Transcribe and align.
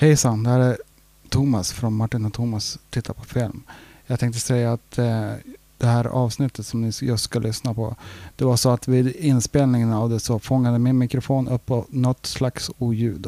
Hejsan, 0.00 0.42
det 0.42 0.50
här 0.50 0.60
är 0.60 0.78
Thomas 1.28 1.72
från 1.72 1.94
Martin 1.94 2.24
och 2.24 2.32
Thomas 2.32 2.78
tittar 2.90 3.14
på 3.14 3.24
film. 3.24 3.62
Jag 4.06 4.20
tänkte 4.20 4.40
säga 4.40 4.72
att 4.72 4.98
eh, 4.98 5.32
det 5.78 5.86
här 5.86 6.04
avsnittet 6.04 6.66
som 6.66 6.82
ni 6.82 6.92
just 7.00 7.24
ska 7.24 7.38
lyssna 7.38 7.74
på, 7.74 7.96
det 8.36 8.44
var 8.44 8.56
så 8.56 8.70
att 8.70 8.88
vid 8.88 9.16
inspelningen 9.16 9.92
av 9.92 10.10
det 10.10 10.20
så 10.20 10.38
fångade 10.38 10.78
min 10.78 10.98
mikrofon 10.98 11.48
upp 11.48 11.66
på 11.66 11.86
något 11.88 12.26
slags 12.26 12.70
oljud. 12.78 13.26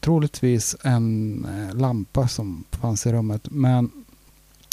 Troligtvis 0.00 0.76
en 0.82 1.44
eh, 1.44 1.76
lampa 1.76 2.28
som 2.28 2.64
fanns 2.70 3.06
i 3.06 3.12
rummet, 3.12 3.48
men 3.50 3.90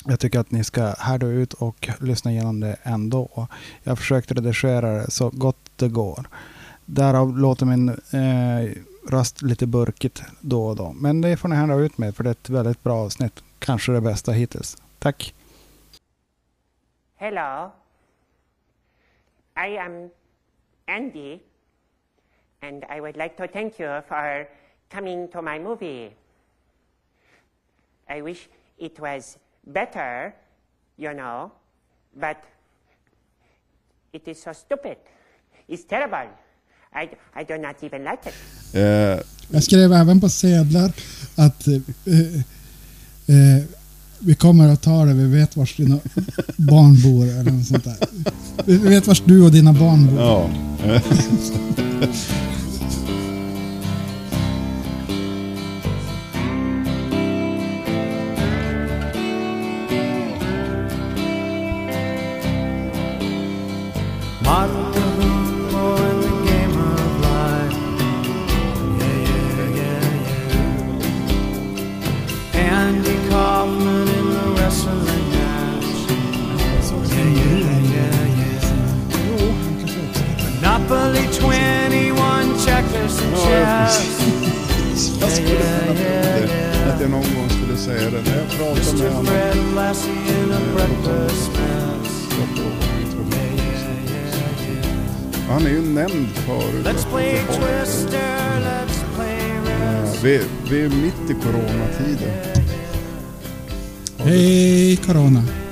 jag 0.06 0.20
tycker 0.20 0.40
att 0.40 0.52
ni 0.52 0.64
ska 0.64 0.96
härda 1.00 1.28
ut 1.28 1.54
och 1.54 1.90
lyssna 2.00 2.32
igenom 2.32 2.60
det 2.60 2.78
ändå. 2.84 3.48
Jag 3.84 3.98
försökte 3.98 4.34
redigera 4.34 4.92
det 4.92 5.12
så 5.12 5.30
gott 5.30 5.72
det 5.76 5.90
går. 5.90 6.28
Därav 6.86 7.38
låter 7.38 7.66
min 7.66 7.90
eh, 7.90 8.72
Rast, 9.12 9.42
lite 9.42 9.68
burkigt 9.68 10.24
då 10.42 10.66
och 10.66 10.76
då. 10.76 10.94
Men 10.94 11.22
det 11.22 11.38
får 11.38 11.50
ni 11.50 11.56
hända 11.56 11.76
ut 11.76 11.98
med 11.98 12.16
för 12.16 12.24
det 12.24 12.30
är 12.30 12.32
ett 12.32 12.50
väldigt 12.50 12.84
bra 12.84 12.94
avsnitt. 12.94 13.44
Kanske 13.60 13.92
det 13.92 14.02
bästa 14.02 14.32
hittills. 14.32 14.78
Tack! 15.00 15.34
Hello. 17.16 17.72
I 19.58 19.78
am 19.78 20.10
Andy, 20.88 21.40
and 22.62 22.84
I 22.98 23.00
would 23.02 23.18
like 23.18 23.36
to 23.38 23.48
thank 23.48 23.80
you 23.80 24.02
for 24.08 24.48
coming 24.90 25.28
to 25.28 25.42
my 25.42 25.60
movie. 25.60 26.12
I 28.10 28.22
wish 28.22 28.50
it 28.78 29.00
was 29.00 29.38
better, 29.64 30.34
you 30.98 31.14
know, 31.14 31.52
but 32.14 32.38
it 34.12 34.28
is 34.28 34.42
so 34.42 34.54
stupid. 34.54 34.98
It's 35.68 35.84
terrible. 35.84 36.30
I, 36.94 37.04
I 37.42 37.44
do 37.48 37.58
not 37.58 37.76
even 37.84 38.04
like 38.04 38.30
it. 38.30 38.36
Eh, 38.74 39.20
Jag 39.54 39.64
skrev 39.64 39.94
även 39.94 40.22
på 40.22 40.30
sedlar 40.30 40.92
att 41.36 41.68
eh, 41.68 41.74
eh, 43.26 43.64
vi 44.20 44.36
kommer 44.36 44.70
att 44.74 44.82
ta 44.82 45.06
det, 45.06 45.14
vi 45.14 45.26
vet 45.26 45.58
vars 45.58 45.76
dina 45.78 46.00
barn 46.58 47.02
bor 47.02 47.26
eller 47.28 47.52
något 47.52 47.68
sånt 47.68 47.84
där. 47.84 47.98
Vi 48.66 48.78
vet 48.78 49.08
vars 49.08 49.22
du 49.26 49.44
och 49.44 49.52
dina 49.52 49.74
barn 49.74 50.08
bor. 50.08 50.20
ja. 50.20 50.50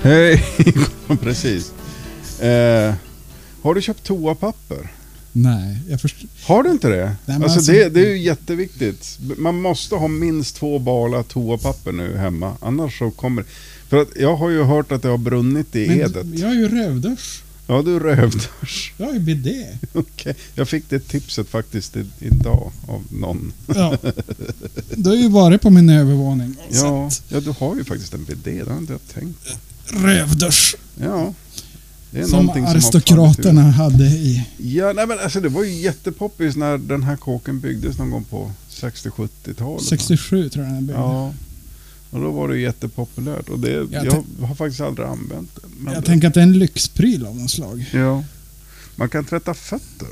Hej! 0.01 0.43
Precis. 1.21 1.71
Eh, 2.41 2.93
har 3.61 3.75
du 3.75 3.81
köpt 3.81 4.03
toapapper? 4.03 4.91
Nej, 5.31 5.77
jag 5.89 6.01
förstår. 6.01 6.29
Har 6.43 6.63
du 6.63 6.71
inte 6.71 6.89
det? 6.89 7.15
men 7.25 7.43
alltså, 7.43 7.57
alltså- 7.57 7.71
det, 7.71 7.89
det 7.89 7.99
är 7.99 8.09
ju 8.09 8.17
jätteviktigt. 8.17 9.19
Man 9.37 9.61
måste 9.61 9.95
ha 9.95 10.07
minst 10.07 10.55
två 10.55 10.79
balar 10.79 11.23
toapapper 11.23 11.91
nu 11.91 12.17
hemma. 12.17 12.53
Annars 12.61 12.99
så 12.99 13.11
kommer 13.11 13.45
För 13.89 13.97
att 14.01 14.07
jag 14.15 14.35
har 14.35 14.49
ju 14.49 14.63
hört 14.63 14.91
att 14.91 15.01
det 15.01 15.07
har 15.07 15.17
brunnit 15.17 15.75
i 15.75 15.83
Edet. 15.99 16.25
Men 16.25 16.37
jag 16.39 16.47
har 16.47 16.55
ju 16.55 16.67
rövdusch. 16.69 17.43
Ja, 17.67 17.81
du 17.81 17.99
rövdusch. 17.99 18.93
Jag 18.97 19.13
ju 19.13 19.19
bidé. 19.19 19.65
Okej. 19.93 20.35
Jag 20.55 20.69
fick 20.69 20.89
det 20.89 20.99
tipset 20.99 21.49
faktiskt 21.49 21.95
idag 22.19 22.71
av 22.87 23.03
någon. 23.09 23.53
Ja. 23.75 23.97
Du 24.95 25.09
har 25.09 25.17
ju 25.17 25.29
varit 25.29 25.61
på 25.61 25.69
min 25.69 25.89
övervåning 25.89 26.55
Ja, 26.69 27.09
sett 27.11 27.23
ja, 27.29 27.39
du 27.39 27.53
har 27.59 27.75
ju 27.75 27.83
faktiskt 27.83 28.13
en 28.13 28.23
bidé. 28.23 28.63
Det 28.63 28.71
har 28.71 28.77
inte 28.77 28.93
jag 28.93 29.07
tänkt 29.13 29.45
på. 29.45 29.57
Rövdusch. 29.93 30.75
Ja. 31.01 31.33
Det 32.11 32.19
är 32.19 32.25
Som 32.25 32.49
aristokraterna 32.49 33.61
hade 33.61 34.03
i... 34.05 34.45
Ja, 34.57 34.93
nej 34.93 35.07
men 35.07 35.19
alltså 35.19 35.41
det 35.41 35.49
var 35.49 35.63
ju 35.63 35.71
jättepoppis 35.71 36.55
när 36.55 36.77
den 36.77 37.03
här 37.03 37.15
kåken 37.15 37.59
byggdes 37.59 37.97
någon 37.97 38.11
gång 38.11 38.23
på 38.23 38.51
60-70-talet. 38.69 39.83
67 39.83 40.49
tror 40.49 40.65
jag 40.65 40.73
den 40.73 40.77
är 40.77 40.81
byggd. 40.81 40.99
Ja. 40.99 41.33
Och 42.09 42.21
då 42.21 42.31
var 42.31 42.47
det 42.47 42.57
jättepopulärt. 42.57 43.49
Och 43.49 43.59
det, 43.59 43.71
jag, 43.71 44.05
Jag 44.05 44.47
har 44.47 44.55
faktiskt 44.55 44.81
aldrig 44.81 45.07
använt 45.07 45.55
det. 45.55 45.91
Jag 45.91 46.01
det, 46.01 46.05
tänker 46.05 46.27
att 46.27 46.33
det 46.33 46.39
är 46.39 46.43
en 46.43 46.59
lyxpryl 46.59 47.25
av 47.25 47.35
något 47.35 47.51
slag. 47.51 47.85
Ja. 47.93 48.23
Man 48.95 49.09
kan 49.09 49.25
tvätta 49.25 49.53
fötter. 49.53 50.07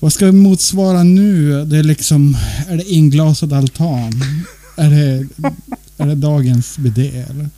Vad 0.00 0.12
ska 0.12 0.26
vi 0.26 0.32
motsvara 0.32 1.02
nu? 1.02 1.64
Det 1.64 1.78
är 1.78 1.82
liksom... 1.82 2.36
Är 2.68 2.76
det 2.76 2.90
inglasad 2.90 3.52
altan? 3.52 4.12
är, 4.76 4.90
det, 4.90 5.28
är 5.98 6.06
det 6.06 6.14
dagens 6.14 6.78
eller? 6.78 7.50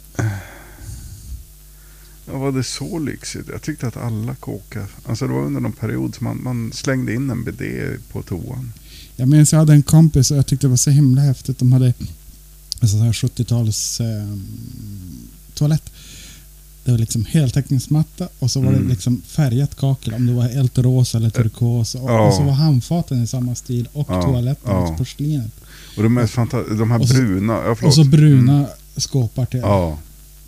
Ja, 2.27 2.39
var 2.39 2.53
det 2.53 2.65
så 2.65 2.99
lyxigt? 2.99 3.49
Jag 3.53 3.63
tyckte 3.63 3.87
att 3.89 3.97
alla 3.97 4.35
kåkar... 4.35 4.87
Alltså 5.07 5.27
det 5.27 5.33
var 5.33 5.43
under 5.43 5.61
någon 5.61 5.73
period 5.73 6.15
som 6.15 6.25
man, 6.25 6.43
man 6.43 6.73
slängde 6.75 7.15
in 7.15 7.31
en 7.31 7.45
bidé 7.45 7.97
på 8.13 8.23
toan. 8.23 8.73
Jag 9.17 9.29
minns 9.29 9.53
jag 9.53 9.59
hade 9.59 9.73
en 9.73 9.83
kompis 9.83 10.31
och 10.31 10.37
jag 10.37 10.47
tyckte 10.47 10.67
det 10.67 10.71
var 10.71 10.77
så 10.77 10.91
himla 10.91 11.21
häftigt. 11.23 11.59
De 11.59 11.73
hade 11.73 11.95
en 12.81 12.89
sån 12.89 13.01
här 13.01 13.13
70-tals 13.13 14.01
eh, 14.01 14.37
toalett. 15.55 15.91
Det 16.85 16.91
var 16.91 16.99
liksom 16.99 17.25
heltäckningsmatta 17.25 18.29
och 18.39 18.51
så 18.51 18.61
var 18.61 18.69
Mm. 18.69 18.83
det 18.83 18.89
liksom 18.89 19.23
färgat 19.27 19.77
kakel 19.77 20.15
om 20.15 20.27
det 20.27 20.33
var 20.33 20.49
helt 20.49 20.79
rosa 20.79 21.19
eller 21.19 21.31
turkos. 21.31 21.95
Och, 21.95 22.11
Ja. 22.11 22.29
och 22.29 22.35
så 22.35 22.43
var 22.43 22.53
handfaten 22.53 23.23
i 23.23 23.27
samma 23.27 23.55
stil 23.55 23.89
och 23.93 24.07
Ja, 24.11 24.23
toaletten, 24.23 24.71
och 24.77 24.97
porslinet. 24.99 25.51
Och 25.97 26.03
de, 26.03 26.15
mest 26.15 26.35
fanta- 26.35 26.79
de 26.79 26.91
här 26.91 27.01
Och 27.01 27.09
så- 27.09 27.15
bruna... 27.15 27.53
Ja, 27.53 27.71
Och 27.71 27.79
förlåt. 27.79 27.95
så 27.95 28.05
bruna 28.05 28.53
Mm. 28.59 28.67
skåpar 28.97 29.47
till. 29.47 29.61
Ja. 29.61 29.99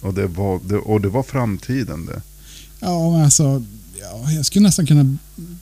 Och 0.01 0.15
det, 0.15 0.27
var, 0.27 0.61
det, 0.69 0.77
och 0.77 1.01
det 1.01 1.09
var 1.09 1.23
framtiden 1.23 2.07
det. 2.07 2.23
Ja, 2.81 3.11
men 3.11 3.25
alltså... 3.25 3.63
Ja, 4.01 4.31
jag 4.33 4.47
skulle 4.47 4.63
nästan 4.63 4.87
kunna... 4.87 5.17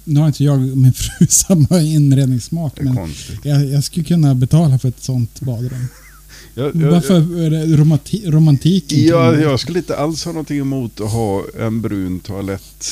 Nu 0.04 0.20
har 0.20 0.26
inte 0.26 0.44
jag 0.44 0.54
och 0.54 0.60
min 0.60 0.92
fru 0.92 1.26
samma 1.28 1.80
inredningssmak, 1.80 2.78
är 2.78 2.84
men 2.84 3.14
jag, 3.42 3.64
jag 3.64 3.84
skulle 3.84 4.04
kunna 4.04 4.34
betala 4.34 4.78
för 4.78 4.88
ett 4.88 5.02
sånt 5.02 5.40
badrum. 5.40 5.86
Jag, 6.54 6.76
jag, 6.76 6.90
Varför 6.90 7.40
är 7.46 7.50
det 7.50 7.76
romanti 7.76 8.22
romantiken? 8.26 9.04
Ja, 9.06 9.34
jag 9.36 9.60
skulle 9.60 9.78
inte 9.78 9.96
alls 9.96 10.24
ha 10.24 10.32
någonting 10.32 10.58
emot 10.58 11.00
att 11.00 11.10
ha 11.10 11.44
en 11.58 11.80
brun 11.80 12.20
toalett. 12.20 12.86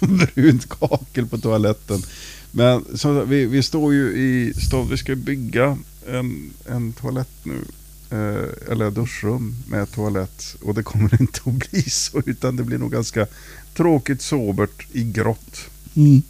Brunt 0.34 0.68
kakel 0.68 1.26
på 1.26 1.38
toaletten. 1.38 2.02
Men 2.50 2.84
så, 2.94 3.24
vi, 3.24 3.46
vi 3.46 3.62
står 3.62 3.92
ju 3.94 4.02
i 4.12 4.54
stad, 4.60 4.88
vi 4.90 4.96
ska 4.96 5.14
bygga 5.14 5.78
en, 6.06 6.50
en 6.66 6.92
toalett 6.92 7.44
nu. 7.44 7.64
Eh, 8.10 8.72
eller 8.72 8.90
duschrum 8.90 9.56
med 9.68 9.90
toalett. 9.92 10.56
Och 10.62 10.74
det 10.74 10.82
kommer 10.82 11.20
inte 11.20 11.40
att 11.44 11.70
bli 11.70 11.82
så, 11.82 12.22
utan 12.26 12.56
det 12.56 12.64
blir 12.64 12.78
nog 12.78 12.92
ganska 12.92 13.26
tråkigt 13.74 14.22
sobert 14.22 14.86
i 14.92 15.04
grått. 15.04 15.60
Mm. 15.94 16.22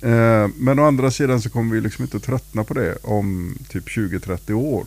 Eh, 0.00 0.50
men 0.56 0.78
å 0.78 0.84
andra 0.84 1.10
sidan 1.10 1.42
så 1.42 1.50
kommer 1.50 1.74
vi 1.74 1.80
liksom 1.80 2.04
inte 2.04 2.16
att 2.16 2.22
tröttna 2.22 2.64
på 2.64 2.74
det 2.74 2.96
om 3.02 3.58
typ 3.68 3.88
20-30 3.88 4.52
år. 4.52 4.86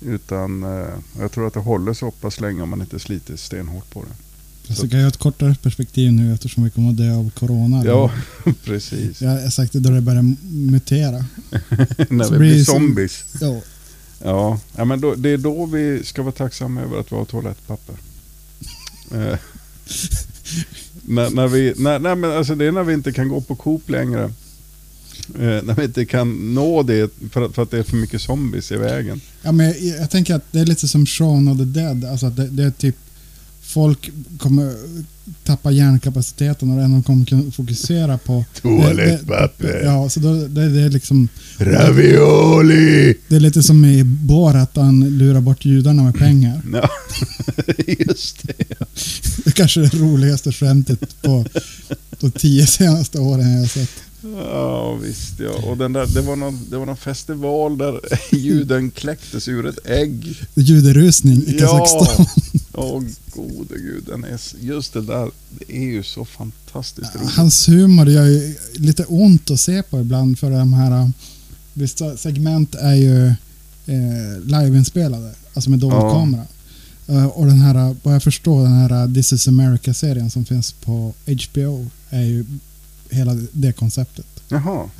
Utan 0.00 0.62
eh, 0.62 0.94
jag 1.20 1.32
tror 1.32 1.46
att 1.46 1.54
det 1.54 1.60
håller 1.60 1.92
så 1.92 2.10
pass 2.10 2.40
länge 2.40 2.62
om 2.62 2.68
man 2.68 2.80
inte 2.80 2.98
sliter 2.98 3.36
stenhårt 3.36 3.90
på 3.90 4.02
det. 4.02 4.31
Vi 4.68 4.88
kan 4.88 4.98
ju 4.98 5.04
ha 5.04 5.08
ett 5.08 5.16
kortare 5.16 5.54
perspektiv 5.62 6.12
nu 6.12 6.34
eftersom 6.34 6.64
vi 6.64 6.70
kommer 6.70 6.90
att 6.90 6.96
dö 6.96 7.14
av 7.14 7.30
corona. 7.30 7.82
Ja, 7.84 8.10
precis. 8.64 9.22
Jag 9.22 9.30
har 9.30 9.50
sagt 9.50 9.72
det 9.72 9.80
då 9.80 9.90
det 9.90 10.00
börjar 10.00 10.34
mutera. 10.50 11.24
När 12.08 12.30
vi 12.30 12.38
blir 12.38 12.64
zombies. 12.64 13.24
Ja. 13.40 13.60
Ja, 14.24 14.60
ja 14.76 14.84
men 14.84 15.00
då, 15.00 15.14
det 15.14 15.28
är 15.28 15.38
då 15.38 15.66
vi 15.66 16.04
ska 16.04 16.22
vara 16.22 16.32
tacksamma 16.32 16.80
över 16.80 17.00
att 17.00 17.12
vi 17.12 17.16
har 17.16 17.24
toalettpapper. 17.24 17.94
Eh, 19.14 19.38
när, 21.02 21.30
när 21.30 21.48
vi, 21.48 21.74
när, 21.76 21.98
nej, 21.98 22.16
men 22.16 22.32
alltså 22.32 22.54
det 22.54 22.64
är 22.64 22.72
när 22.72 22.82
vi 22.82 22.94
inte 22.94 23.12
kan 23.12 23.28
gå 23.28 23.40
på 23.40 23.54
Coop 23.54 23.90
längre. 23.90 24.24
Eh, 25.34 25.62
när 25.62 25.74
vi 25.74 25.84
inte 25.84 26.04
kan 26.04 26.54
nå 26.54 26.82
det 26.82 27.10
för 27.30 27.42
att, 27.42 27.54
för 27.54 27.62
att 27.62 27.70
det 27.70 27.78
är 27.78 27.82
för 27.82 27.96
mycket 27.96 28.22
zombies 28.22 28.72
i 28.72 28.76
vägen. 28.76 29.20
Ja, 29.42 29.52
men 29.52 29.66
jag, 29.66 29.76
jag 29.78 30.10
tänker 30.10 30.34
att 30.34 30.52
det 30.52 30.60
är 30.60 30.66
lite 30.66 30.88
som 30.88 31.06
Shaun 31.06 31.48
of 31.48 31.58
the 31.58 31.64
Dead. 31.64 32.04
Alltså 32.04 32.30
det, 32.30 32.48
det 32.48 32.62
är 32.62 32.70
typ 32.70 32.96
folk 33.72 34.10
kommer 34.38 34.74
tappa 35.44 35.70
hjärnkapaciteten 35.70 36.70
och 36.70 36.76
det 36.76 36.82
enda 36.82 36.96
de 36.96 37.02
kommer 37.02 37.24
kunna 37.24 37.50
fokusera 37.50 38.18
på... 38.18 38.44
Toalettpapper. 38.62 39.82
Ja, 39.84 40.08
så 40.08 40.20
då, 40.20 40.34
det, 40.34 40.68
det 40.68 40.80
är 40.80 40.90
liksom... 40.90 41.28
Ravioli! 41.56 43.14
Det 43.28 43.36
är 43.36 43.40
lite 43.40 43.62
som 43.62 43.84
i 43.84 44.04
Borat, 44.04 44.78
att 44.78 44.84
han 44.84 45.18
lurar 45.18 45.40
bort 45.40 45.64
judarna 45.64 46.02
med 46.02 46.14
pengar. 46.14 46.62
Ja, 46.72 46.88
just 47.98 48.42
det. 48.42 48.64
Det 49.44 49.46
är 49.46 49.50
kanske 49.50 49.80
det 49.80 49.96
roligaste 49.96 50.52
skämtet 50.52 51.22
på 51.22 51.44
de 52.20 52.30
tio 52.30 52.66
senaste 52.66 53.18
åren 53.18 53.52
jag 53.52 53.60
har 53.60 53.66
sett. 53.66 53.90
Ja, 54.22 54.94
visst 54.94 55.40
ja. 55.40 55.50
Och 55.50 55.76
den 55.76 55.92
där, 55.92 56.06
det, 56.06 56.20
var 56.20 56.36
någon, 56.36 56.60
det 56.70 56.78
var 56.78 56.86
någon 56.86 56.96
festival 56.96 57.78
där 57.78 58.00
juden 58.36 58.90
kläcktes 58.90 59.48
ur 59.48 59.66
ett 59.66 59.78
ägg. 59.84 60.42
Juderusning 60.54 61.44
i 61.46 61.58
Kazakstan. 61.58 62.26
Åh 62.74 63.02
gode 63.34 63.74
gud, 63.78 64.04
den 64.06 64.24
är, 64.24 64.34
s- 64.34 64.54
just 64.60 64.92
det 64.92 65.00
där, 65.02 65.30
det 65.58 65.76
är 65.76 65.82
ju 65.84 66.02
så 66.02 66.24
fantastiskt 66.24 67.14
roligt. 67.16 67.30
Hans 67.30 67.68
humor 67.68 68.08
gör 68.08 68.26
ju 68.26 68.56
lite 68.74 69.04
ont 69.04 69.50
att 69.50 69.60
se 69.60 69.82
på 69.82 70.00
ibland 70.00 70.38
för 70.38 70.50
de 70.50 70.72
här... 70.72 71.10
Vissa 71.74 72.16
segment 72.16 72.74
är 72.74 72.94
ju 72.94 73.26
eh, 73.86 74.40
liveinspelade, 74.44 75.34
alltså 75.54 75.70
med 75.70 75.78
dold 75.78 75.94
Ja. 75.94 76.12
kamera. 76.12 76.44
Eh, 77.08 77.26
och 77.26 77.46
den 77.46 77.60
här, 77.60 77.96
vad 78.02 78.14
jag 78.14 78.22
förstår, 78.22 78.62
den 78.62 78.72
här 78.72 79.14
This 79.14 79.32
is 79.32 79.48
America-serien 79.48 80.30
som 80.30 80.44
finns 80.44 80.72
på 80.72 81.14
HBO 81.26 81.86
är 82.10 82.22
ju 82.22 82.44
hela 83.10 83.34
det 83.52 83.72
konceptet. 83.72 84.26
Jaha, 84.48 84.90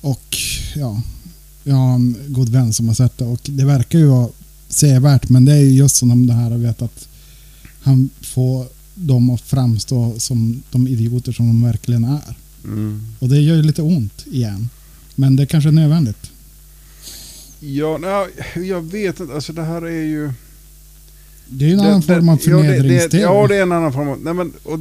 Och 0.00 0.36
ja, 0.76 1.02
jag 1.64 1.74
har 1.74 1.94
en 1.94 2.16
god 2.28 2.48
vän 2.48 2.72
som 2.72 2.88
har 2.88 2.94
sett 2.94 3.18
det 3.18 3.24
och 3.24 3.40
det 3.44 3.64
verkar 3.64 3.98
ju 3.98 4.06
vara 4.06 4.28
sevärt 4.70 5.28
men 5.28 5.44
det 5.44 5.52
är 5.52 5.60
ju 5.60 5.70
just 5.70 5.96
som 5.96 6.26
det 6.26 6.32
här 6.32 6.50
veta 6.58 6.84
att 6.84 7.08
han 7.82 8.10
får 8.20 8.66
dem 8.94 9.30
att 9.30 9.40
framstå 9.40 10.14
som 10.18 10.62
de 10.70 10.88
idioter 10.88 11.32
som 11.32 11.46
de 11.46 11.62
verkligen 11.64 12.04
är. 12.04 12.34
mm. 12.64 13.06
Och 13.18 13.28
det 13.28 13.40
gör 13.40 13.56
ju 13.56 13.62
lite 13.62 13.82
ont 13.82 14.26
igen. 14.26 14.68
Men 15.14 15.36
det 15.36 15.46
kanske 15.46 15.70
är 15.70 15.72
nödvändigt. 15.72 16.30
Ja, 17.60 17.98
nej, 17.98 18.28
jag 18.68 18.82
vet 18.82 19.20
inte, 19.20 19.34
alltså 19.34 19.52
det 19.52 19.62
här 19.62 19.82
är 19.82 20.02
ju... 20.04 20.32
Det 21.48 21.64
är 21.64 21.68
ju 21.68 21.74
en 21.74 21.80
annan 21.80 22.00
Det- 22.00 22.06
form 22.06 22.28
av 22.28 22.36
det- 22.38 22.50
ja, 23.12 23.20
Ja, 23.20 23.46
det 23.48 23.56
är 23.56 23.62
en 23.62 23.72
annan 23.72 23.92
form 23.92 24.08
av... 24.08 24.18
Nej, 24.22 24.34
men, 24.34 24.52
och, 24.62 24.78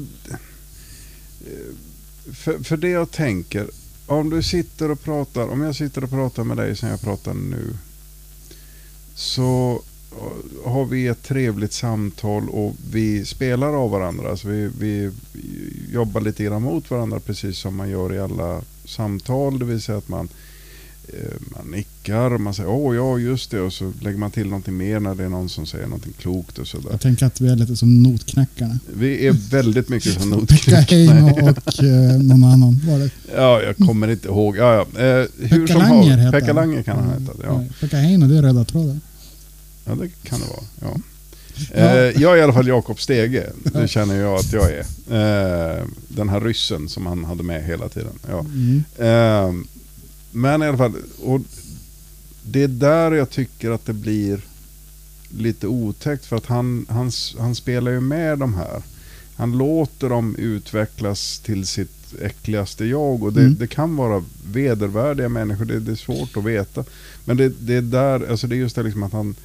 för, 2.34 2.64
för 2.64 2.78
det 2.78 2.90
jag 2.90 3.12
tänker, 3.12 3.68
om 4.06 4.30
du 4.30 4.44
sitter 4.44 4.92
och 4.92 5.04
pratar, 5.04 5.48
om 5.48 5.62
jag 5.62 5.76
sitter 5.76 6.04
och 6.04 6.10
pratar 6.10 6.44
med 6.44 6.58
dig 6.58 6.76
som 6.76 6.90
jag 6.90 7.02
pratar 7.02 7.34
nu, 7.34 7.78
så 9.20 9.82
eh, 10.12 10.72
har 10.72 10.86
vi 10.86 11.08
ett 11.08 11.24
trevligt 11.24 11.74
samtal 11.74 12.50
och 12.50 12.76
vi 12.92 13.26
spelar 13.26 13.84
av 13.84 13.92
varandra. 13.92 14.30
Alltså 14.30 14.48
vi, 14.48 14.70
vi 14.80 15.12
jobbar 15.94 16.22
lite 16.22 16.44
grann 16.44 16.62
mot 16.62 16.92
varandra 16.92 17.20
precis 17.20 17.58
som 17.58 17.76
man 17.76 17.90
gör 17.90 18.14
i 18.14 18.20
alla 18.20 18.62
samtal. 18.86 19.60
Det 19.60 19.66
vill 19.66 19.82
säga 19.82 19.98
att 19.98 20.10
man, 20.10 20.30
eh, 21.08 21.36
man 21.56 21.72
nickar 21.72 22.34
och 22.34 22.42
man 22.42 22.54
säger 22.54 22.70
åh 22.70 22.96
ja 22.96 23.20
just 23.20 23.52
det 23.52 23.62
och 23.62 23.74
så 23.74 23.94
lägger 24.02 24.18
man 24.18 24.32
till 24.32 24.48
någonting 24.48 24.78
mer 24.78 25.00
när 25.00 25.16
det 25.16 25.24
är 25.24 25.30
någon 25.30 25.50
som 25.50 25.66
säger 25.66 25.86
någonting 25.86 26.14
klokt 26.18 26.58
och 26.58 26.68
sådär. 26.68 26.90
Jag 26.92 27.02
tänker 27.02 27.26
att 27.26 27.42
vi 27.42 27.48
är 27.50 27.56
lite 27.56 27.76
som 27.76 28.04
notknäckarna. 28.04 28.80
Vi 28.94 29.28
är 29.28 29.32
väldigt 29.32 29.90
mycket 29.90 30.14
som 30.14 30.32
Pekka 30.32 30.36
notknäckare. 30.36 31.00
Heino 31.00 31.50
och 31.50 31.84
eh, 31.84 32.22
någon 32.22 32.44
annan 32.44 32.82
var 32.88 33.00
det. 33.00 33.12
Ja, 33.36 33.62
jag 33.62 33.78
kommer 33.78 34.08
inte 34.08 34.28
ihåg. 34.28 34.58
Ja, 34.58 34.74
ja. 34.94 35.02
Eh, 35.02 35.26
hur 35.38 35.68
Pekka 35.68 35.74
som 35.74 35.82
Langer 35.82 36.18
har, 36.18 36.18
heter 36.18 36.40
Pekka. 36.40 36.54
Langer 36.54 36.84
kan 36.84 36.98
han 36.98 37.22
heta. 37.22 37.34
Ja. 37.44 37.64
Pekka 37.80 37.98
Heino, 37.98 38.28
det 38.28 38.38
är 38.38 38.42
röda 38.42 38.66
tråden. 38.66 39.02
Ja, 39.90 39.96
det 39.96 40.10
kan 40.30 40.40
det 40.40 40.46
vara. 40.48 40.64
Ja. 40.82 41.00
Eh, 41.74 42.22
jag 42.22 42.34
är 42.34 42.38
i 42.38 42.42
alla 42.42 42.54
fall 42.54 42.68
Jakob 42.68 43.00
Stege. 43.00 43.50
Det 43.64 43.88
känner 43.88 44.16
jag 44.16 44.36
att 44.36 44.54
jag 44.54 44.72
är. 44.72 44.86
Eh, 45.80 45.86
den 46.08 46.30
här 46.30 46.42
ryssen 46.42 46.90
som 46.90 47.06
han 47.06 47.24
hade 47.26 47.44
med 47.44 47.64
hela 47.64 47.90
tiden. 47.90 48.14
Ja. 48.30 48.40
Mm. 48.40 48.84
Eh, 48.98 49.64
men 50.32 50.62
i 50.64 50.66
alla 50.66 50.78
fall, 50.78 50.94
och 51.24 51.42
det 52.44 52.64
är 52.64 52.68
där 52.68 53.12
jag 53.12 53.30
tycker 53.30 53.72
att 53.72 53.86
det 53.86 53.94
blir 53.94 54.42
lite 55.30 55.68
otäckt 55.68 56.26
för 56.26 56.36
att 56.36 56.46
han, 56.46 56.86
han, 56.90 57.12
han 57.40 57.56
spelar 57.56 57.92
ju 57.92 58.00
med 58.00 58.38
de 58.40 58.54
här. 58.54 58.82
Han 59.36 59.58
låter 59.58 60.10
dem 60.10 60.36
utvecklas 60.36 61.40
till 61.40 61.68
sitt 61.68 62.14
äckligaste 62.22 62.86
jag 62.86 63.24
och 63.24 63.34
det, 63.34 63.42
Mm. 63.42 63.56
det 63.60 63.68
kan 63.68 63.96
vara 63.96 64.24
vedervärdiga 64.52 65.30
människor, 65.30 65.66
det, 65.66 65.80
det 65.80 65.92
är 65.92 65.96
svårt 65.96 66.38
att 66.38 66.44
veta. 66.44 66.86
Men 67.26 67.38
det, 67.38 67.50
det 67.50 67.74
är 67.74 67.82
där, 67.82 68.30
alltså 68.32 68.48
det 68.48 68.56
är 68.56 68.58
just 68.58 68.76
det 68.76 68.84
liksom 68.84 69.04
att 69.04 69.14
han, 69.14 69.36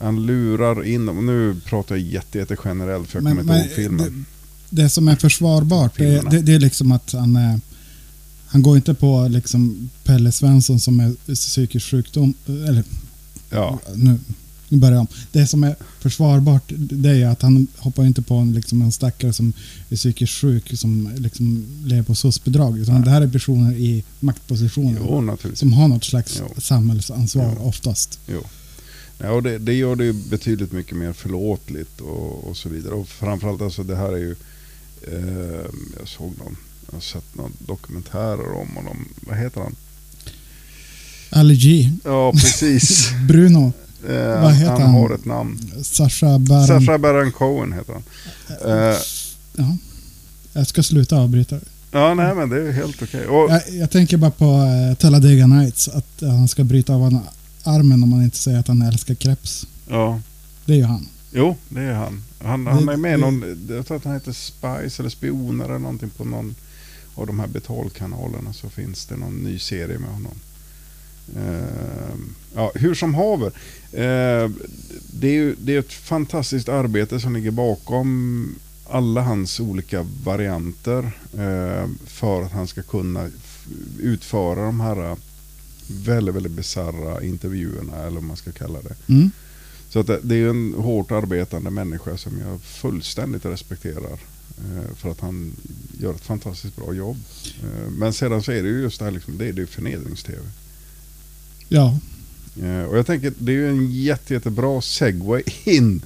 han 0.00 0.26
lurar 0.26 0.86
in 0.86 1.06
dem. 1.06 1.18
Och 1.18 1.24
nu 1.24 1.56
pratar 1.64 1.94
jag 1.96 2.04
jätte, 2.06 2.38
jätte 2.38 2.56
generellt 2.64 3.08
för 3.08 3.18
jag 3.20 3.24
kommer 3.28 3.42
inte 3.42 3.52
ihåg 3.54 3.76
filmen. 3.76 4.24
Det, 4.70 4.82
det 4.82 4.88
som 4.88 5.08
är 5.08 5.16
försvarbart, 5.16 5.98
det, 5.98 6.30
det, 6.30 6.40
det 6.40 6.52
är 6.54 6.58
liksom 6.58 6.92
att 6.92 7.12
han 7.12 7.36
är, 7.36 7.60
han 8.46 8.62
går 8.62 8.76
inte 8.76 8.94
på 8.94 9.28
liksom 9.30 9.90
Pelle 10.04 10.32
Svensson 10.32 10.80
som 10.80 11.00
är 11.00 11.34
psykisk 11.34 11.86
sjukdom, 11.86 12.34
eller 12.46 12.84
Ja, 13.52 13.78
nu, 13.94 14.18
nu 14.68 14.78
börjar 14.78 14.94
jag 14.94 15.00
om. 15.00 15.06
Det 15.32 15.46
som 15.46 15.64
är 15.64 15.76
försvarbart 16.00 16.72
det 16.76 17.10
är 17.10 17.26
att 17.28 17.42
han 17.42 17.66
hoppar 17.76 18.04
inte 18.06 18.22
på 18.22 18.34
en, 18.34 18.52
liksom 18.52 18.82
en 18.82 18.92
stackare 18.92 19.32
som 19.32 19.52
är 19.88 19.96
psykiskt 19.96 20.32
sjuk 20.32 20.78
som 20.78 21.10
liksom 21.16 21.66
lever 21.84 22.02
på 22.02 22.14
SOS-bidrag. 22.14 22.78
Utan 22.78 22.94
Nej. 22.94 23.04
det 23.04 23.10
här 23.10 23.22
är 23.22 23.28
personer 23.28 23.72
i 23.76 24.04
maktpositioner 24.20 25.00
jo 25.00 25.54
som 25.54 25.72
har 25.72 25.88
något 25.88 26.04
slags 26.04 26.42
Jo. 26.48 26.60
samhällsansvar 26.60 27.54
Jo. 27.58 27.64
oftast. 27.64 28.18
Jo. 28.26 28.42
Ja, 29.22 29.30
och 29.30 29.42
det, 29.42 29.58
det 29.58 29.74
gör 29.74 29.96
det 29.96 30.04
ju 30.04 30.12
betydligt 30.12 30.72
mycket 30.72 30.96
mer 30.96 31.12
förlåtligt 31.12 32.00
och, 32.00 32.48
och 32.48 32.56
så 32.56 32.68
vidare. 32.68 32.94
Och 32.94 33.08
framförallt 33.08 33.62
alltså 33.62 33.82
det 33.82 33.96
här 33.96 34.12
är 34.12 34.16
ju... 34.18 34.36
Eh, 35.12 35.66
jag 35.98 36.08
såg 36.08 36.32
någon, 36.38 36.56
jag 36.86 36.92
har 36.96 37.00
sett 37.00 37.34
någon 37.36 37.52
dokumentärer 37.58 38.52
om 38.52 38.68
honom. 38.76 39.08
Vad 39.26 39.38
heter 39.38 39.60
han? 39.60 39.74
Allergi. 41.30 41.90
Ja, 42.04 42.32
precis. 42.32 43.10
Bruno. 43.28 43.72
Eh, 44.08 44.42
Vad 44.42 44.52
heter 44.54 44.70
han, 44.72 44.80
han? 44.82 44.90
har 44.90 45.14
ett 45.14 45.24
namn. 45.24 45.58
Sasha 45.82 46.38
Baron. 46.38 46.66
Sacha 46.66 46.98
Baron 46.98 47.32
Cohen 47.32 47.72
heter 47.72 47.92
han. 47.92 48.02
Eh, 48.90 48.96
Ja. 49.56 49.76
Jag 50.52 50.66
ska 50.66 50.82
sluta 50.82 51.16
avbryta. 51.16 51.56
ja, 51.92 52.14
nej 52.14 52.34
men 52.34 52.48
det 52.48 52.68
är 52.68 52.72
helt 52.72 53.02
okej. 53.02 53.26
Och, 53.26 53.50
Jag, 53.50 53.62
jag 53.70 53.90
tänker 53.90 54.16
bara 54.16 54.30
på 54.30 54.44
uh, 54.44 54.94
Talladega 54.94 55.46
Nights. 55.46 55.88
Att 55.88 56.22
eh, 56.22 56.28
han 56.30 56.48
ska 56.48 56.64
bryta 56.64 56.94
av 56.94 57.00
honom 57.00 57.22
armen 57.70 58.02
om 58.02 58.10
man 58.10 58.22
inte 58.24 58.36
säger 58.38 58.58
att 58.58 58.68
han 58.68 58.82
älskar 58.82 59.14
kreps. 59.14 59.66
ja, 59.88 60.20
Det 60.64 60.72
är 60.72 60.76
ju 60.76 60.84
han. 60.84 61.06
jo, 61.32 61.56
det 61.68 61.80
är 61.80 61.94
han. 61.94 62.22
Han, 62.44 62.66
han 62.66 62.86
Det- 62.86 62.92
är 62.92 62.96
med 62.96 63.14
i 63.18 63.20
någon, 63.20 63.66
jag 63.68 63.86
tror 63.86 63.96
att 63.96 64.04
han 64.04 64.14
heter 64.14 64.32
Spice 64.32 65.02
eller 65.02 65.10
Spioner 65.10 65.64
eller 65.64 65.78
någonting 65.78 66.10
på 66.10 66.24
någon 66.24 66.54
av 67.14 67.26
de 67.26 67.40
här 67.40 67.46
betalkanalerna 67.46 68.52
så 68.52 68.68
finns 68.68 69.06
det 69.06 69.16
någon 69.16 69.34
ny 69.36 69.58
serie 69.58 69.98
med 69.98 70.10
honom. 70.10 70.32
Eh, 71.36 72.14
ja, 72.54 72.72
hur 72.74 72.94
som 72.94 73.14
haver. 73.14 73.46
Eh, 73.92 74.50
det 75.12 75.28
är 75.28 75.32
ju 75.32 75.56
det 75.58 75.74
är 75.74 75.78
ett 75.78 75.92
fantastiskt 75.92 76.68
arbete 76.68 77.20
som 77.20 77.34
ligger 77.34 77.50
bakom 77.50 78.54
alla 78.90 79.22
hans 79.22 79.60
olika 79.60 80.06
varianter 80.24 81.12
eh, 81.38 81.88
för 82.06 82.42
att 82.42 82.52
han 82.52 82.66
ska 82.66 82.82
kunna 82.82 83.28
utföra 83.98 84.64
de 84.64 84.80
här 84.80 85.16
väldigt, 85.90 86.34
väldigt 86.34 86.52
bisarra 86.52 87.22
intervjuerna 87.22 87.96
eller 87.96 88.14
vad 88.14 88.22
man 88.22 88.36
ska 88.36 88.52
kalla 88.52 88.78
det. 88.82 89.12
Mm. 89.12 89.30
Så 89.88 90.00
att 90.00 90.10
det, 90.22 90.36
är 90.36 90.48
en 90.48 90.74
hårt 90.74 91.10
arbetande 91.10 91.70
människa 91.70 92.16
som 92.16 92.40
jag 92.40 92.60
fullständigt 92.60 93.44
respekterar. 93.44 94.18
Eh, 94.58 94.96
för 94.96 95.10
att 95.10 95.20
han 95.20 95.52
gör 96.00 96.14
ett 96.14 96.20
fantastiskt 96.20 96.76
bra 96.76 96.94
jobb. 96.94 97.16
Eh, 97.62 97.90
men 97.90 98.12
sedan 98.12 98.42
så 98.42 98.52
är 98.52 98.62
det 98.62 98.68
ju 98.68 98.80
just 98.82 98.98
det 98.98 99.04
här, 99.04 99.12
liksom, 99.12 99.38
det 99.38 99.48
är 99.48 99.52
ju 99.52 99.66
förnedrings-tv. 99.66 100.40
Ja. 101.68 101.98
Eh, 102.62 102.82
och 102.82 102.98
jag 102.98 103.06
tänker 103.06 103.32
det 103.38 103.52
är 103.52 103.56
ju 103.56 103.68
en 103.68 103.92
jätte, 103.92 104.34
jättebra 104.34 104.80
segway 104.80 105.42
in 105.64 106.02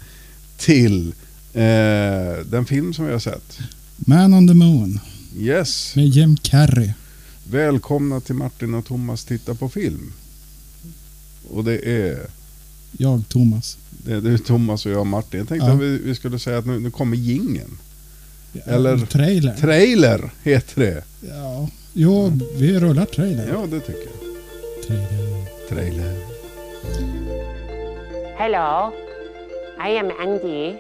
till 0.57 1.15
eh, 1.53 2.47
den 2.47 2.67
film 2.67 2.95
som 2.95 3.07
vi 3.07 3.13
har 3.13 3.19
sett. 3.19 3.59
Man 3.97 4.35
on 4.35 4.49
the 4.49 4.55
Moon. 4.55 5.01
Yes, 5.39 5.97
Med 5.97 6.07
Jim 6.07 6.37
Carrey. 6.37 6.93
Välkomna 7.51 8.21
till 8.21 8.35
Martin 8.35 8.75
och 8.75 8.85
Thomas 8.87 9.25
titta 9.25 9.55
på 9.55 9.69
film. 9.69 10.13
Och 11.51 11.65
det 11.65 11.79
är, 11.79 12.27
Jag, 12.93 13.23
Thomas. 13.29 13.79
det 13.91 14.13
är 14.13 14.21
du 14.21 14.39
Thomas 14.39 14.87
och 14.87 14.93
jag 14.93 15.07
Martin. 15.07 15.39
Jag 15.39 15.49
tänkte 15.49 15.67
Ja. 15.67 15.73
att 15.75 15.81
vi, 15.81 15.99
vi 15.99 16.15
skulle 16.15 16.39
säga 16.39 16.59
att 16.59 16.67
nu, 16.67 16.81
nu 16.81 16.91
kommer 16.91 17.17
gingen. 17.17 17.79
Eller- 18.65 18.99
Trailer. 19.07 19.55
Trailer 19.55 20.31
heter 20.43 20.81
det. 20.81 21.05
ja. 21.29 21.69
Jo, 21.93 22.41
vi 22.57 22.79
rullar 22.81 23.05
trailer. 23.07 23.49
Ja, 23.53 23.67
det 23.71 23.81
tycker 23.81 24.03
jag. 24.03 24.87
Trailer. 24.89 25.69
Trailer. 25.69 26.19
Hello, 28.37 28.93
I 29.89 29.99
am 29.99 30.11
Andy. 30.21 30.75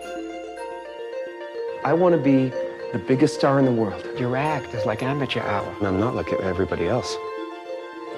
I 1.87 1.93
want 2.01 2.15
to 2.17 2.23
be 2.25 2.51
the 2.95 3.01
biggest 3.01 3.35
star 3.35 3.59
in 3.59 3.65
the 3.65 3.73
world. 3.73 4.07
Your 4.21 4.37
act 4.37 4.73
is 4.73 4.87
like 4.87 5.03
amateur 5.03 5.41
hour. 5.41 5.69
And 5.79 5.89
I'm 5.89 5.99
not 5.99 6.15
like 6.15 6.33
everybody 6.33 6.87
else. 6.87 7.17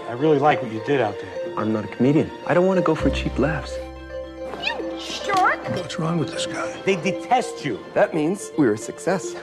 I 0.07 0.13
really 0.13 0.39
like 0.39 0.63
what 0.63 0.71
you 0.71 0.83
did 0.85 1.01
out 1.01 1.19
there. 1.19 1.55
I'm 1.57 1.73
not 1.73 1.87
a 1.87 1.89
comedian. 1.89 2.31
I 2.47 2.53
don't 2.53 2.67
want 2.67 2.77
to 2.77 2.85
go 2.85 2.95
for 2.95 3.09
cheap 3.09 3.39
laughs. 3.39 3.75
You 4.63 5.01
shark? 5.01 5.67
What's 5.71 5.99
wrong 5.99 6.19
with 6.19 6.31
this 6.31 6.45
guy? 6.45 6.79
They 6.83 6.97
detest 6.97 7.65
you. 7.65 7.83
That 7.95 8.13
means 8.13 8.51
we're 8.59 8.75
a 8.75 8.79
success. 8.79 9.35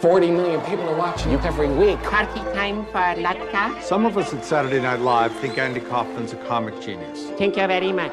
40 0.00 0.30
million 0.30 0.60
people 0.60 0.88
are 0.88 0.96
watching 0.96 1.32
you 1.32 1.38
every 1.38 1.68
week. 1.68 2.00
Party 2.04 2.40
time 2.54 2.86
for 2.86 3.20
Latka. 3.20 3.82
Some 3.82 4.06
of 4.06 4.16
us 4.16 4.32
at 4.32 4.44
Saturday 4.44 4.80
Night 4.80 5.00
Live 5.00 5.34
think 5.40 5.58
Andy 5.58 5.80
Kaufman's 5.80 6.32
a 6.32 6.36
comic 6.46 6.80
genius. 6.80 7.28
Thank 7.38 7.56
you 7.56 7.66
very 7.66 7.90
much. 7.90 8.12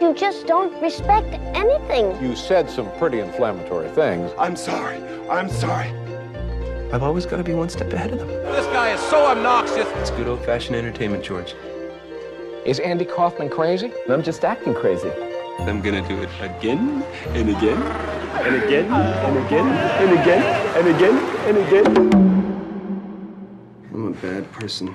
You 0.00 0.14
just 0.14 0.46
don't 0.46 0.80
respect 0.80 1.28
anything. 1.54 2.18
You 2.22 2.34
said 2.34 2.70
some 2.70 2.90
pretty 2.92 3.20
inflammatory 3.20 3.90
things. 3.90 4.32
I'm 4.38 4.56
sorry. 4.56 4.96
I'm 5.28 5.50
sorry. 5.50 5.90
I've 6.90 7.02
always 7.02 7.26
got 7.26 7.36
to 7.36 7.44
be 7.44 7.52
one 7.52 7.68
step 7.68 7.92
ahead 7.92 8.10
of 8.12 8.18
them. 8.18 8.28
This 8.28 8.64
guy 8.68 8.94
is 8.94 9.00
so 9.00 9.26
obnoxious. 9.26 9.86
It's 9.96 10.10
good 10.12 10.26
old 10.26 10.42
fashioned 10.42 10.74
entertainment, 10.74 11.22
George. 11.22 11.54
Is 12.64 12.78
Andy 12.78 13.04
Kaufman 13.04 13.50
crazy? 13.50 13.92
I'm 14.08 14.22
just 14.22 14.42
acting 14.42 14.72
crazy. 14.72 15.10
I'm 15.60 15.82
gonna 15.82 16.06
do 16.08 16.16
it 16.22 16.30
again 16.40 17.02
and 17.28 17.50
again 17.50 17.82
and 17.82 18.56
again 18.62 18.90
and 18.90 19.36
again 19.46 19.68
and 20.00 20.18
again 20.18 20.42
and 20.78 20.88
again 20.96 21.18
and 21.46 21.58
again. 21.58 21.96
I'm 23.92 24.06
a 24.06 24.10
bad 24.12 24.50
person. 24.52 24.94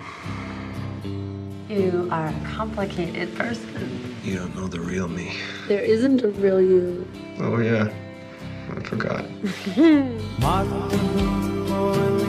You 1.69 2.09
are 2.11 2.27
a 2.27 2.33
complicated 2.43 3.35
person. 3.35 4.14
You 4.25 4.37
don't 4.37 4.55
know 4.55 4.67
the 4.67 4.79
real 4.79 5.07
me. 5.07 5.37
There 5.67 5.83
isn't 5.83 6.23
a 6.23 6.29
real 6.29 6.59
you. 6.59 7.07
Oh, 7.37 7.59
yeah. 7.59 7.93
I 8.75 8.79
forgot. 8.81 9.23
Martha 10.39 10.97
Moore 11.69 12.25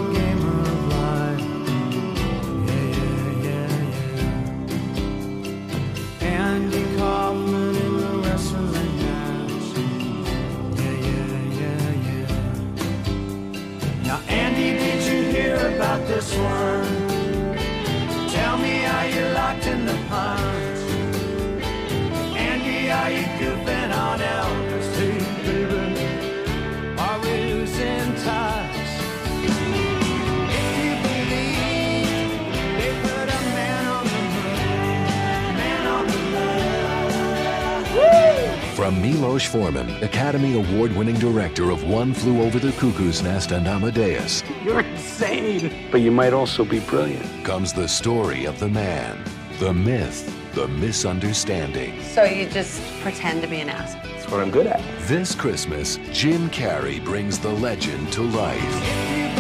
From 38.87 39.03
Milos 39.03 39.45
Forman, 39.45 40.01
Academy 40.05 40.57
Award 40.57 40.93
winning 40.95 41.17
director 41.17 41.73
of 41.73 41.83
One 41.83 42.15
Flew 42.15 42.41
Over 42.41 42.61
the 42.61 42.71
Cuckoo's 42.71 43.21
Nest 43.21 43.51
and 43.51 43.67
Amadeus, 43.67 44.45
You're 44.63 44.79
insane. 44.79 45.89
But 45.91 46.03
you 46.03 46.13
might 46.13 46.33
also 46.33 46.65
be 46.65 46.79
brilliant. 46.79 47.45
comes 47.45 47.73
the 47.73 47.89
story 47.89 48.45
of 48.45 48.61
the 48.61 48.69
man, 48.69 49.25
the 49.59 49.75
myth, 49.75 50.33
the 50.55 50.69
misunderstanding. 50.69 52.01
So 52.01 52.23
you 52.23 52.49
just 52.49 52.81
pretend 53.01 53.43
to 53.43 53.49
be 53.49 53.59
an 53.59 53.71
asshole. 53.71 54.03
That's 54.05 54.31
what 54.31 54.41
I'm 54.41 54.53
good 54.53 54.69
at. 54.69 54.81
This 55.09 55.35
Christmas, 55.35 55.99
Jim 56.13 56.49
Carrey 56.51 57.05
brings 57.05 57.41
the 57.41 57.51
legend 57.51 58.13
to 58.13 58.23
life. 58.23 59.36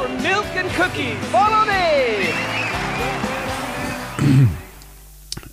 For 0.00 0.08
milk 0.08 0.46
and 0.60 0.70
cookies. 0.70 1.18
Follow 1.30 1.64
me! 1.66 1.80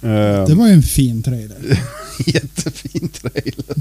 Eh, 0.02 0.46
Det 0.48 0.56
var 0.56 0.68
ju 0.68 0.74
en 0.74 0.84
fin 0.84 1.24
trailer. 1.24 1.80
Jättefin 2.26 3.10
trailer. 3.10 3.76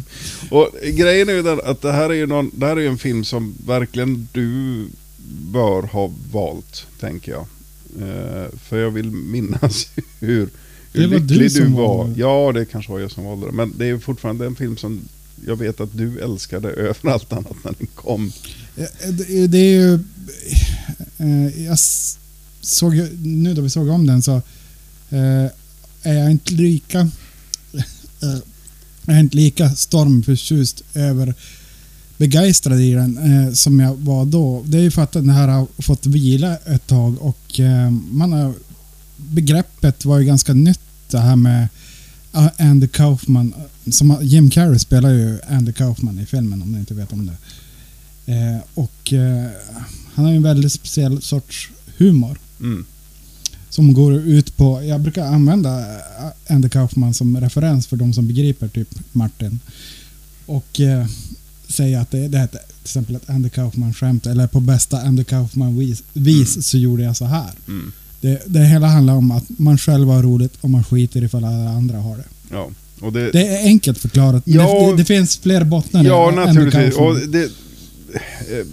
Och 0.51 0.71
grejen 0.83 1.29
är 1.29 1.33
ju 1.33 1.43
den 1.43 1.61
att 1.65 1.83
det 1.83 1.93
här 1.93 2.11
är 2.11 2.15
ju 2.15 2.27
någon, 2.27 2.51
det 2.55 2.67
här 2.67 2.77
är 2.77 2.81
ju 2.81 2.87
en 2.89 2.99
film 2.99 3.25
som 3.25 3.55
verkligen 3.67 4.29
du 4.33 4.87
bör 5.53 5.83
ha 5.83 6.13
valt, 6.33 6.87
tänker 7.01 7.33
jag. 7.33 7.47
Eh, 8.01 8.47
för 8.69 8.79
jag 8.79 8.91
vill 8.91 9.11
minnas 9.11 9.89
hur, 10.21 10.49
hur 10.93 11.09
var 11.09 11.19
lycklig 11.19 11.53
du, 11.53 11.65
var. 11.67 11.97
valde. 11.99 12.21
Ja, 12.21 12.53
det 12.55 12.65
kanske 12.65 12.93
var 12.93 12.99
jag 13.01 13.11
som 13.11 13.25
valde 13.25 13.47
det. 13.47 13.53
Men 13.53 13.73
det 13.79 13.85
är 13.85 13.89
ju 13.89 13.99
fortfarande 14.01 14.47
en 14.47 14.57
film 14.57 14.77
som 14.77 15.01
jag 15.47 15.57
vet 15.57 15.81
att 15.81 15.97
du 15.97 16.21
älskade 16.21 16.69
över 16.89 17.11
allt 17.11 17.33
annat 17.33 17.57
när 17.65 17.75
den 17.79 17.89
kom. 17.95 18.33
Det 19.11 19.47
det 19.47 19.59
är 19.59 19.81
ju... 19.81 19.95
Eh, 21.19 21.65
jag 21.65 21.79
såg 22.61 22.95
nu 23.23 23.55
då 23.55 23.63
vi 23.63 23.71
såg 23.71 23.89
om 23.89 24.07
den 24.07 24.23
så 24.23 24.37
eh, 25.11 25.51
är 26.03 26.15
jag 26.15 26.31
inte 26.31 26.53
lika 26.53 27.01
eh, 28.23 28.39
Jag 29.05 29.17
är 29.17 29.21
inte 29.21 29.37
lika 29.37 29.71
stormförtjust 29.71 30.83
över 30.95 31.35
begeistrad 32.17 32.81
i 32.81 32.93
den 32.93 33.19
eh, 33.19 33.53
som 33.53 33.81
jag 33.81 33.95
var 33.95 34.25
då. 34.25 34.63
Det 34.67 34.79
är 34.79 34.83
ju 34.83 34.91
för 34.91 35.03
att 35.03 35.13
den 35.13 35.29
här 35.29 35.49
har 35.49 35.67
fått 35.79 36.07
vila 36.07 36.57
ett 36.57 36.87
tag 36.87 37.23
och 37.23 37.61
eh, 37.61 37.91
man 37.91 38.33
har, 38.33 38.55
begreppet 39.17 40.05
var 40.05 40.19
ju 40.19 40.25
ganska 40.25 40.53
nytt 40.53 40.81
det 41.11 41.19
här 41.19 41.37
med 41.37 41.69
Andy 42.59 42.89
Kaufman. 42.89 43.55
Som, 43.91 44.19
Jim 44.23 44.51
Carrey 44.51 44.79
spelar 44.79 45.11
ju 45.11 45.39
Andy 45.49 45.73
Kaufman 45.73 46.19
i 46.19 46.27
filmen 46.27 46.63
om 46.63 46.73
ni 46.73 46.79
inte 46.79 46.95
vet 46.95 47.13
om 47.13 47.27
det. 47.27 47.37
Eh, 48.33 48.59
och 48.75 49.13
eh, 49.13 49.51
han 50.15 50.25
har 50.25 50.33
ju 50.33 50.37
en 50.37 50.43
väldigt 50.43 50.73
speciell 50.73 51.23
sorts 51.23 51.71
humor. 51.97 52.39
Mm. 52.61 52.85
Som 53.69 53.95
går 53.95 54.15
ut 54.15 54.57
på, 54.57 54.83
jag 54.83 55.01
brukar 55.01 55.27
använda 55.27 55.81
eh, 55.81 56.55
Andy 56.55 56.69
Kaufman 56.69 57.15
som 57.15 57.41
referens 57.41 57.87
för 57.87 57.97
de 57.97 58.13
som 58.13 58.27
begriper 58.27 58.69
typ 58.69 58.89
Martin. 59.13 59.61
Och 60.47 60.81
eh, 60.81 61.07
säga 61.69 62.01
att 62.01 62.11
det, 62.11 62.29
det 62.29 62.39
heter 62.39 62.59
till 62.59 62.83
exempel 62.83 63.17
ett 63.17 63.31
Andy 63.31 63.49
Kaufman-skämt 63.49 64.27
eller 64.27 64.47
på 64.47 64.61
bästa 64.61 65.01
Andy 65.01 65.25
Kaufman-vis 65.25 66.03
vis 66.13 66.67
så 66.67 66.79
gjorde 66.79 67.03
jag 67.03 67.17
så 67.17 67.25
här. 67.25 67.51
Mm. 67.69 67.93
Det, 68.21 68.43
det 68.47 68.65
hela 68.65 68.87
handlar 68.87 69.15
om 69.15 69.31
att 69.31 69.45
man 69.49 69.79
själv 69.79 70.09
har 70.09 70.23
roligt 70.23 70.53
och 70.61 70.71
man 70.71 70.85
skiter 70.85 71.25
ifall 71.25 71.45
alla 71.45 71.71
andra 71.71 71.99
har 71.99 72.17
det. 72.17 72.25
Ja, 72.51 72.71
det, 73.01 73.31
Det 73.31 73.47
är 73.47 73.65
enkelt 73.65 73.99
förklarat. 73.99 74.43
Ja. 74.47 74.91
det, 74.91 74.97
det, 74.97 75.05
finns 75.05 75.39
fler 75.39 75.65
bottnar 75.65 76.05
Ja, 76.05 76.31
naturligtvis. 76.31 76.95
Och 76.95 77.17
det, 77.17 77.45
eh, 77.45 78.67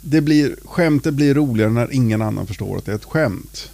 det 0.00 0.20
blir, 0.20 0.56
skämtet 0.64 1.14
blir 1.14 1.34
roligare 1.34 1.70
när 1.70 1.94
ingen 1.94 2.22
annan 2.22 2.46
förstår 2.46 2.78
att 2.78 2.84
det 2.84 2.92
är 2.92 2.96
ett 2.96 3.04
skämt. 3.04 3.70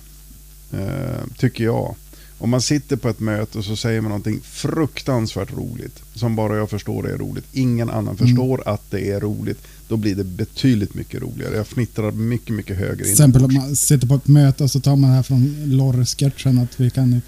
Eh, 0.73 1.39
tycker 1.39 1.65
jag. 1.65 1.95
Om 2.39 2.51
man 2.51 2.61
sitter 2.63 2.97
på 2.97 3.09
ett 3.09 3.21
möte 3.21 3.59
och 3.59 3.65
så 3.65 3.77
säger 3.77 4.01
man 4.01 4.09
någonting 4.09 4.41
fruktansvärt 4.45 5.53
roligt. 5.53 6.03
Som 6.15 6.37
bara 6.37 6.57
jag 6.57 6.71
förstår 6.71 7.11
är 7.11 7.19
roligt. 7.19 7.45
Ingen 7.53 7.91
annan 7.91 8.17
Mm. 8.17 8.17
förstår 8.17 8.63
att 8.69 8.91
det 8.91 9.11
är 9.11 9.21
roligt. 9.21 9.59
Då 9.89 9.97
blir 9.97 10.15
det 10.15 10.25
betydligt 10.25 10.95
mycket 10.95 11.23
roligare. 11.23 11.57
Jag 11.57 11.67
fnittrar 11.67 12.11
mycket, 12.11 12.55
mycket 12.55 12.77
högre. 12.77 13.03
Till 13.03 13.13
exempel 13.13 13.45
om 13.45 13.55
man 13.55 13.77
sitter 13.77 14.07
på 14.07 14.15
ett 14.15 14.29
möte 14.29 14.65
och 14.65 14.71
så 14.71 14.81
tar 14.81 14.97
man 14.97 15.11
det 15.11 15.17
här 15.17 15.23
från 15.23 15.63
Lorre-sketchen 15.67 16.59
att 16.59 16.81
vi 16.81 16.91
kan 16.91 17.23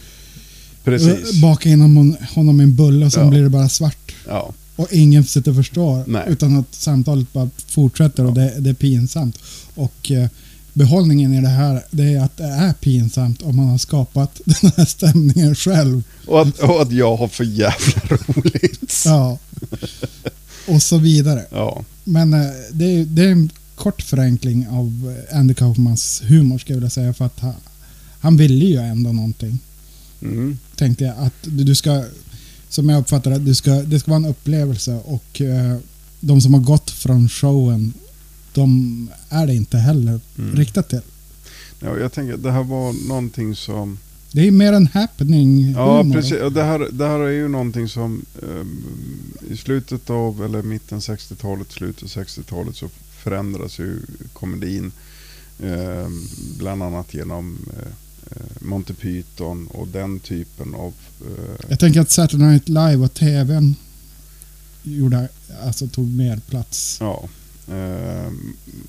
Precis. 0.84 1.34
eh, 1.34 1.40
baka 1.40 1.68
in 1.68 1.80
honom, 2.34 2.60
i 2.60 2.64
en 2.64 2.74
bulle 2.76 3.06
och 3.06 3.12
sen 3.12 3.24
Ja. 3.24 3.30
blir 3.30 3.42
det 3.42 3.48
bara 3.50 3.68
svart. 3.68 4.12
Ja. 4.28 4.52
Och 4.76 4.88
ingen 4.92 5.24
sitter 5.24 5.50
och 5.50 5.56
förstår. 5.56 6.04
Nej. 6.06 6.22
Utan 6.28 6.56
att 6.58 6.74
samtalet 6.74 7.32
bara 7.32 7.50
fortsätter 7.66 8.24
och 8.24 8.32
det, 8.34 8.54
det 8.60 8.70
är 8.70 8.74
pinsamt. 8.74 9.38
Och 9.74 10.10
eh, 10.10 10.28
behållningen 10.72 11.34
i 11.34 11.40
det 11.40 11.48
här 11.48 11.82
det 11.90 12.02
är 12.04 12.20
att 12.20 12.36
det 12.36 12.44
är 12.44 12.72
pinsamt 12.72 13.42
om 13.42 13.56
man 13.56 13.66
har 13.66 13.78
skapat 13.78 14.40
den 14.60 14.72
här 14.76 14.84
stämningen 14.84 15.54
själv. 15.54 16.02
Och, 16.26 16.40
att, 16.42 16.58
och 16.58 16.82
att 16.82 16.92
jag 16.92 17.16
har 17.16 17.28
för 17.28 17.44
jävla 17.44 18.16
roligt. 18.16 19.02
Ja. 19.04 19.38
Och 20.68 20.82
så 20.82 20.98
vidare. 20.98 21.44
Ja. 21.50 21.84
Men 22.04 22.34
eh, 22.34 22.46
det, 22.72 22.84
är, 22.84 23.04
det 23.04 23.22
är 23.24 23.28
en 23.32 23.50
kort 23.74 24.02
förenkling 24.02 24.66
av 24.70 25.14
Andy 25.32 25.54
Kaufmans 25.54 26.22
humor 26.24 26.58
ska 26.58 26.72
jag 26.72 26.76
vilja 26.76 26.90
säga. 26.90 27.14
För 27.14 27.24
att 27.24 27.40
han, 27.40 27.54
han 28.20 28.36
ville 28.36 28.64
ju 28.64 28.76
ändå 28.76 29.12
någonting. 29.12 29.58
Mm. 30.22 30.58
Tänkte 30.76 31.04
jag 31.04 31.14
att 31.18 31.34
du, 31.42 31.74
ska, 31.74 32.04
som 32.68 32.88
jag 32.88 33.00
uppfattar 33.00 33.30
det, 33.30 33.38
du 33.38 33.54
ska, 33.54 33.70
det 33.70 34.00
ska 34.00 34.10
vara 34.10 34.24
en 34.24 34.30
upplevelse. 34.30 35.00
Och 35.04 35.40
eh, 35.40 35.76
de 36.20 36.40
som 36.40 36.54
har 36.54 36.60
gått 36.60 36.90
från 36.90 37.28
showen, 37.28 37.92
de 38.54 39.10
är 39.28 39.46
det 39.46 39.54
inte 39.54 39.78
heller 39.78 40.20
Mm. 40.38 40.56
riktat 40.56 40.88
till. 40.88 41.00
Ja, 41.80 41.98
jag 41.98 42.12
tänker 42.12 42.34
att 42.34 42.42
det 42.42 42.50
här 42.52 42.62
var 42.64 43.08
någonting 43.08 43.56
som... 43.56 43.98
Det 44.32 44.46
är 44.46 44.50
mer 44.50 44.72
en 44.72 44.86
happening 44.86 45.72
Ja, 45.72 45.98
humor. 45.98 46.14
precis. 46.14 46.38
Det 46.54 46.62
här, 46.62 46.88
det 46.92 47.06
här 47.06 47.18
är 47.20 47.30
ju 47.30 47.48
någonting 47.48 47.88
som 47.88 48.24
ehm, 48.42 48.82
i 49.50 49.56
slutet 49.56 50.10
av, 50.10 50.44
eller 50.44 50.62
mitten 50.62 50.98
60-talet, 51.00 51.72
slutet 51.72 52.08
60-talet 52.08 52.76
så 52.76 52.88
förändras 53.22 53.78
ju 53.78 53.98
komedin. 54.32 54.92
ehm, 55.62 56.22
bland 56.58 56.82
annat 56.82 57.14
genom 57.14 57.58
eh, 57.72 57.78
eh, 57.82 57.92
Monty 58.60 58.94
Python 58.94 59.66
och 59.66 59.88
den 59.88 60.20
typen 60.20 60.74
av... 60.74 60.94
eh, 61.20 61.66
Jag 61.68 61.78
tänker 61.80 62.00
att 62.00 62.10
Saturday 62.10 62.48
Night 62.48 62.68
Live 62.68 62.96
och 62.96 63.14
TVn 63.14 63.74
gjorde, 64.82 65.28
alltså 65.62 65.88
tog 65.88 66.14
mer 66.16 66.40
plats. 66.48 66.96
ja. 67.00 67.28
Eh, 67.74 68.32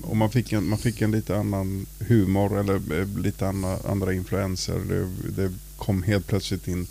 och 0.02 0.16
man 0.16 0.30
fick, 0.30 0.52
en, 0.52 0.64
man 0.68 0.78
fick 0.78 1.00
en 1.02 1.10
lite 1.10 1.36
annan 1.36 1.86
humor 1.98 2.60
eller 2.60 3.00
eh, 3.00 3.18
lite 3.18 3.48
andra, 3.48 3.78
andra 3.88 4.12
influenser. 4.14 4.78
Det, 4.88 5.08
det 5.42 5.52
kom 5.76 6.02
helt 6.02 6.26
plötsligt 6.26 6.68
in 6.68 6.86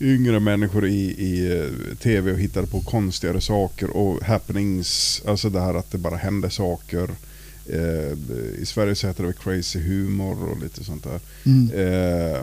yngre 0.00 0.40
människor 0.40 0.86
i, 0.86 1.00
i 1.04 1.58
eh, 1.58 1.96
tv 1.96 2.32
och 2.32 2.38
hittade 2.38 2.66
på 2.66 2.80
konstigare 2.80 3.40
saker 3.40 3.90
och 3.90 4.22
happenings, 4.22 5.22
alltså 5.26 5.50
det 5.50 5.60
här 5.60 5.74
att 5.74 5.90
det 5.90 5.98
bara 5.98 6.16
hände 6.16 6.50
saker. 6.50 7.10
Eh, 7.66 8.12
I 8.58 8.66
Sverige 8.66 8.94
så 8.94 9.06
heter 9.06 9.24
det 9.24 9.32
crazy 9.32 9.80
humor 9.80 10.48
och 10.48 10.60
lite 10.62 10.84
sånt 10.84 11.04
där. 11.04 11.20
Mm. 11.44 11.70
Eh, 11.70 12.42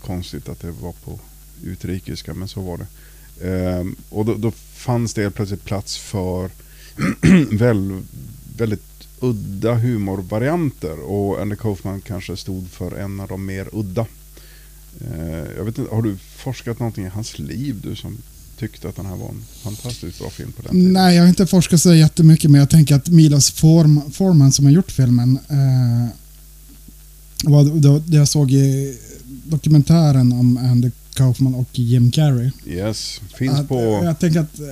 konstigt 0.00 0.48
att 0.48 0.60
det 0.60 0.70
var 0.70 0.92
på 0.92 1.20
utrikiska, 1.62 2.34
men 2.34 2.48
så 2.48 2.60
var 2.60 2.78
det. 2.78 2.86
Eh, 3.50 3.84
och 4.08 4.24
då, 4.24 4.34
då 4.34 4.50
fanns 4.74 5.14
det 5.14 5.30
plötsligt 5.30 5.64
plats 5.64 5.98
för 5.98 6.50
väl, 7.56 8.02
väldigt 8.56 9.08
udda 9.20 9.74
humorvarianter 9.74 11.00
och 11.00 11.40
Andy 11.40 11.56
Kaufman 11.56 12.00
kanske 12.00 12.36
stod 12.36 12.70
för 12.70 12.96
en 12.96 13.20
av 13.20 13.28
de 13.28 13.46
mer 13.46 13.68
udda. 13.72 14.06
Eh, 15.00 15.52
jag 15.56 15.64
vet 15.64 15.78
inte, 15.78 15.94
har 15.94 16.02
du 16.02 16.16
forskat 16.16 16.78
någonting 16.78 17.04
i 17.04 17.08
hans 17.08 17.38
liv 17.38 17.80
du 17.82 17.96
som 17.96 18.18
tyckte 18.58 18.88
att 18.88 18.96
den 18.96 19.06
här 19.06 19.16
var 19.16 19.28
en 19.28 19.44
fantastiskt 19.62 20.18
bra 20.18 20.30
film 20.30 20.52
på 20.52 20.62
den 20.62 20.70
tiden? 20.70 20.92
Nej, 20.92 21.16
jag 21.16 21.22
har 21.22 21.28
inte 21.28 21.46
forskat 21.46 21.80
så 21.80 21.94
jättemycket 21.94 22.50
men 22.50 22.58
jag 22.58 22.70
tänker 22.70 22.94
att 22.94 23.08
Milos 23.08 23.50
Form, 23.50 24.00
Forman 24.12 24.52
som 24.52 24.64
har 24.64 24.72
gjort 24.72 24.90
filmen 24.90 25.38
eh, 25.48 26.14
var 27.44 27.80
då, 27.80 27.98
det 27.98 28.16
jag 28.16 28.28
såg 28.28 28.52
i 28.52 28.98
dokumentären 29.44 30.32
om 30.32 30.56
Andy 30.56 30.90
Kaufman 31.14 31.54
och 31.54 31.78
Jim 31.78 32.10
Carrey. 32.10 32.50
Yes, 32.66 33.20
finns 33.36 33.58
Att, 33.58 33.68
på... 33.68 34.00
Jag 34.04 34.18
tänker 34.18 34.40
att 34.40 34.58
eh, 34.58 34.66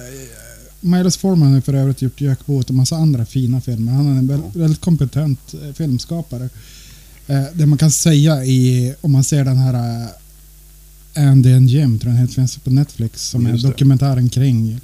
Milos 0.80 1.16
Forman 1.16 1.52
har 1.52 1.60
för 1.60 1.74
övrigt 1.74 2.02
gjort 2.02 2.20
Jökboet 2.20 2.68
och 2.68 2.74
massa 2.74 2.96
andra 2.96 3.26
fina 3.26 3.60
filmer. 3.60 3.92
Han 3.92 4.06
är 4.06 4.18
en 4.18 4.26
väl, 4.26 4.40
väldigt 4.54 4.80
kompetent 4.80 5.54
eh, 5.54 5.72
filmskapare. 5.72 6.48
Eh, 7.26 7.44
det 7.54 7.66
man 7.66 7.78
kan 7.78 7.90
säga 7.90 8.44
i, 8.44 8.94
om 9.00 9.12
man 9.12 9.24
ser 9.24 9.44
den 9.44 9.56
här 9.56 10.08
Andy 11.16 11.52
and 11.52 11.68
Jim, 11.70 11.98
tror 11.98 12.10
jag 12.12 12.16
den 12.18 12.22
heter, 12.22 12.34
finns 12.34 12.56
på 12.56 12.70
Netflix, 12.70 13.28
som 13.28 13.46
är 13.46 13.50
Just 13.50 13.62
det. 13.64 13.68
dokumentären 13.70 14.28
kring 14.28 14.80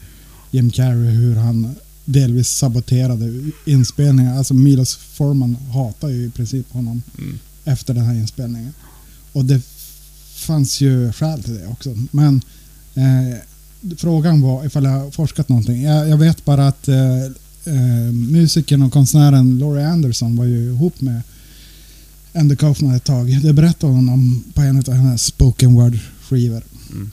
Jim 0.50 0.70
Carrey, 0.70 1.10
hur 1.10 1.36
han 1.36 1.74
delvis 2.04 2.48
saboterade 2.48 3.50
inspelningen. 3.66 4.36
Alltså 4.38 4.54
Milos 4.54 4.94
Forman 4.96 5.56
hatar 5.72 6.08
ju 6.08 6.26
i 6.26 6.30
princip 6.30 6.72
honom 6.72 7.02
Mm. 7.18 7.38
efter 7.64 7.94
den 7.94 8.04
här 8.04 8.14
inspelningen. 8.14 8.72
Och 9.32 9.44
det 9.44 9.60
fanns 10.34 10.80
ju 10.80 11.12
skäl 11.12 11.42
till 11.42 11.54
det 11.54 11.66
också. 11.66 11.96
Men 12.10 12.40
eh, 12.94 13.38
frågan 13.96 14.40
var 14.40 14.66
ifall 14.66 14.84
jag 14.84 14.90
har 14.90 15.10
forskat 15.10 15.48
någonting. 15.48 15.82
Jag, 15.82 16.08
jag 16.08 16.16
vet 16.16 16.44
bara 16.44 16.68
att 16.68 16.88
eh, 16.88 17.22
eh, 17.64 18.12
musikern 18.12 18.82
och 18.82 18.92
konstnären 18.92 19.58
Laurie 19.58 19.88
Anderson 19.88 20.36
var 20.36 20.44
ju 20.44 20.64
ihop 20.66 21.00
med 21.00 21.22
Andy 22.34 22.56
Kaufman 22.56 22.94
ett 22.94 23.04
tag. 23.04 23.42
Det 23.42 23.52
berättade 23.52 23.92
hon 23.92 24.08
om 24.08 24.44
på 24.54 24.60
en 24.60 24.78
av 24.78 24.92
hennes 24.94 25.22
spoken 25.24 25.74
word 25.74 25.98
skivor. 26.32 26.62
Mm. 26.90 27.10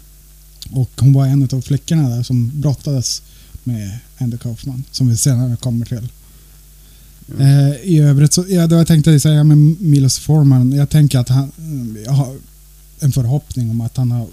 Och 0.71 0.91
hon 0.97 1.13
var 1.13 1.25
en 1.25 1.49
av 1.51 1.61
flickorna 1.61 2.09
där 2.09 2.23
som 2.23 2.51
brottades 2.61 3.21
med 3.63 3.99
Andy 4.17 4.37
Kaufman, 4.37 4.83
som 4.91 5.09
vi 5.09 5.17
senare 5.17 5.55
kommer 5.55 5.85
till. 5.85 6.09
Eh, 7.39 7.71
I 7.83 7.99
övrigt 7.99 8.33
så, 8.33 8.45
ja, 8.49 8.67
jag 8.69 8.87
tänkte 8.87 9.19
säga 9.19 9.43
med 9.43 9.57
Milos 9.57 10.19
Forman, 10.19 10.71
jag 10.71 10.89
tänker 10.89 11.19
att 11.19 11.29
han, 11.29 11.51
jag 12.05 12.11
har 12.11 12.35
en 12.99 13.11
förhoppning 13.11 13.69
om 13.69 13.81
att 13.81 13.97
han 13.97 14.11
har 14.11 14.27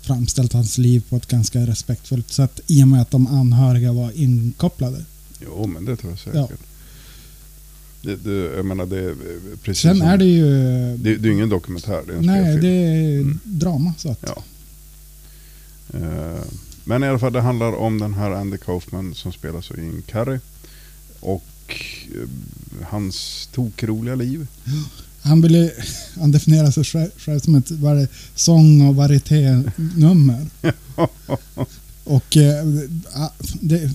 framställt 0.00 0.52
hans 0.52 0.78
liv 0.78 1.02
på 1.08 1.16
ett 1.16 1.26
ganska 1.26 1.66
respektfullt 1.66 2.32
sätt 2.32 2.60
i 2.66 2.82
och 2.82 2.88
med 2.88 3.02
att 3.02 3.10
de 3.10 3.26
anhöriga 3.26 3.92
var 3.92 4.10
inkopplade. 4.10 5.04
Jo, 5.42 5.66
men 5.66 5.84
det 5.84 5.96
tror 5.96 6.18
jag 6.24 6.34
Ja. 6.34 6.48
Det, 8.06 8.16
det, 8.16 8.56
jag 8.56 8.64
menar, 8.66 8.86
det 8.86 8.98
är 8.98 9.14
precis 9.62 9.82
Sen 9.82 9.96
som, 9.98 10.06
är 10.06 10.16
det 10.16 10.24
ju... 10.24 10.50
Det, 10.96 11.16
det 11.16 11.28
är 11.28 11.32
ingen 11.32 11.48
dokumentär, 11.48 12.02
det 12.06 12.12
är 12.12 12.16
en 12.16 12.26
nej, 12.26 12.42
spelfilm. 12.42 12.60
det 12.62 12.68
är 12.68 13.58
drama. 13.58 13.94
Så 13.98 14.10
att, 14.10 14.18
Ja. 14.26 14.42
Eh, 15.94 16.42
Men 16.84 17.04
i 17.04 17.06
alla 17.06 17.18
fall, 17.18 17.32
det 17.32 17.40
handlar 17.40 17.72
om 17.72 17.98
den 18.00 18.14
här 18.14 18.30
Andy 18.30 18.58
Kaufman 18.58 19.14
som 19.14 19.32
spelas 19.32 19.70
av 19.70 19.78
Jim 19.78 20.02
Carrey. 20.06 20.38
Och 21.20 21.44
eh, 22.14 22.28
hans 22.86 23.48
tokroliga 23.52 24.14
liv. 24.14 24.46
Han, 25.20 25.42
ville, 25.42 25.72
han 26.18 26.32
definierar 26.36 26.70
sig 26.70 26.84
själv, 26.84 27.10
själv 27.16 27.40
som 27.40 27.54
ett 27.54 27.70
var, 27.70 28.08
sång 28.34 28.88
och 28.88 28.96
varieté-nummer. 28.96 30.46
och 32.04 32.36
eh, 32.36 32.64
det, 33.60 33.90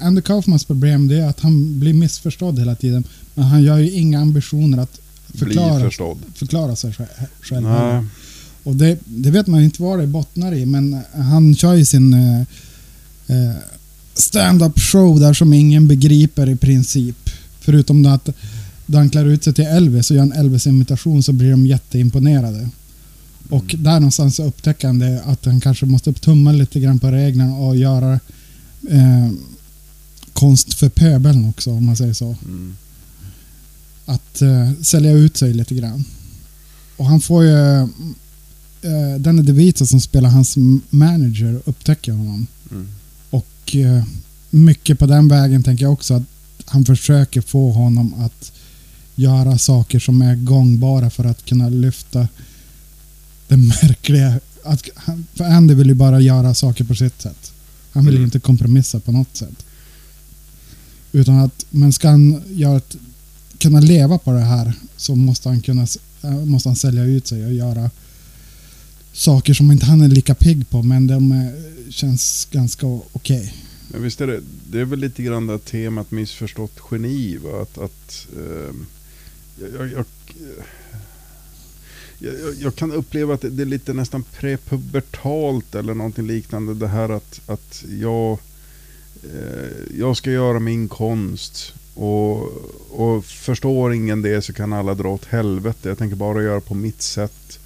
Andy 0.00 0.22
Kaufmans 0.22 0.64
problem 0.64 1.08
det 1.08 1.16
är 1.16 1.26
att 1.28 1.40
han 1.40 1.80
blir 1.80 1.92
missförstådd 1.94 2.58
hela 2.58 2.74
tiden. 2.74 3.04
Men 3.34 3.44
han 3.44 3.62
gör 3.62 3.78
ju 3.78 3.90
inga 3.90 4.20
ambitioner 4.20 4.78
att 4.78 5.00
förklara, 5.34 5.90
förklara 6.34 6.76
sig 6.76 6.90
sj- 6.90 7.06
själv. 7.40 7.62
Nej. 7.66 8.04
Och 8.62 8.76
det, 8.76 8.98
det 9.04 9.30
vet 9.30 9.46
man 9.46 9.62
inte 9.62 9.82
vad 9.82 9.98
det 9.98 10.06
bottnar 10.06 10.54
i, 10.54 10.66
men 10.66 10.98
han 11.14 11.54
kör 11.56 11.74
ju 11.74 11.84
sin 11.84 12.14
eh, 12.14 12.40
eh, 13.26 13.54
stand-up 14.14 14.78
show 14.80 15.20
där 15.20 15.34
som 15.34 15.52
ingen 15.52 15.88
begriper 15.88 16.48
i 16.48 16.56
princip. 16.56 17.30
Förutom 17.60 18.02
då 18.02 18.10
att 18.10 18.28
då 18.86 18.98
han 18.98 19.10
klär 19.10 19.24
ut 19.24 19.44
sig 19.44 19.54
till 19.54 19.64
Elvis 19.64 20.10
och 20.10 20.16
gör 20.16 20.22
en 20.22 20.32
Elvis-imitation 20.32 21.22
så 21.22 21.32
blir 21.32 21.50
de 21.50 21.66
jätteimponerade. 21.66 22.68
Och 23.50 23.74
där 23.78 23.94
någonstans 23.94 24.38
upptäcker 24.40 24.86
han 24.86 24.98
det 24.98 25.22
att 25.26 25.44
han 25.44 25.60
kanske 25.60 25.86
måste 25.86 26.12
tumma 26.12 26.52
lite 26.52 26.80
grann 26.80 26.98
på 26.98 27.10
reglerna 27.10 27.54
och 27.56 27.76
göra 27.76 28.12
eh, 28.90 29.30
konst 30.34 30.74
för 30.74 30.88
pöbeln 30.88 31.48
också 31.48 31.70
om 31.70 31.86
man 31.86 31.96
säger 31.96 32.12
så. 32.14 32.36
Mm. 32.44 32.76
Att 34.06 34.42
eh, 34.42 34.72
sälja 34.82 35.12
ut 35.12 35.36
sig 35.36 35.52
lite 35.54 35.74
grann. 35.74 36.04
Och 36.96 37.06
han 37.06 37.20
får 37.20 37.44
ju 37.44 37.78
eh, 38.82 39.18
Danny 39.18 39.42
DeVito 39.42 39.86
som 39.86 40.00
spelar 40.00 40.30
hans 40.30 40.54
manager 40.90 41.60
upptäcker 41.64 42.12
honom. 42.12 42.46
Mm. 42.70 42.88
Och 43.30 43.76
eh, 43.76 44.04
mycket 44.50 44.98
på 44.98 45.06
den 45.06 45.28
vägen 45.28 45.62
tänker 45.62 45.84
jag 45.84 45.92
också 45.92 46.14
att 46.14 46.22
han 46.64 46.84
försöker 46.84 47.40
få 47.40 47.70
honom 47.72 48.14
att 48.14 48.52
göra 49.14 49.58
saker 49.58 49.98
som 49.98 50.22
är 50.22 50.34
gångbara 50.36 51.10
för 51.10 51.24
att 51.24 51.44
kunna 51.44 51.68
lyfta 51.68 52.28
det 53.48 53.56
märkliga. 53.82 54.40
Att, 54.64 54.88
för 55.34 55.44
Andy 55.44 55.74
vill 55.74 55.88
ju 55.88 55.94
bara 55.94 56.20
göra 56.20 56.54
saker 56.54 56.84
på 56.84 56.94
sitt 56.94 57.22
sätt. 57.22 57.52
Han 57.92 58.04
vill 58.04 58.14
Mm. 58.14 58.24
inte 58.24 58.40
kompromissa 58.40 59.00
på 59.00 59.12
något 59.12 59.36
sätt. 59.36 59.64
Utan 61.14 61.38
att, 61.38 61.66
men 61.70 61.92
ska 61.92 62.08
han 62.08 62.42
göra 62.50 62.76
ett, 62.76 62.96
kunna 63.58 63.80
leva 63.80 64.18
på 64.18 64.32
det 64.32 64.40
här 64.40 64.72
så 64.96 65.14
måste 65.16 65.48
han 65.48 65.60
kunna 65.60 65.86
eh, 66.22 66.30
måste 66.44 66.68
han 66.68 66.76
sälja 66.76 67.04
ut 67.04 67.26
sig 67.26 67.46
och 67.46 67.52
göra 67.54 67.90
saker 69.12 69.54
som 69.54 69.72
inte 69.72 69.86
han 69.86 70.00
är 70.00 70.08
lika 70.08 70.34
pigg 70.34 70.68
på 70.70 70.82
men 70.82 71.06
de 71.06 71.50
känns 71.90 72.48
ganska 72.50 72.86
okej. 72.86 73.08
okej. 73.12 73.54
Men 73.88 74.02
visst 74.02 74.20
är 74.20 74.26
det, 74.26 74.40
det 74.70 74.80
är 74.80 74.84
väl 74.84 74.98
lite 74.98 75.22
grann 75.22 75.46
det 75.46 75.52
här 75.52 75.58
temat 75.58 76.10
missförstått 76.10 76.78
geni. 76.90 77.36
Va? 77.36 77.62
Att, 77.62 77.78
att, 77.78 78.26
eh, 78.36 78.74
jag, 79.60 79.70
jag, 79.80 79.90
jag, 79.92 80.04
jag, 82.18 82.54
jag- 82.60 82.76
kan 82.76 82.92
uppleva 82.92 83.34
att 83.34 83.40
det, 83.40 83.50
det 83.50 83.62
är 83.62 83.66
lite 83.66 83.92
nästan 83.92 84.22
prepubertalt 84.22 85.74
eller 85.74 85.94
någonting 85.94 86.26
liknande. 86.26 86.74
Det 86.74 86.88
här 86.88 87.08
att, 87.08 87.40
att 87.46 87.84
jag, 88.00 88.38
jag 89.98 90.16
ska 90.16 90.30
göra 90.30 90.58
min 90.60 90.88
konst. 90.88 91.74
Och, 91.94 92.42
och 92.90 93.24
förstår 93.24 93.92
ingen 93.92 94.22
det 94.22 94.42
så 94.42 94.52
kan 94.52 94.72
alla 94.72 94.94
dra 94.94 95.08
åt 95.08 95.24
helvete. 95.24 95.88
Jag 95.88 95.98
tänker 95.98 96.16
bara 96.16 96.42
göra 96.42 96.60
på 96.60 96.74
mitt 96.74 97.02
sätt. 97.02 97.58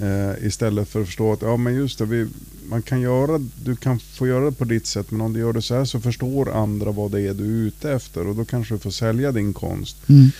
Eh, 0.00 0.46
istället 0.46 0.88
för 0.88 1.00
att 1.00 1.06
förstå 1.06 1.32
att 1.32 1.42
ja, 1.42 1.56
men 1.56 1.74
just 1.74 1.98
det, 1.98 2.04
vi, 2.04 2.28
man 2.68 2.82
kan 2.82 3.00
göra, 3.00 3.38
du 3.64 3.76
kan 3.76 3.98
få 3.98 4.26
göra 4.26 4.44
det 4.44 4.52
på 4.52 4.64
ditt 4.64 4.86
sätt 4.86 5.10
men 5.10 5.20
om 5.20 5.32
du 5.32 5.40
gör 5.40 5.52
det 5.52 5.62
så 5.62 5.74
här 5.74 5.84
så 5.84 6.00
förstår 6.00 6.50
andra 6.56 6.92
vad 6.92 7.10
det 7.10 7.20
är 7.20 7.34
du 7.34 7.44
är 7.44 7.66
ute 7.66 7.92
efter 7.92 8.26
och 8.26 8.36
då 8.36 8.44
kanske 8.44 8.74
du 8.74 8.78
får 8.78 8.90
sälja 8.90 9.32
din 9.32 9.52
konst. 9.52 10.08
Mm. 10.08 10.30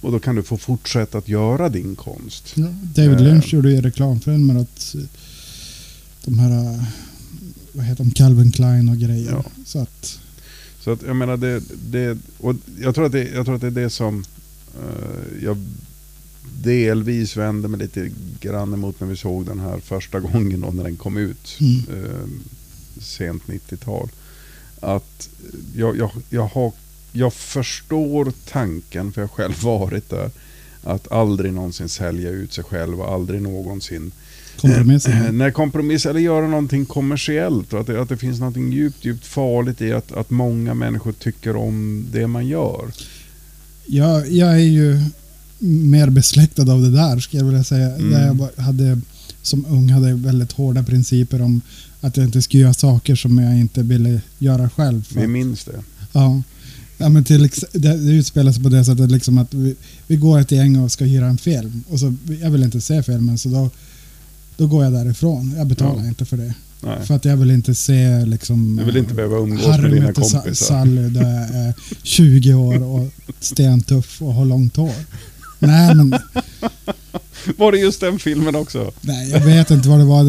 Och 0.00 0.12
då 0.12 0.18
kan 0.18 0.34
du 0.34 0.42
få 0.42 0.56
fortsätta 0.56 1.18
att 1.18 1.28
göra 1.28 1.68
din 1.68 1.96
konst. 1.96 2.52
Ja, 2.54 2.66
David 2.82 3.20
Eh, 3.20 3.24
Lynch 3.24 3.54
gjorde 3.54 3.70
ju 3.70 3.80
reklamfilmer 3.80 4.60
åt 4.60 4.94
eh, 4.94 5.00
de 6.24 6.38
här, 6.38 6.74
eh, 6.74 6.82
vad 7.72 7.84
heter 7.84 8.04
de, 8.04 8.10
Calvin 8.10 8.52
Klein 8.52 8.88
och 8.88 8.96
grejer. 8.96 9.30
Ja. 9.30 9.44
Så 9.66 9.78
att, 9.78 10.18
Så 10.80 10.90
att 10.90 11.02
jag 11.02 11.16
menar 11.16 11.36
det, 11.36 11.62
det 11.90 12.18
och 12.38 12.54
jag 12.80 12.94
tror 12.94 13.06
att 13.06 13.12
det, 13.12 13.28
jag 13.28 13.44
tror 13.44 13.54
att 13.54 13.60
det 13.60 13.66
är 13.66 13.82
det 13.82 13.90
som 13.90 14.24
eh, 14.74 15.44
jag 15.44 15.56
delvis 16.62 17.36
vände 17.36 17.68
mig 17.68 17.80
lite 17.80 18.10
grann 18.40 18.74
emot 18.74 19.00
när 19.00 19.08
vi 19.08 19.16
såg 19.16 19.46
den 19.46 19.60
här 19.60 19.78
första 19.78 20.20
gången 20.32 20.60
då, 20.60 20.70
när 20.70 20.84
den 20.84 20.96
kom 20.96 21.16
ut. 21.16 21.58
Mm. 21.60 22.04
eh, 22.04 22.28
sent 23.00 23.42
90-tal. 23.46 24.08
Att 24.80 25.28
jag, 25.76 25.96
jag, 25.96 26.10
jag, 26.30 26.46
har, 26.46 26.72
jag 27.12 27.34
förstår 27.34 28.32
tanken, 28.50 29.12
för 29.12 29.20
jag 29.20 29.28
har 29.28 29.34
själv 29.34 29.54
varit 29.62 30.10
där. 30.10 30.30
Att 30.84 31.12
aldrig 31.12 31.52
någonsin 31.52 31.88
sälja 31.88 32.30
ut 32.30 32.52
sig 32.52 32.64
själv 32.64 33.00
och 33.00 33.12
aldrig 33.12 33.42
någonsin 33.42 34.12
Kompromisser. 34.56 35.32
när 35.32 35.50
kompromiss 35.50 36.06
eller 36.06 36.20
göra 36.20 36.46
någonting 36.46 36.86
kommersiellt 36.86 37.72
och 37.72 37.80
att 37.80 37.86
det, 37.86 38.02
att 38.02 38.08
det 38.08 38.16
finns 38.16 38.38
någonting 38.38 38.72
djupt, 38.72 39.04
djupt 39.04 39.26
farligt 39.26 39.80
i 39.80 39.92
att, 39.92 40.12
att 40.12 40.30
många 40.30 40.74
människor 40.74 41.12
tycker 41.12 41.56
om 41.56 42.06
det 42.12 42.26
man 42.26 42.46
gör. 42.46 42.92
Jag, 43.86 44.32
jag 44.32 44.50
är 44.52 44.58
ju 44.58 44.98
mer 45.58 46.10
besläktad 46.10 46.72
av 46.72 46.82
det 46.82 46.90
där, 46.90 47.18
skulle 47.18 47.40
jag 47.40 47.46
vilja 47.46 47.64
säga. 47.64 47.94
Mm. 47.94 48.10
Där 48.10 48.50
jag 48.56 48.62
hade, 48.62 49.00
som 49.42 49.66
ung 49.66 49.90
hade 49.90 50.08
jag 50.08 50.16
väldigt 50.16 50.52
hårda 50.52 50.82
principer 50.82 51.42
om 51.42 51.60
att 52.00 52.16
jag 52.16 52.26
inte 52.26 52.42
skulle 52.42 52.62
göra 52.62 52.74
saker 52.74 53.14
som 53.14 53.38
jag 53.38 53.58
inte 53.58 53.82
ville 53.82 54.20
göra 54.38 54.70
själv. 54.70 55.08
Vi 55.14 55.26
minns 55.26 55.64
det. 55.64 55.82
Ja. 56.12 56.42
Ja, 57.00 57.08
men 57.08 57.24
till, 57.24 57.50
det, 57.72 57.96
det 57.96 58.12
utspelar 58.12 58.52
sig 58.52 58.62
på 58.62 58.68
det 58.68 58.84
sättet 58.84 59.10
liksom 59.10 59.38
att 59.38 59.54
vi, 59.54 59.76
vi 60.06 60.16
går 60.16 60.38
ett 60.38 60.52
gäng 60.52 60.78
och 60.78 60.92
ska 60.92 61.04
hyra 61.04 61.26
en 61.26 61.38
film. 61.38 61.84
Och 61.88 62.00
så, 62.00 62.14
jag 62.42 62.50
vill 62.50 62.62
inte 62.62 62.80
se 62.80 63.02
filmen 63.02 63.38
så 63.38 63.48
då, 63.48 63.70
då 64.60 64.66
går 64.66 64.84
jag 64.84 64.92
därifrån. 64.92 65.54
Jag 65.56 65.66
betalar 65.66 66.02
Ja. 66.02 66.08
inte 66.08 66.24
för 66.24 66.36
det. 66.36 66.54
Nej. 66.80 67.06
För 67.06 67.14
att 67.16 67.24
jag 67.24 67.36
vill 67.36 67.50
inte 67.50 67.74
se 67.74 68.24
liksom... 68.24 68.76
Du 68.76 68.84
vill 68.84 68.96
inte 68.96 69.14
behöva 69.14 69.36
umgås 69.36 69.66
Harry 69.66 69.82
med 69.82 69.92
dina 69.92 70.12
kompisar. 70.12 70.52
Sally 70.52 71.08
där 71.08 71.22
jag 71.22 71.66
är 71.66 71.74
20 72.02 72.54
år 72.54 72.82
och 72.82 73.08
stentuff 73.40 74.22
och 74.22 74.34
har 74.34 74.44
långt 74.44 74.76
hår. 74.76 74.92
Nej 75.58 75.94
men, 75.94 76.14
Var 77.56 77.72
det 77.72 77.78
just 77.78 78.00
den 78.00 78.18
filmen 78.18 78.56
också? 78.56 78.92
nej, 79.00 79.30
jag 79.30 79.40
vet 79.40 79.70
inte 79.70 79.88
vad 79.88 79.98
det 79.98 80.04
var. 80.04 80.24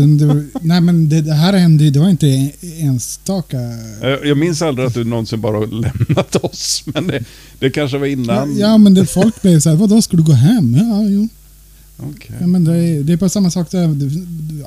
Nej 0.68 0.82
men 0.82 1.10
det, 1.10 1.22
det 1.22 1.34
här 1.34 1.54
hände 1.54 1.84
ju, 1.84 1.90
det 1.90 2.00
var 2.00 2.10
inte 2.10 2.28
en- 2.28 2.52
enstaka. 2.62 3.58
Jag 4.24 4.38
minns 4.38 4.62
aldrig 4.62 4.88
att 4.88 4.94
du 4.94 5.04
någonsin 5.04 5.42
bara 5.42 5.60
lämnat 5.60 6.36
oss, 6.36 6.84
men 6.86 7.08
det, 7.08 7.24
det 7.60 7.70
kanske 7.70 7.98
var 7.98 8.08
innan. 8.08 8.58
ja 8.58 8.78
men 8.78 8.94
det, 8.94 9.06
folk 9.06 9.42
blev 9.42 9.60
såhär, 9.60 9.76
vadå 9.76 10.02
ska 10.02 10.18
du 10.18 10.24
gå 10.24 10.34
hem? 10.34 10.76
Ja, 10.80 11.04
jo. 11.04 11.28
Okej. 12.10 12.36
Ja, 12.40 12.48
men 12.48 12.64
det, 12.64 12.78
är, 12.78 13.04
det 13.04 13.14
är 13.14 13.18
på 13.18 13.30
samma 13.30 13.52
sak 13.52 13.72
där, 13.72 13.96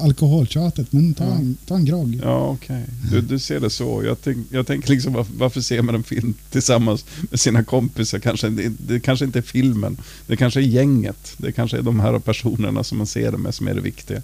alkoholtjatet. 0.01 0.92
Men 0.92 1.14
ta, 1.14 1.25
Ja. 1.25 1.31
en, 1.35 1.57
ta 1.66 1.75
en 1.77 1.85
grogg. 1.85 2.20
Ja, 2.25 2.49
okej. 2.49 2.83
Du, 3.12 3.20
du 3.20 3.38
ser 3.38 3.61
det 3.61 3.70
så. 3.70 4.03
Jag, 4.05 4.16
tänk, 4.25 4.47
jag 4.51 4.66
tänker 4.66 4.90
liksom, 4.90 5.12
varför, 5.12 5.33
varför 5.38 5.61
ser 5.61 5.83
man 5.83 5.94
en 5.94 6.03
film 6.03 6.35
tillsammans 6.51 7.05
med 7.31 7.40
sina 7.40 7.64
kompisar? 7.64 8.18
Kanske, 8.18 8.49
det, 8.49 8.73
det 8.87 9.01
kanske 9.01 9.25
inte 9.25 9.38
är 9.38 9.42
filmen. 9.42 9.97
Det 10.27 10.37
kanske 10.37 10.61
är 10.61 10.64
gänget. 10.64 11.33
Det 11.37 11.53
kanske 11.53 11.79
är 11.79 11.83
de 11.83 12.01
här 12.01 12.18
personerna 12.18 12.85
som 12.85 12.99
man 12.99 13.07
ser 13.07 13.33
det 13.33 13.38
med 13.38 13.55
som 13.55 13.68
är 13.68 13.75
det 13.75 13.81
viktiga. 13.81 14.23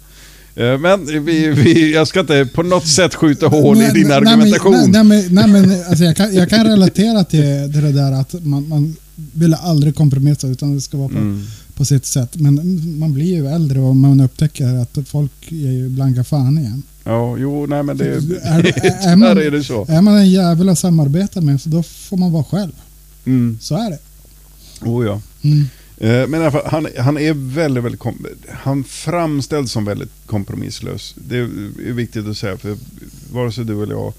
Eh, 0.55 0.77
Men 0.79 1.25
vi, 1.25 1.47
vi, 1.49 1.93
jag 1.93 2.07
ska 2.07 2.19
inte 2.19 2.49
på 2.53 2.63
något 2.63 2.87
sätt 2.87 3.15
skjuta 3.15 3.47
hål 3.47 3.77
i 3.81 3.89
din 3.93 4.07
nej, 4.07 4.17
argumentation. 4.17 4.91
Men, 4.91 5.07
nej, 5.07 5.29
nej, 5.31 5.47
nej, 5.47 5.47
men 5.61 5.71
alltså 5.89 6.03
jag, 6.03 6.15
kan, 6.15 6.35
jag 6.35 6.49
kan 6.49 6.65
relatera 6.65 7.23
till, 7.23 7.71
till 7.73 7.81
det 7.81 7.91
där 7.91 8.11
att 8.11 8.45
man, 8.45 8.67
man 8.67 8.95
vill 9.33 9.53
aldrig 9.53 9.95
kompromissa 9.95 10.47
utan 10.47 10.75
det 10.75 10.81
ska 10.81 10.97
vara 10.97 11.09
på, 11.09 11.17
Mm. 11.17 11.43
På 11.75 11.85
sitt 11.85 12.05
sätt. 12.05 12.35
Men 12.35 12.55
man 12.99 13.13
blir 13.13 13.35
ju 13.35 13.47
äldre 13.47 13.79
och 13.79 13.95
man 13.95 14.21
upptäcker 14.21 14.65
att 14.75 14.97
folk 15.07 15.51
är 15.51 15.71
ju 15.71 15.89
blanka 15.89 16.23
fan 16.23 16.57
igen. 16.57 16.83
Ja, 17.03 17.37
jo, 17.37 17.65
nej 17.65 17.83
men 17.83 17.97
det... 17.97 18.05
Är, 18.05 18.15
är, 18.15 18.63
Där 19.07 19.15
man, 19.15 19.37
är 19.37 19.51
det 19.51 19.63
så. 19.63 19.85
är 19.89 20.01
man 20.01 20.17
en 20.17 20.29
jävel 20.29 20.69
att 20.69 20.79
samarbeta 20.79 21.41
med 21.41 21.61
så 21.61 21.69
då 21.69 21.83
får 21.83 22.17
man 22.17 22.31
vara 22.31 22.43
själv. 22.43 22.71
Mm. 23.25 23.57
Så 23.61 23.75
är 23.75 23.89
det. 23.89 23.99
Oh, 24.81 25.05
ja. 25.05 25.21
Mm. 25.41 25.65
Eh, 25.97 26.27
Men 26.27 26.33
i 26.41 26.43
alla 26.43 26.51
fall, 26.51 26.65
han, 26.65 26.87
han 26.97 27.17
är 27.17 27.33
väldigt, 27.33 27.83
väldigt 27.83 28.01
kom, 28.01 28.25
han 28.49 28.83
framställs 28.83 29.71
som 29.71 29.85
väldigt 29.85 30.11
kompromisslös. 30.25 31.15
Det 31.27 31.37
är 31.37 31.93
viktigt 31.93 32.27
att 32.27 32.37
säga, 32.37 32.57
för 32.57 32.77
vare 33.33 33.51
sig 33.51 33.65
du 33.65 33.83
eller 33.83 33.95
jag 33.95 34.13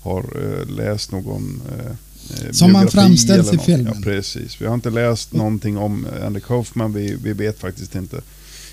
har 0.00 0.20
eh, 0.20 0.76
läst 0.76 1.12
någon 1.12 1.62
eh, 1.78 1.92
eh, 2.30 2.52
Som 2.52 2.74
han 2.74 2.88
framställs 2.88 3.52
i 3.52 3.58
filmen. 3.58 3.92
Ja, 3.96 4.02
precis. 4.02 4.60
Vi 4.60 4.66
har 4.66 4.74
inte 4.74 4.90
läst 4.90 5.32
någonting 5.32 5.78
om 5.78 6.06
Andy 6.24 6.40
Kaufman, 6.40 6.92
vi, 6.92 7.16
vi 7.22 7.32
vet 7.32 7.60
faktiskt 7.60 7.94
inte 7.94 8.20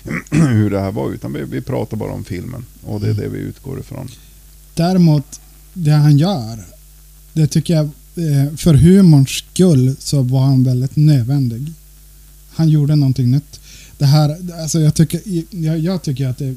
hur 0.30 0.70
det 0.70 0.80
här 0.80 0.92
var, 0.92 1.12
utan 1.12 1.32
vi, 1.32 1.44
vi 1.44 1.60
pratar 1.60 1.96
bara 1.96 2.12
om 2.12 2.24
filmen. 2.24 2.64
Och 2.82 3.00
det 3.00 3.08
är 3.08 3.14
det 3.14 3.28
vi 3.28 3.38
utgår 3.38 3.80
ifrån. 3.80 4.08
Däremot, 4.74 5.40
det 5.72 5.90
han 5.90 6.18
gör, 6.18 6.64
det 7.32 7.46
tycker 7.46 7.74
jag, 7.74 7.84
eh, 7.84 8.56
för 8.56 8.74
humorns 8.74 9.30
skull 9.30 9.96
så 9.98 10.22
var 10.22 10.40
han 10.40 10.64
väldigt 10.64 10.96
nödvändig. 10.96 11.72
Han 12.50 12.68
gjorde 12.68 12.96
någonting 12.96 13.30
nytt. 13.30 13.60
Det 13.98 14.06
här, 14.06 14.36
alltså 14.60 14.80
jag 14.80 14.94
tycker, 14.94 15.20
jag, 15.50 15.78
jag 15.78 16.02
tycker 16.02 16.28
att 16.28 16.38
det, 16.38 16.54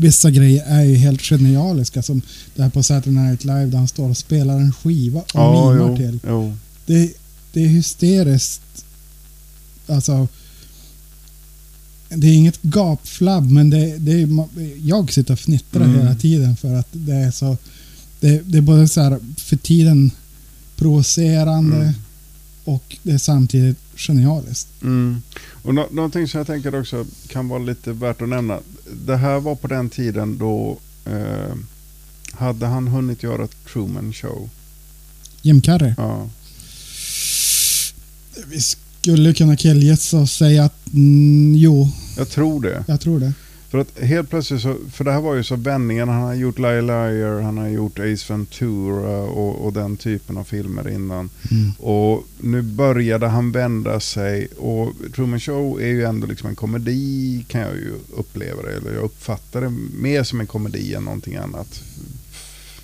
vissa 0.00 0.30
grejer 0.30 0.64
är 0.66 0.82
ju 0.84 0.94
helt 0.96 1.22
genialiska. 1.22 2.02
Som 2.02 2.22
det 2.54 2.62
här 2.62 2.70
på 2.70 2.82
Saturday 2.82 3.22
Night 3.24 3.44
Live 3.44 3.66
där 3.66 3.78
han 3.78 3.88
står 3.88 4.08
och 4.08 4.16
spelar 4.16 4.54
en 4.56 4.72
skiva 4.72 5.20
och 5.20 5.26
Ja, 5.34 5.70
mimar 5.72 5.88
jo, 5.90 5.96
till. 5.96 6.20
jo. 6.28 6.56
Det, 6.86 7.12
det 7.52 7.64
är 7.64 7.68
hysteriskt. 7.68 8.84
Alltså, 9.86 10.28
det 12.08 12.26
är 12.26 12.32
inget 12.34 12.62
gapflabb, 12.62 13.50
men 13.50 13.70
det, 13.70 13.98
det 13.98 14.12
är, 14.22 14.28
jag 14.84 15.12
sitter 15.12 15.32
och 15.32 15.40
fnittrar 15.40 15.84
Mm. 15.84 15.98
hela 15.98 16.14
tiden 16.14 16.56
för 16.56 16.74
att 16.74 16.88
det 16.92 17.14
är 17.14 17.30
så... 17.30 17.56
Det, 18.20 18.42
det 18.44 18.58
är 18.58 18.62
både 18.62 18.88
så 18.88 19.00
här 19.00 19.18
för 19.36 19.56
tiden 19.56 20.10
provocerande 20.76 21.76
Mm. 21.76 21.92
och 22.64 22.96
det 23.02 23.12
är 23.12 23.18
samtidigt 23.18 23.78
genialiskt. 23.96 24.68
Mm. 24.82 25.22
Och 25.62 25.74
nå- 25.74 25.88
någonting 25.92 26.28
som 26.28 26.38
jag 26.38 26.46
tänker 26.46 26.80
också 26.80 27.06
kan 27.28 27.48
vara 27.48 27.58
lite 27.62 27.92
värt 27.92 28.22
att 28.22 28.28
nämna. 28.28 28.58
Det 29.06 29.16
här 29.16 29.40
var 29.40 29.54
på 29.54 29.66
den 29.66 29.90
tiden 29.90 30.38
då 30.38 30.78
eh, 31.04 31.54
hade 32.32 32.66
han 32.66 32.88
hunnit 32.88 33.22
göra 33.22 33.48
Truman 33.72 34.12
Show. 34.12 34.50
Jim 35.42 35.60
Carrey. 35.60 35.94
Ja. 35.96 36.28
Vi 38.46 38.60
skulle 38.60 39.34
kunna 39.34 39.56
killgissa 39.56 40.18
och 40.18 40.28
säga 40.30 40.64
att 40.64 40.92
mm, 40.92 41.54
jo, 41.54 41.88
Jag 42.16 42.28
tror 42.28 42.62
det. 42.62 42.84
jag 42.88 43.00
tror 43.00 43.20
det. 43.20 43.32
För 43.70 43.78
att 43.78 43.98
helt 44.00 44.30
plötsligt 44.30 44.62
så, 44.62 44.76
för 44.92 45.04
det 45.04 45.12
här 45.12 45.20
var 45.20 45.34
ju 45.34 45.44
så 45.44 45.56
vändningen, 45.56 46.08
han 46.08 46.22
har 46.22 46.34
gjort 46.34 46.58
Liar 46.58 46.82
Liar, 46.82 47.40
han 47.40 47.58
har 47.58 47.68
gjort 47.68 47.98
Ace 47.98 48.32
Ventura 48.32 49.18
och, 49.22 49.66
och 49.66 49.72
den 49.72 49.96
typen 49.96 50.36
av 50.36 50.44
filmer 50.44 50.88
innan. 50.88 51.30
Mm. 51.50 51.72
Och 51.78 52.24
nu 52.40 52.62
började 52.62 53.26
han 53.28 53.52
vända 53.52 54.00
sig 54.00 54.46
och 54.46 54.92
Truman 55.14 55.40
Show 55.40 55.80
är 55.80 55.86
ju 55.86 56.04
ändå 56.04 56.26
liksom 56.26 56.48
en 56.48 56.56
komedi 56.56 57.44
kan 57.48 57.60
jag 57.60 57.74
ju 57.74 57.92
uppleva 58.16 58.62
det, 58.62 58.76
eller 58.76 58.94
jag 58.94 59.04
uppfattar 59.04 59.60
det 59.60 59.72
mer 60.00 60.22
som 60.22 60.40
en 60.40 60.46
komedi 60.46 60.94
än 60.94 61.04
någonting 61.04 61.36
annat. 61.36 61.80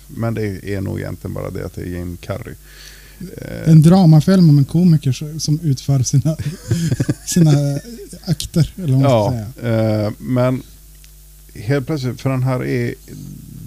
Men 0.07 0.33
det 0.33 0.73
är 0.73 0.81
nog 0.81 0.99
egentligen 0.99 1.33
bara 1.33 1.49
det 1.49 1.65
att 1.65 1.73
det 1.75 1.81
är 1.81 1.85
Jim 1.85 2.17
Carrey. 2.21 2.53
Eh, 3.37 3.69
En 3.71 3.81
dramafilm 3.81 4.49
om 4.49 4.57
en 4.57 4.65
komiker 4.65 5.39
som 5.39 5.59
utför 5.63 6.03
sina, 6.03 6.37
sina 7.27 7.51
akter. 8.25 8.73
Eller 8.77 8.93
vad 8.93 9.01
man 9.01 9.11
Ja, 9.11 9.45
säga. 9.61 10.05
eh, 10.05 10.11
men 10.17 10.63
helt 11.55 11.87
plötsligt, 11.87 12.21
för 12.21 12.29
den 12.29 12.43
här 12.43 12.65
är, 12.65 12.95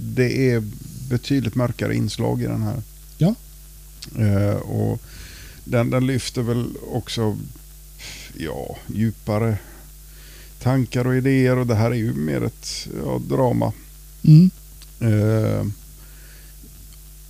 det 0.02 0.50
är 0.50 0.62
betydligt 1.10 1.54
mörkare 1.54 1.94
inslag 1.94 2.42
i 2.42 2.46
den 2.46 2.62
här. 2.62 2.82
Ja. 3.18 3.34
Eh, 4.18 4.56
och 4.56 5.02
den, 5.64 5.90
den 5.90 6.06
lyfter 6.06 6.42
väl 6.42 6.76
också, 6.92 7.38
ja, 8.36 8.76
djupare 8.86 9.58
tankar 10.58 11.06
och 11.06 11.16
idéer 11.16 11.58
och 11.58 11.66
det 11.66 11.74
här 11.74 11.90
är 11.90 11.94
ju 11.94 12.12
mer 12.12 12.44
ett 12.44 12.88
ja, 13.04 13.20
drama. 13.28 13.72
Mm. 14.22 14.50
Eh, 15.00 15.66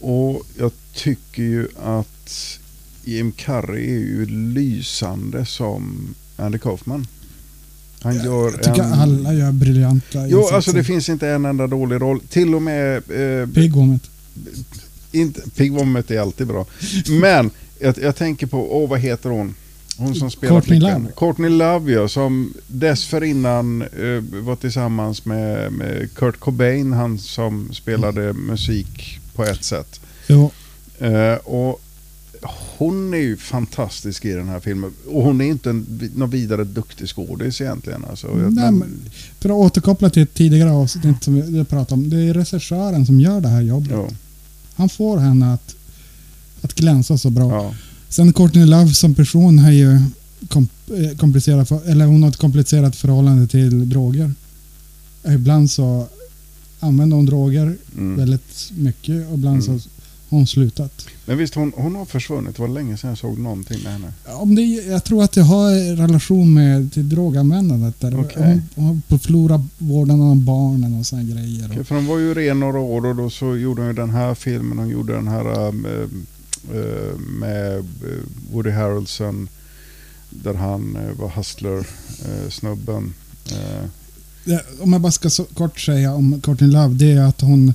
och 0.01 0.42
jag 0.59 0.73
tycker 0.94 1.42
ju 1.42 1.68
att 1.83 2.59
Jim 3.05 3.33
Carrey 3.33 3.85
är 3.85 3.99
ju 3.99 4.27
lysande 4.27 5.47
som 5.47 6.14
Andy 6.37 6.59
Kaufman. 6.59 7.07
Han 8.03 8.15
gör 8.25 8.45
Jag 8.53 8.63
tycker 8.63 8.83
en... 8.83 8.93
alla 8.93 9.33
gör 9.33 9.53
briljanta 9.53 10.27
Jo, 10.29 10.39
insatser. 10.39 10.57
alltså 10.57 10.73
det 10.73 10.85
finns 10.85 11.09
inte 11.09 11.29
en 11.29 11.45
enda 11.45 11.67
dålig 11.67 12.01
roll. 12.01 12.21
Till 12.29 12.55
och 12.55 12.63
med... 12.63 12.97
Eh, 12.97 13.49
inte, 15.13 15.41
Pigwomet 15.57 16.11
är 16.11 16.21
alltid 16.21 16.47
bra. 16.47 16.67
Men 17.21 17.51
jag, 17.81 17.99
jag 17.99 18.17
tänker 18.17 18.47
på, 18.47 18.83
åh 18.83 18.89
vad 18.91 19.01
heter 19.01 19.31
hon? 19.31 19.55
Hon 19.97 20.15
som 20.15 20.31
spelar 20.31 20.55
Courtney 20.55 20.81
flickan. 20.81 21.03
Love. 21.03 21.13
Courtney 21.17 21.51
Love 21.51 21.93
ja, 21.93 22.09
som 22.09 22.55
dessförinnan 22.67 23.83
eh, 23.83 24.43
var 24.45 24.57
tillsammans 24.57 25.25
med, 25.25 25.73
med 25.73 26.09
Kurt 26.15 26.41
Cobain, 26.41 26.93
han 26.93 27.19
som 27.19 27.69
spelade 27.73 28.33
musik 28.33 29.19
på 29.35 29.45
ett 29.45 29.65
sätt. 29.65 30.01
Jo, 30.27 30.51
Eh, 31.01 31.35
och 31.35 31.81
hon 32.79 33.14
är 33.14 33.18
ju 33.18 33.37
fantastisk 33.37 34.24
i 34.24 34.33
den 34.33 34.48
här 34.48 34.61
filmen. 34.61 34.92
Och 35.11 35.22
hon 35.22 35.40
är 35.40 35.44
inte 35.44 35.70
en, 35.70 36.11
någon 36.16 36.31
vidare 36.31 36.64
duktig 36.64 37.09
skådis 37.09 37.61
egentligen. 37.61 38.05
Alltså. 38.11 38.27
Nej, 38.35 38.51
Men- 38.72 38.85
för 39.40 39.48
att 39.48 39.55
återkoppla 39.55 40.11
till 40.11 40.22
ett 40.22 40.35
tidigare 40.35 40.70
avsnitt 40.70 41.24
som 41.24 41.53
vi 41.53 41.64
pratade 41.64 41.94
om. 41.94 42.11
Det 42.11 42.16
är 42.20 42.35
regissören 42.35 43.07
som 43.07 43.20
gör 43.20 43.40
det 43.40 43.48
här 43.48 43.61
jobbet. 43.62 43.90
ja, 43.90 44.09
Han 44.74 44.88
får 44.88 45.18
henne 45.18 45.53
att, 45.55 45.74
att 46.62 46.74
glänsa 46.74 47.18
så 47.18 47.31
bra. 47.31 47.53
ja. 47.53 47.74
Sen 48.09 48.33
Courtney 48.33 48.66
Love 48.66 48.88
som 48.94 49.14
person 49.14 49.59
har 49.59 49.70
ju 49.70 50.01
kom, 50.48 50.68
eh, 50.96 51.16
komplicerat, 51.16 51.87
eller 51.87 52.07
hon 52.07 52.22
har 52.22 52.31
ett 52.31 52.37
komplicerat 52.37 52.96
förhållande 52.96 53.46
till 53.46 53.88
droger. 53.90 54.33
Ibland 55.29 55.70
så 55.70 56.07
använder 56.81 57.16
hon 57.16 57.27
droger 57.27 57.77
Mm. 57.98 58.16
väldigt 58.16 58.70
mycket 58.77 59.29
och 59.29 59.35
ibland 59.35 59.62
Mm. 59.62 59.81
så 59.81 59.88
har 60.31 60.38
hon 60.38 60.47
slutat. 60.47 61.07
Men 61.27 61.38
visst, 61.38 61.55
hon, 61.55 61.73
hon 61.77 61.95
har 61.95 62.05
försvunnit. 62.05 62.57
Det 62.57 62.62
var 62.62 62.69
länge 62.69 62.97
sedan 62.97 63.11
jag 63.11 63.19
såg 63.19 63.38
någonting 63.38 63.83
med 63.83 63.93
henne. 63.93 64.12
Om 64.27 64.55
det, 64.55 64.62
jag 64.62 65.05
tror 65.05 65.23
att 65.25 65.33
det 65.33 65.43
har 65.43 65.97
relation 65.97 66.55
med 66.55 66.93
till 66.93 67.09
droganvändandet. 67.09 68.01
Där. 68.01 68.21
Okej. 68.21 68.61
Hon, 68.75 68.85
hon 68.87 69.03
på 69.09 69.19
förlora 69.19 69.67
vården 69.79 70.23
av 70.23 70.37
barnen 70.37 70.99
och 70.99 71.07
sådana 71.07 71.25
grejer. 71.29 71.69
Okej, 71.71 71.85
för 71.85 71.95
hon 71.95 72.07
var 72.07 72.19
ju 72.19 72.35
ren 72.35 72.61
några 72.61 72.79
år 72.79 73.07
och 73.07 73.17
då 73.17 73.31
så 73.31 73.57
gjorde 73.57 73.81
hon 73.81 73.88
ju 73.88 73.95
den 73.95 74.11
här 74.11 74.35
filmen. 74.35 74.79
Hon 74.79 74.88
gjorde 74.88 75.12
den 75.12 75.29
här 75.29 75.69
um, 75.69 75.87
eh, 76.75 77.19
med 77.19 77.79
eh, 77.79 77.83
Woody 78.53 78.71
Harrelson. 78.71 79.49
Där 80.31 80.55
han 80.55 80.99
var 81.19 81.29
hustler-snubben. 81.29 83.14
Om 84.81 84.93
jag 84.93 85.01
bara 85.01 85.12
ska 85.12 85.31
så 85.31 85.45
kort 85.45 85.81
säga 85.81 86.14
om 86.14 86.41
Courtney 86.41 86.71
Love, 86.71 86.95
det 86.95 87.12
är 87.12 87.21
att 87.21 87.41
hon, 87.41 87.75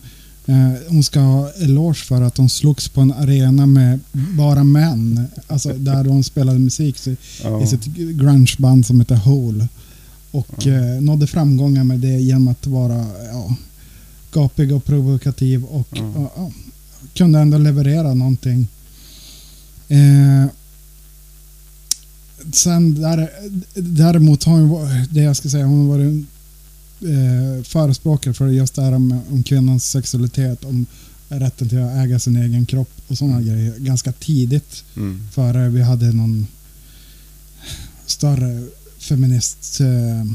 hon 0.87 1.03
ska 1.03 1.19
ha 1.19 1.51
eloge 1.51 2.05
för 2.05 2.21
att 2.21 2.37
hon 2.37 2.49
slogs 2.49 2.89
på 2.89 3.01
en 3.01 3.13
arena 3.13 3.65
med 3.65 3.99
bara 4.13 4.63
män. 4.63 5.27
Alltså 5.47 5.73
där 5.73 6.05
hon 6.05 6.23
spelade 6.23 6.59
musik 6.59 7.07
i, 7.07 7.67
sitt 7.67 7.85
grungeband 7.95 8.85
som 8.85 8.99
heter 8.99 9.15
Hole. 9.15 9.67
Och 10.31 10.67
eh, 10.67 11.01
nådde 11.01 11.27
framgångar 11.27 11.83
med 11.83 11.99
det 11.99 12.19
genom 12.19 12.47
att 12.47 12.67
vara 12.67 13.05
ja, 13.31 13.55
gapig 14.33 14.73
och 14.73 14.85
provokativ 14.85 15.65
och 15.65 15.87
ja, 15.91 16.31
ja, 16.35 16.51
kunde 17.13 17.39
ändå 17.39 17.57
leverera 17.57 18.13
någonting. 18.13 18.67
Eh, 19.87 20.45
sen 22.51 23.01
där, 23.01 23.29
däremot 23.73 24.43
har 24.43 24.57
hon, 24.57 24.89
det 25.09 25.21
jag 25.21 25.35
ska 25.35 25.49
säga, 25.49 25.65
hon 25.65 25.79
har 25.79 25.97
varit 25.97 26.25
eh, 27.03 27.63
förespråkare 27.63 28.33
för 28.33 28.47
just 28.47 28.75
det 28.75 28.81
här 28.81 28.91
om, 28.93 29.19
om 29.31 29.43
kvinnans 29.43 29.89
sexualitet, 29.91 30.63
om 30.65 30.85
rätten 31.29 31.69
till 31.69 31.81
att 31.83 31.95
äga 32.05 32.19
sin 32.19 32.35
egen 32.35 32.65
kropp 32.65 32.89
och 33.07 33.17
sådana 33.17 33.41
grejer 33.41 33.73
ganska 33.77 34.11
tidigt. 34.11 34.83
Mm. 34.95 35.27
Före 35.31 35.69
vi 35.69 35.81
hade 35.81 36.11
någon 36.11 36.47
större 38.05 38.63
feminist... 38.99 39.79
Eh, 39.81 40.25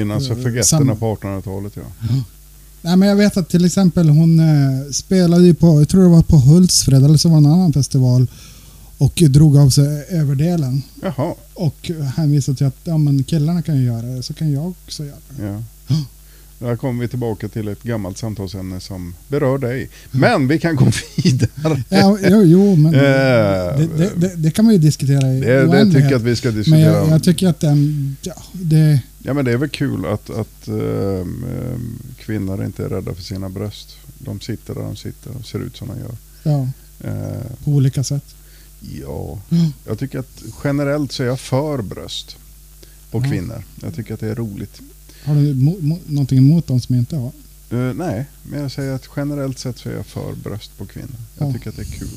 Innan 0.00 0.16
Eh, 0.16 0.22
suffragetterna 0.22 0.64
samma- 0.64 0.94
på 0.94 1.16
1800-talet 1.16 1.72
ja. 1.76 1.82
Nej, 2.82 2.96
men 2.96 3.08
jag 3.08 3.16
vet 3.16 3.36
att 3.36 3.48
till 3.48 3.64
exempel 3.64 4.08
hon 4.08 4.40
eh, 4.40 4.90
spelade 4.92 5.44
ju 5.46 5.54
på, 5.54 5.80
jag 5.80 5.88
tror 5.88 6.02
det 6.02 6.08
var 6.08 6.22
på 6.22 6.36
Hultsfred 6.36 7.04
eller 7.04 7.16
så 7.16 7.28
var 7.28 7.40
det 7.40 7.46
en 7.46 7.52
annan 7.52 7.72
festival 7.72 8.26
och 8.98 9.22
drog 9.28 9.56
av 9.56 9.70
sig 9.70 10.04
överdelen. 10.10 10.82
Jaha. 11.02 11.34
Och 11.54 11.90
hänvisade 12.16 12.58
till 12.58 12.66
att 12.66 12.76
ja, 12.84 12.98
men 12.98 13.22
killarna 13.24 13.62
kan 13.62 13.76
ju 13.76 13.84
göra 13.84 14.02
det, 14.02 14.22
så 14.22 14.34
kan 14.34 14.52
jag 14.52 14.68
också 14.68 15.04
göra 15.04 15.16
det. 15.36 15.44
Ja. 15.46 15.62
Där 16.60 16.76
kommer 16.76 17.00
vi 17.02 17.08
tillbaka 17.08 17.48
till 17.48 17.68
ett 17.68 17.82
gammalt 17.82 18.18
samtalsämne 18.18 18.80
som 18.80 19.14
berör 19.28 19.58
dig. 19.58 19.88
Men 20.10 20.48
vi 20.48 20.58
kan 20.58 20.76
gå 20.76 20.90
vidare. 21.24 21.82
Ja, 21.88 22.18
jo, 22.22 22.42
jo 22.42 22.76
men 22.76 22.94
Eh, 22.94 23.00
det, 23.00 23.88
det, 23.96 24.10
det, 24.16 24.32
det 24.36 24.50
kan 24.50 24.64
man 24.64 24.74
ju 24.74 24.80
diskutera 24.80 25.32
i 25.32 25.40
Det, 25.40 25.66
det 25.66 25.84
tycker 25.84 26.00
jag 26.00 26.12
att 26.14 26.22
vi 26.22 26.36
ska 26.36 26.48
Men 26.48 26.56
diskutera. 26.56 26.80
jag, 26.80 27.08
jag 27.08 27.22
tycker 27.22 27.48
att 27.48 27.60
den, 27.60 28.16
ja, 28.22 28.34
det, 28.52 29.00
Ja 29.22 29.34
men 29.34 29.44
det 29.44 29.52
är 29.52 29.56
väl 29.56 29.68
kul 29.68 30.06
att, 30.06 30.30
att 30.30 30.68
ehm, 30.68 31.44
kvinnor 32.18 32.64
inte 32.64 32.84
är 32.84 32.88
rädda 32.88 33.14
för 33.14 33.22
sina 33.22 33.48
bröst. 33.48 33.96
De 34.18 34.40
sitter 34.40 34.74
där 34.74 34.82
de 34.82 34.96
sitter 34.96 35.30
och 35.38 35.46
ser 35.46 35.58
ut 35.58 35.76
som 35.76 35.88
de 35.88 35.98
gör. 35.98 36.14
ja, 36.42 36.68
Eh, 37.04 37.64
på 37.64 37.70
olika 37.70 38.04
sätt. 38.04 38.24
Ja, 38.80 39.38
Mm. 39.50 39.72
jag 39.86 39.98
tycker 39.98 40.18
att 40.18 40.42
generellt 40.64 41.12
så 41.12 41.22
är 41.22 41.26
jag 41.26 41.40
för 41.40 41.82
bröst 41.82 42.36
på 43.10 43.18
Ja. 43.24 43.30
kvinnor. 43.30 43.62
Jag 43.82 43.94
tycker 43.94 44.14
att 44.14 44.20
det 44.20 44.28
är 44.28 44.34
roligt. 44.34 44.80
Har 45.24 45.34
du 45.34 45.54
mo, 45.54 45.76
mo, 45.80 45.98
någonting 46.06 46.38
emot 46.38 46.66
de 46.66 46.80
som 46.80 46.94
inte 46.94 47.16
har? 47.16 47.32
Eh, 47.70 47.94
nej, 47.94 48.26
men 48.50 48.60
jag 48.60 48.72
säger 48.72 48.92
att 48.94 49.08
generellt 49.16 49.58
sett 49.58 49.78
så 49.78 49.88
är 49.88 49.94
jag 49.94 50.06
för 50.06 50.34
bröst 50.34 50.78
på 50.78 50.86
kvinnor. 50.86 51.16
Jag 51.38 51.48
Ja. 51.48 51.52
tycker 51.52 51.70
att 51.70 51.76
det 51.76 51.82
är 51.82 51.98
kul. 51.98 52.08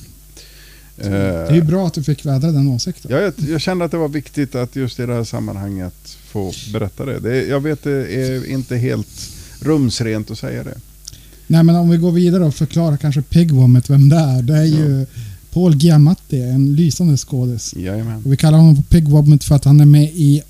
Det 0.96 1.08
är 1.50 1.54
ju 1.56 1.62
bra 1.62 1.88
att 1.88 1.94
du 1.94 2.04
fick 2.04 2.26
vädra 2.26 2.52
den 2.52 2.68
åsikten. 2.68 3.12
Ja, 3.12 3.18
jag, 3.20 3.34
jag 3.38 3.62
kände 3.62 3.86
att 3.86 3.92
det 3.92 3.98
var 3.98 4.08
viktigt 4.08 4.56
att 4.56 4.76
just 4.76 5.00
i 5.00 5.06
det 5.06 5.14
här 5.14 5.24
sammanhanget 5.24 6.18
få 6.28 6.52
berätta 6.74 7.06
det. 7.06 7.20
det 7.20 7.44
jag 7.48 7.60
vet 7.60 7.84
det 7.84 8.16
är 8.16 8.46
inte 8.50 8.78
helt 8.78 9.30
rumsrent 9.62 10.32
att 10.32 10.40
säga 10.40 10.64
det. 10.64 10.78
Nej, 11.48 11.64
men 11.64 11.76
om 11.76 11.90
vi 11.90 11.98
går 11.98 12.12
vidare 12.12 12.46
och 12.46 12.56
förklarar 12.56 12.98
kanske 12.98 13.22
Pigwommet, 13.22 13.90
vem 13.90 14.10
det 14.10 14.16
är. 14.16 14.42
Det 14.42 14.58
är 14.58 14.64
ju 14.66 15.06
Paul 15.54 15.76
Giamatti, 15.76 16.42
en 16.42 16.76
lysande 16.76 17.18
skådis. 17.18 17.74
Jajamän. 17.78 18.22
Och 18.26 18.34
vi 18.34 18.38
kallar 18.38 18.58
honom 18.58 18.76
för 18.76 18.84
Pigwommet 18.84 19.44
för 19.44 19.56
att 19.56 19.66
han 19.66 19.80
är 19.80 19.86
med 19.86 20.10
i 20.14 20.42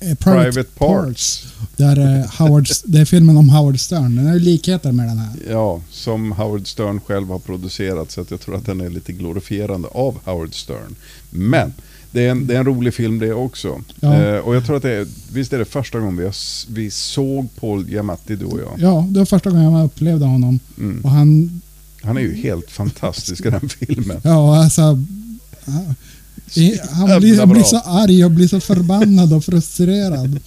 eh, 0.00 0.14
Private, 0.14 0.52
Private 0.52 0.70
Parts. 0.78 1.46
Där, 1.76 2.20
eh, 2.20 2.30
Howard, 2.38 2.66
det 2.84 2.98
är 2.98 3.04
filmen 3.04 3.36
om 3.36 3.48
Howard 3.48 3.80
Stern. 3.80 4.16
Den 4.16 4.26
har 4.26 4.34
ju 4.34 4.40
likheter 4.40 4.92
med 4.92 5.08
den 5.08 5.18
här. 5.18 5.30
Ja, 5.50 5.80
som 5.90 6.32
Howard 6.32 6.66
Stern 6.66 7.00
själv 7.00 7.28
har 7.28 7.38
producerat 7.38 8.10
så 8.10 8.20
att 8.20 8.30
jag 8.30 8.40
tror 8.40 8.56
att 8.56 8.66
den 8.66 8.80
är 8.80 8.90
lite 8.90 9.12
glorifierande 9.12 9.88
av 9.88 10.18
Howard 10.24 10.54
Stern. 10.54 10.96
Men 11.30 11.72
det 12.10 12.26
är 12.26 12.30
en, 12.30 12.46
det 12.46 12.54
är 12.54 12.58
en 12.58 12.66
rolig 12.66 12.94
film 12.94 13.18
det 13.18 13.32
också. 13.32 13.80
Ja. 14.00 14.14
Eh, 14.14 14.38
och 14.38 14.56
jag 14.56 14.66
tror 14.66 14.76
att 14.76 14.82
det 14.82 14.92
är, 14.92 15.06
visst 15.32 15.52
är 15.52 15.58
det 15.58 15.64
första 15.64 15.98
gången 15.98 16.16
vi, 16.16 16.24
har, 16.24 16.34
vi 16.72 16.90
såg 16.90 17.48
Paul 17.60 17.88
Giamatti 17.88 18.36
du 18.36 18.44
och 18.44 18.60
jag. 18.60 18.74
Ja, 18.78 19.06
det 19.10 19.18
var 19.18 19.26
första 19.26 19.50
gången 19.50 19.72
jag 19.72 19.84
upplevde 19.84 20.24
honom. 20.24 20.60
Mm. 20.78 21.00
Och 21.04 21.10
han, 21.10 21.60
Han 22.06 22.16
är 22.16 22.20
ju 22.20 22.34
helt 22.34 22.70
fantastisk 22.70 23.46
i 23.46 23.50
den 23.50 23.68
filmen. 23.68 24.20
ja 24.24 24.62
alltså... 24.62 24.80
ja, 25.64 25.82
Han 26.90 27.20
blir, 27.20 27.38
han 27.38 27.48
blir 27.48 27.62
så 27.62 27.78
arg 27.80 28.24
och 28.24 28.30
blir 28.30 28.48
så 28.48 28.60
förbannad 28.60 29.32
och 29.32 29.44
frustrerad. 29.44 30.40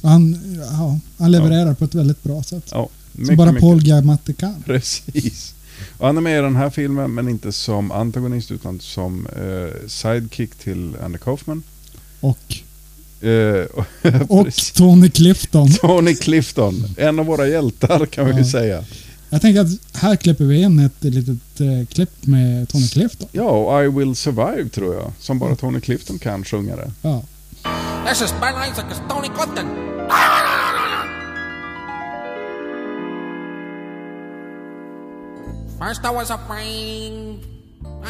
Och 0.00 0.08
han, 0.10 0.38
ja, 0.70 0.98
han 1.18 1.30
levererar 1.32 1.74
på 1.74 1.84
ett 1.84 1.94
väldigt 1.94 2.22
bra 2.22 2.42
sätt. 2.42 2.64
Ja, 2.70 2.88
Som 3.12 3.22
mycket, 3.22 3.36
bara 3.38 3.52
mycket. 3.52 3.60
Paul 3.62 3.82
Giamatti 3.86 4.34
kan. 4.34 4.62
Precis. 4.66 5.54
Och 5.98 6.06
han 6.06 6.16
är 6.16 6.20
med 6.20 6.38
i 6.38 6.42
den 6.42 6.56
här 6.56 6.70
filmen 6.70 7.14
men 7.14 7.28
inte 7.28 7.52
som 7.52 7.92
antagonist 7.92 8.50
utan 8.50 8.80
som 8.80 9.26
eh, 9.26 9.88
sidekick 9.88 10.54
till 10.54 10.92
Andy 11.04 11.18
Kaufman. 11.18 11.62
Och, 12.20 12.56
Eh, 13.20 13.64
och 14.28 14.44
precis. 14.44 14.70
Tony 14.72 15.10
Clifton. 15.10 15.72
Tony 15.72 16.14
Clifton, 16.14 16.84
en 16.96 17.18
av 17.18 17.26
våra 17.26 17.48
hjältar 17.48 18.06
kan 18.06 18.24
vi 18.26 18.30
Ja. 18.32 18.38
ju 18.38 18.44
säga. 18.44 18.84
Jag 19.34 19.42
tänker 19.42 19.60
att 19.60 19.96
här 19.96 20.16
klipper 20.16 20.44
vi 20.44 20.62
in 20.62 20.78
ett 20.78 21.04
litet 21.04 21.60
eh, 21.60 21.86
klipp 21.86 22.26
med 22.26 22.68
Tony 22.68 22.88
Clifton. 22.88 23.28
Ja, 23.32 23.50
och 23.50 23.84
I 23.84 23.88
Will 23.88 24.16
Survive 24.16 24.68
tror 24.68 24.94
jag. 24.94 25.12
Som 25.18 25.38
bara 25.38 25.56
Tony 25.56 25.80
Clifton 25.80 26.18
kan 26.18 26.44
sjunga 26.44 26.76
det. 26.76 26.90
Ja. 27.02 27.22
This 28.08 28.22
is 28.22 28.34
Ben 28.40 28.54
Isaac 28.70 28.84
as 28.90 29.00
Tony 29.08 29.28
Clifton. 29.28 29.66
First 35.78 36.04
I 36.04 36.14
was 36.14 36.30
afraid. 36.30 37.12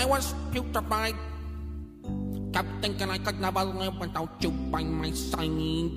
I 0.03 0.07
was 0.09 0.35
putrefied. 0.53 1.15
Kept 2.53 2.69
thinking 2.83 3.11
I 3.11 3.19
could 3.19 3.41
never 3.41 3.65
live 3.65 3.95
without 4.01 4.31
you 4.41 4.51
by 4.51 4.85
my 4.85 5.13
side. 5.13 5.97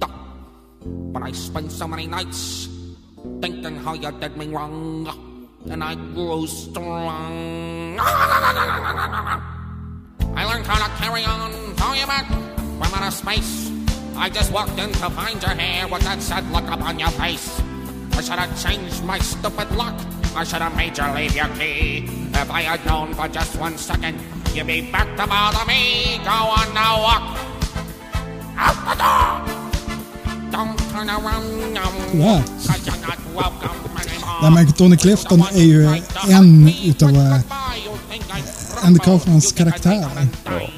But 1.13 1.29
I 1.29 1.33
spent 1.33 1.71
so 1.71 1.87
many 1.87 2.07
nights 2.07 2.76
thinking 3.41 3.75
how 3.77 3.93
you 3.93 4.11
did 4.19 4.37
me 4.37 4.47
wrong. 4.47 5.07
And 5.69 5.83
I 5.83 5.95
grew 5.95 6.47
strong. 6.47 7.97
I 10.35 10.45
learned 10.45 10.65
how 10.65 10.77
to 10.77 10.89
carry 11.01 11.25
on. 11.25 11.51
Saw 11.77 11.93
you 11.93 12.05
from 12.05 12.93
outer 12.93 13.11
space. 13.11 13.71
I 14.15 14.29
just 14.29 14.51
walked 14.51 14.79
in 14.79 14.91
to 14.93 15.09
find 15.09 15.41
your 15.41 15.51
hair 15.51 15.87
with 15.87 16.01
that 16.03 16.21
sad 16.21 16.49
look 16.51 16.67
upon 16.69 16.99
your 16.99 17.11
face. 17.11 17.61
I 18.13 18.21
should 18.21 18.39
have 18.39 18.61
changed 18.61 19.03
my 19.03 19.19
stupid 19.19 19.69
luck. 19.75 19.93
I 20.35 20.43
should 20.43 20.61
have 20.61 20.75
made 20.75 20.97
you 20.97 21.05
leave 21.13 21.35
your 21.35 21.49
key. 21.55 22.05
If 22.33 22.49
I 22.49 22.61
had 22.61 22.85
known 22.85 23.13
for 23.13 23.27
just 23.27 23.59
one 23.59 23.77
second, 23.77 24.19
you'd 24.53 24.67
be 24.67 24.91
back 24.91 25.07
to 25.17 25.27
bother 25.27 25.65
me. 25.65 26.17
Go 26.23 26.31
on 26.31 26.73
now, 26.73 27.01
walk 27.01 27.37
out 28.57 28.77
the 28.85 28.95
door. 29.57 29.66
Anymore. 30.53 32.43
Nej, 34.41 34.51
men 34.51 34.73
Tony 34.73 34.97
Clifton 34.97 35.43
är 35.53 35.63
ju 35.63 36.01
en 36.29 36.71
utav 36.83 37.09
eh, 37.15 37.39
Andy 38.83 38.99
Kaufmans 38.99 39.51
karaktärer. 39.51 40.27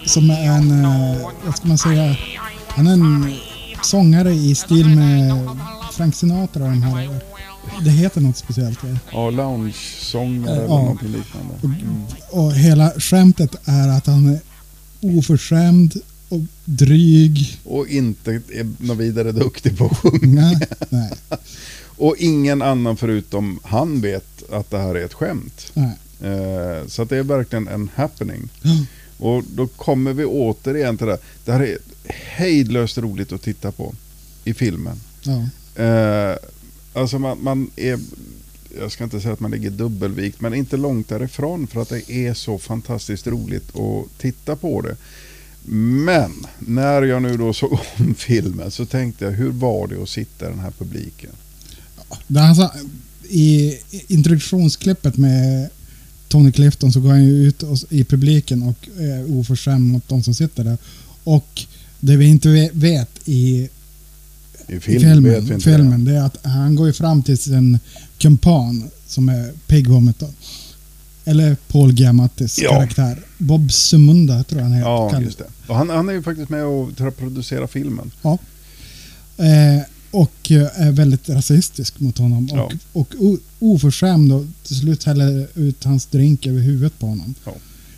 Som 0.05 0.29
är 0.29 0.43
en, 0.47 0.85
eh, 0.85 1.17
vad 1.45 1.57
ska 1.57 1.67
man 1.67 1.77
säga, 1.77 2.15
han 2.67 2.87
är 2.87 2.93
en 2.93 3.33
sångare 3.81 4.33
i 4.33 4.55
stil 4.55 4.89
med 4.95 5.49
Frank 5.91 6.15
Sinatra 6.15 6.63
och 6.63 6.69
de 6.69 6.81
här. 6.83 7.19
Det 7.81 7.89
heter 7.89 8.21
något 8.21 8.37
speciellt. 8.37 8.79
ja. 8.83 8.97
Ja, 9.11 9.29
lounge-sångare 9.29 10.51
eller 10.55 10.61
Ja. 10.63 10.67
någonting 10.67 11.07
liknande. 11.11 11.53
Mm. 11.63 12.03
Och 12.31 12.53
hela 12.53 12.91
skämtet 12.91 13.55
är 13.65 13.87
att 13.89 14.07
han 14.07 14.27
är 14.35 14.39
oförskämd 15.17 15.93
och 16.29 16.41
dryg. 16.65 17.59
Och 17.63 17.87
inte 17.87 18.31
är 18.31 18.83
något 18.83 18.97
vidare 18.97 19.31
duktig 19.31 19.77
på 19.77 19.85
att 19.85 19.97
sjunga. 19.97 20.41
Nej, 20.41 20.67
nej, 20.89 21.11
Och 21.99 22.15
ingen 22.17 22.61
annan 22.61 22.97
förutom 22.97 23.59
han 23.63 24.01
vet 24.01 24.51
att 24.51 24.71
det 24.71 24.77
här 24.77 24.95
är 24.95 25.05
ett 25.05 25.13
skämt. 25.13 25.71
Eh, 26.21 26.87
så 26.87 27.05
det 27.05 27.17
är 27.17 27.23
verkligen 27.23 27.67
en 27.67 27.89
happening. 27.95 28.49
Och 29.17 29.43
då 29.55 29.67
kommer 29.67 30.13
vi 30.13 30.25
återigen 30.25 30.97
till 30.97 31.07
det. 31.07 31.17
Det 31.45 31.51
här 31.51 31.61
är 31.61 31.77
hejdlöst 32.35 32.97
roligt 32.97 33.31
att 33.31 33.41
titta 33.41 33.71
på 33.71 33.95
i 34.43 34.53
filmen. 34.53 34.99
Ja. 35.21 35.47
Eh, 35.83 36.35
alltså 36.93 37.19
man, 37.19 37.43
man 37.43 37.71
är 37.75 37.99
jag 38.79 38.91
ska 38.91 39.03
inte 39.03 39.21
säga 39.21 39.33
att 39.33 39.39
man 39.39 39.51
ligger 39.51 39.69
dubbelvikt, 39.69 40.41
men 40.41 40.53
inte 40.53 40.77
långt 40.77 41.09
därifrån 41.09 41.67
för 41.67 41.81
att 41.81 41.89
det 41.89 42.11
är 42.11 42.33
så 42.33 42.57
fantastiskt 42.57 43.27
roligt 43.27 43.75
att 43.75 44.17
titta 44.17 44.55
på 44.55 44.81
det. 44.81 44.95
Men 45.65 46.31
när 46.59 47.01
jag 47.01 47.21
nu 47.21 47.37
då 47.37 47.53
såg 47.53 47.71
om 47.97 48.15
filmen 48.15 48.71
så 48.71 48.85
tänkte 48.85 49.25
jag, 49.25 49.31
hur 49.31 49.49
var 49.51 49.87
det 49.87 50.03
att 50.03 50.09
sitta 50.09 50.45
i 50.45 50.49
den 50.49 50.59
här 50.59 50.71
publiken? 50.71 51.29
Sa, 52.55 52.71
I 53.29 53.77
introduktionsklippet 54.07 55.17
med 55.17 55.69
Tony 56.27 56.51
Clifton 56.51 56.93
så 56.93 56.99
går 56.99 57.09
han 57.09 57.23
ju 57.25 57.47
ut 57.47 57.63
i 57.89 58.03
publiken 58.03 58.63
och 58.63 58.89
är 58.99 59.31
oförskämd 59.39 59.91
mot 59.91 60.07
de 60.07 60.23
som 60.23 60.33
sitter 60.33 60.63
där. 60.63 60.77
Och 61.23 61.65
det 61.99 62.15
vi 62.15 62.25
inte 62.27 62.49
ve- 62.49 62.69
vet 62.73 63.09
i, 63.25 63.69
I 64.67 64.79
film, 64.79 65.01
filmen, 65.01 65.45
vet 65.45 65.63
filmen 65.63 66.05
det 66.05 66.11
är 66.15 66.23
att 66.23 66.45
han 66.45 66.75
går 66.75 66.87
ju 66.87 66.93
fram 66.93 67.23
till 67.23 67.37
sin 67.37 67.79
kumpan 68.17 68.89
som 69.07 69.29
är 69.29 69.51
Pig 69.67 69.87
Vomit. 69.87 70.23
Eller 71.29 71.57
Paul 71.67 71.93
Giamattis 71.93 72.59
Ja. 72.61 72.69
karaktär. 72.69 73.19
Bob 73.37 73.71
Sumunda 73.71 74.43
tror 74.43 74.61
jag 74.61 74.65
han 74.65 74.73
heter. 74.77 74.89
Ja, 74.89 75.21
just 75.21 75.37
det. 75.37 75.45
Och 75.67 75.75
han, 75.75 75.89
han 75.89 76.09
är 76.09 76.13
ju 76.13 76.23
faktiskt 76.23 76.49
med 76.49 76.63
och 76.65 76.89
producerar 77.17 77.67
filmen. 77.67 78.11
Ja. 78.21 78.37
Eh, 79.37 79.83
och 80.11 80.51
eh, 80.51 80.81
är 80.87 80.91
väldigt 80.91 81.29
rasistisk 81.29 81.99
mot 81.99 82.17
honom. 82.17 82.49
Ja. 82.51 82.71
Och, 82.93 83.15
och 83.19 83.37
oförskämd 83.59 84.31
och 84.33 84.45
till 84.63 84.75
slut 84.75 85.03
häller 85.03 85.47
ut 85.55 85.83
hans 85.83 86.05
drink 86.05 86.47
över 86.47 86.59
huvudet 86.61 86.99
på 86.99 87.05
honom. 87.07 87.33
Ja. 87.45 87.53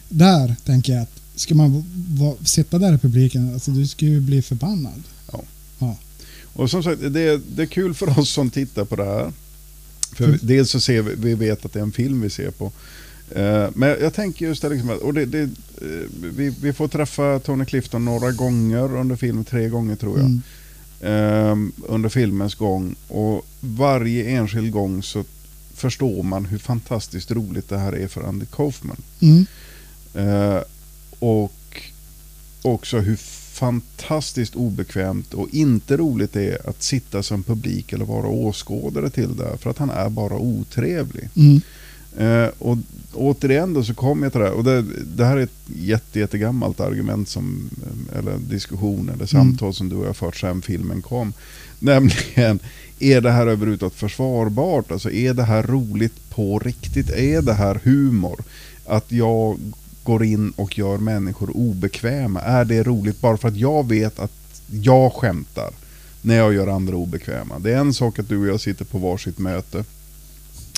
Där 0.10 0.56
tänker 0.65 0.94
jag 0.94 1.02
att 1.02 1.22
ska 1.36 1.56
man 1.56 1.84
sitta 2.44 2.80
där 2.80 2.94
i 2.96 2.98
publiken, 2.98 3.54
alltså 3.54 3.72
du 3.72 3.88
skulle 3.88 4.12
ju 4.12 4.20
bli 4.20 4.41
förbannad. 4.41 5.04
Ja. 5.32 5.41
Ja. 5.80 5.98
Och 6.54 6.70
som 6.70 6.84
sagt, 6.84 7.02
det 7.10 7.22
är, 7.22 7.41
det 7.56 7.62
är 7.62 7.65
kul 7.65 7.94
för 7.94 8.20
oss 8.20 8.30
som 8.30 8.50
tittar 8.50 8.86
på 8.86 8.96
det 8.96 9.06
här. 9.06 9.32
För 10.15 10.24
Mm. 10.26 10.39
dels 10.41 10.70
så 10.70 10.80
ser 10.80 11.02
vi, 11.02 11.15
vi 11.17 11.34
vet 11.36 11.65
att 11.65 11.74
det 11.74 11.80
är 11.80 11.84
en 11.84 11.91
film 11.91 12.22
vi 12.22 12.30
ser 12.30 12.52
på. 12.52 12.72
Eh, 13.36 13.70
men 13.74 13.89
jag 13.89 14.13
tänker 14.13 14.46
just 14.46 14.62
det, 14.62 14.70
liksom, 14.70 14.89
och 14.89 15.13
det, 15.13 15.26
det, 15.26 15.41
eh, 15.41 16.08
vi, 16.36 16.56
vi 16.62 16.74
får 16.74 16.88
träffa 16.88 17.39
Tony 17.39 17.65
Clifton 17.65 18.06
några 18.06 18.32
gånger 18.32 18.96
under 18.96 19.15
filmen, 19.15 19.46
tre 19.46 19.70
gånger 19.70 19.96
tror 19.96 20.20
jag. 20.20 20.28
Mm. 20.28 20.41
eh, 21.02 21.91
under 21.94 22.10
filmens 22.10 22.56
gång. 22.56 22.96
Och 23.08 23.46
varje 23.60 24.30
enskild 24.30 24.72
gång 24.72 25.04
så 25.04 25.24
förstår 25.74 26.24
man 26.24 26.46
hur 26.46 26.58
fantastiskt 26.58 27.32
roligt 27.32 27.70
det 27.70 27.78
här 27.78 27.94
är 27.94 28.08
för 28.08 28.24
Andy 28.24 28.46
Kaufman. 28.46 29.02
Mm. 29.20 29.46
Eh, 30.13 30.62
och 31.20 31.82
också 32.62 33.00
hur 33.00 33.15
fantastiskt 33.52 34.56
obekvämt 34.56 35.34
och 35.34 35.50
inte 35.52 35.98
roligt 35.98 36.34
det 36.34 36.50
är 36.50 36.70
att 36.70 36.84
sitta 36.84 37.24
som 37.24 37.44
publik 37.44 37.94
eller 37.94 38.06
vara 38.06 38.28
åskådare 38.28 39.10
till 39.10 39.36
det. 39.36 39.58
För 39.58 39.70
att 39.70 39.78
han 39.78 39.89
är 39.89 40.10
bara 40.10 40.38
otrevlig. 40.38 41.30
Mm. 41.36 41.62
Eh, 42.17 42.47
och 42.60 42.78
återigen 43.13 43.74
då 43.74 43.84
så 43.84 43.93
kommer 43.93 44.26
jag 44.26 44.32
till 44.32 44.41
det 44.41 44.47
här. 44.47 44.56
Och 44.56 44.63
det, 44.63 44.82
det 45.15 45.26
här 45.26 45.38
är 45.38 45.41
ett 45.41 45.50
jätte, 45.65 46.19
jättegammalt 46.19 46.80
argument 46.80 47.30
som, 47.30 47.69
eh, 47.84 48.19
eller 48.19 48.38
diskussion 48.38 49.10
eller 49.10 49.26
samtal 49.26 49.74
som 49.74 49.89
du 49.89 49.95
och 49.95 50.08
jag 50.08 50.15
fört 50.15 50.36
sedan 50.36 50.62
filmen 50.62 51.02
kom. 51.02 51.34
Nämligen, 51.80 52.60
är 53.00 53.21
det 53.21 53.32
här 53.32 53.47
överhuvudtaget 53.47 53.95
försvarbart? 53.95 54.91
Alltså 54.91 55.12
är 55.12 55.34
det 55.34 55.43
här 55.43 55.63
roligt 55.63 56.30
på 56.30 56.60
riktigt? 56.60 57.10
Är 57.10 57.41
det 57.41 57.54
här 57.54 57.80
humor? 57.84 58.39
Att 58.86 59.12
jag 59.12 59.58
går 60.04 60.24
in 60.24 60.54
och 60.56 60.78
gör 60.78 60.97
människor 60.97 61.58
obekväma. 61.58 62.41
Är 62.41 62.65
det 62.65 62.84
roligt 62.84 63.21
bara 63.21 63.38
för 63.38 63.47
att 63.47 63.58
jag 63.58 63.88
vet 63.88 64.19
att 64.19 64.62
jag 64.71 65.13
skämtar 65.13 65.69
när 66.21 66.36
jag 66.36 66.54
gör 66.54 66.67
andra 66.67 66.95
obekväma? 66.95 67.60
Det 67.60 67.74
är 67.74 67.78
en 67.78 67.93
sak 67.93 68.19
att 68.19 68.30
du 68.30 68.38
och 68.38 68.47
jag 68.47 68.62
sitter 68.62 68.86
på 68.86 68.97
varsitt 68.97 69.39
möte 69.39 69.84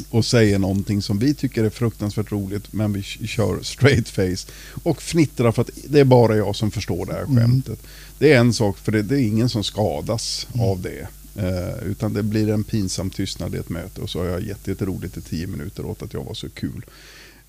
och 0.09 0.25
säger 0.25 0.59
någonting 0.59 1.01
som 1.01 1.19
vi 1.19 1.33
tycker 1.33 1.63
är 1.63 1.69
fruktansvärt 1.69 2.31
roligt 2.31 2.73
men 2.73 2.93
vi 2.93 3.01
kör 3.03 3.59
straight 3.61 4.09
face 4.09 4.51
och 4.83 5.01
fnittrar 5.01 5.51
för 5.51 5.61
att 5.61 5.69
det 5.87 5.99
är 5.99 6.05
bara 6.05 6.35
jag 6.37 6.55
som 6.55 6.71
förstår 6.71 7.05
det 7.05 7.13
här 7.13 7.21
Mm. 7.23 7.37
skämtet. 7.37 7.79
Det 8.19 8.33
är 8.33 8.39
en 8.39 8.53
sak 8.53 8.77
för 8.77 8.91
det, 8.91 9.01
det 9.01 9.15
är 9.15 9.27
ingen 9.27 9.49
som 9.49 9.63
skadas 9.63 10.47
av 10.59 10.81
det. 10.81 11.07
Eh, 11.35 11.83
utan 11.87 12.13
det 12.13 12.23
blir 12.23 12.49
en 12.49 12.63
pinsam 12.63 13.09
tystnad 13.09 13.55
i 13.55 13.57
ett 13.57 13.69
möte 13.69 14.01
och 14.01 14.09
så 14.09 14.19
har 14.19 14.25
jag 14.25 14.41
gett 14.41 14.67
jätteroligt 14.67 15.17
i 15.17 15.21
tio 15.21 15.47
minuter 15.47 15.85
åt 15.85 16.01
att 16.01 16.13
jag 16.13 16.23
var 16.23 16.33
så 16.33 16.49
kul. 16.49 16.85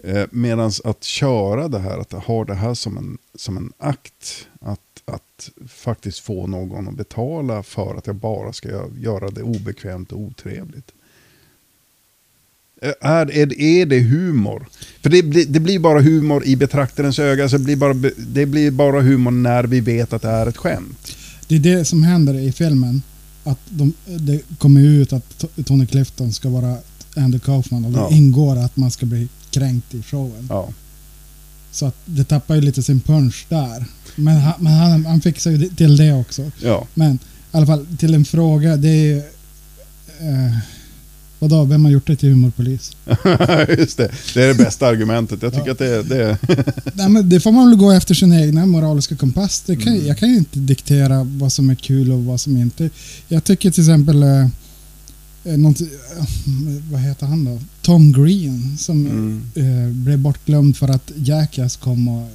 Eh, 0.05 0.25
Medan 0.31 0.73
att 0.85 1.05
köra 1.05 1.69
det 1.69 1.79
här, 1.79 1.99
att 1.99 2.13
ha 2.13 2.45
det 2.45 2.55
här 2.55 2.75
som 2.75 2.97
en, 2.97 3.19
som 3.35 3.57
en 3.57 3.73
akt, 3.79 4.47
att, 4.61 4.81
att 5.05 5.51
faktiskt 5.69 6.19
få 6.19 6.47
någon 6.47 6.89
att 6.89 6.95
betala 6.95 7.63
för 7.63 7.95
att 7.95 8.07
jag 8.07 8.17
bara 8.17 8.53
ska 8.53 8.69
gö- 8.69 8.99
göra 9.01 9.31
det 9.31 9.43
obekvämt 9.43 10.13
och 10.13 10.21
otrevligt. 10.21 10.93
Är, 13.01 13.31
är, 13.31 13.61
är 13.61 13.87
det 13.87 14.01
humor? 14.01 14.67
För 15.03 15.11
det 15.11 15.23
blir, 15.23 15.47
det 15.47 15.61
blir 15.61 15.79
bara 15.79 16.01
humor 16.01 16.45
i 16.47 16.57
betraktarens 16.57 17.19
öga, 17.19 17.43
alltså 17.43 17.59
det, 17.59 17.65
blir 17.65 17.77
bara, 17.77 17.95
det 18.17 18.47
blir 18.47 18.71
bara 18.71 19.01
humor 19.01 19.31
när 19.31 19.65
vi 19.65 19.81
vet 19.81 20.13
att 20.13 20.23
det 20.23 20.29
är 20.29 20.47
ett 20.47 20.57
skämt. 20.57 21.17
Det 21.49 21.55
är 21.55 21.59
det 21.59 21.85
som 21.85 22.03
händer 22.03 22.35
i 22.35 22.53
filmen. 22.53 23.03
Att 23.45 23.59
de, 23.69 23.93
det 24.07 24.41
kommer 24.59 24.81
ut 24.81 25.13
att 25.13 25.45
Tony 25.67 25.87
Clifton 25.87 26.33
ska 26.33 26.49
vara 26.49 26.77
Andy 27.17 27.39
Kaufman 27.39 27.85
och 27.85 27.93
det 27.93 27.99
Ja. 27.99 28.09
ingår 28.11 28.57
att 28.59 28.77
man 28.77 28.91
ska 28.91 29.07
bli 29.07 29.29
kränkt 29.51 29.95
i 29.95 30.03
showen. 30.03 30.47
Ja. 30.51 30.69
Så 31.71 31.87
att 31.87 31.97
det 32.05 32.25
tappar 32.25 32.55
ju 32.55 32.61
lite 32.61 32.83
sin 32.83 33.01
punch 33.01 33.47
där. 33.49 33.85
Men 34.17 34.37
han, 34.37 34.53
men 34.59 34.73
han, 34.73 35.07
han 35.07 35.21
fixar 35.21 35.51
ju 35.51 35.69
till 35.69 35.97
det 35.97 36.13
också. 36.13 36.51
Ja. 36.63 36.87
Men 36.95 37.15
i 37.15 37.19
alla 37.57 37.67
fall 37.67 37.87
till 37.99 38.15
en 38.15 38.25
fråga. 38.25 38.77
Det 38.77 38.89
är 38.89 39.05
ju... 39.05 39.17
Eh, 40.21 40.57
vadå, 41.49 41.65
vem 41.65 41.85
har 41.85 41.93
gjort 41.93 42.07
det 42.07 42.17
till 42.17 42.29
humorpolis? 42.29 42.93
Just 43.79 43.97
det, 43.97 44.11
det 44.35 44.43
är 44.43 44.49
det 44.49 44.55
bästa 44.55 44.87
argumentet. 44.87 45.43
Jag 45.43 45.55
tycker 45.55 45.71
att 45.71 45.79
det, 45.79 45.87
är- 45.87 46.03
det. 46.03 46.39
Nej, 46.95 47.09
men 47.09 47.29
det 47.29 47.41
får 47.41 47.53
man 47.53 47.69
väl 47.71 47.79
gå 47.79 47.91
efter 47.91 48.15
sin 48.15 48.33
egna 48.33 48.67
moraliska 48.67 49.17
kompass. 49.17 49.63
Det 49.67 49.77
kan, 49.77 50.07
Jag 50.07 50.19
kan 50.19 50.29
ju 50.31 50.37
inte 50.37 50.59
diktera 50.59 51.25
vad 51.25 51.53
som 51.53 51.71
är 51.71 51.75
kul 51.75 52.13
och 52.13 52.25
vad 52.25 52.41
som 52.41 52.57
inte. 52.57 52.91
Jag 53.29 53.45
tycker 53.45 53.71
till 53.71 53.83
exempel... 53.83 54.23
Eh, 54.23 54.47
eh, 55.45 55.57
något, 55.59 55.81
eh, 55.81 55.87
vad 56.91 57.01
heter 57.01 57.27
han 57.27 57.45
då? 57.45 57.61
Tom 57.83 58.13
Green 58.13 58.77
som 58.79 59.07
Mm. 59.07 59.43
eh, 59.89 59.93
blev 59.95 60.19
bortglömd 60.19 60.77
för 60.77 60.89
att 60.89 61.13
Jackass 61.17 61.77
kom 61.77 62.09
och 62.09 62.31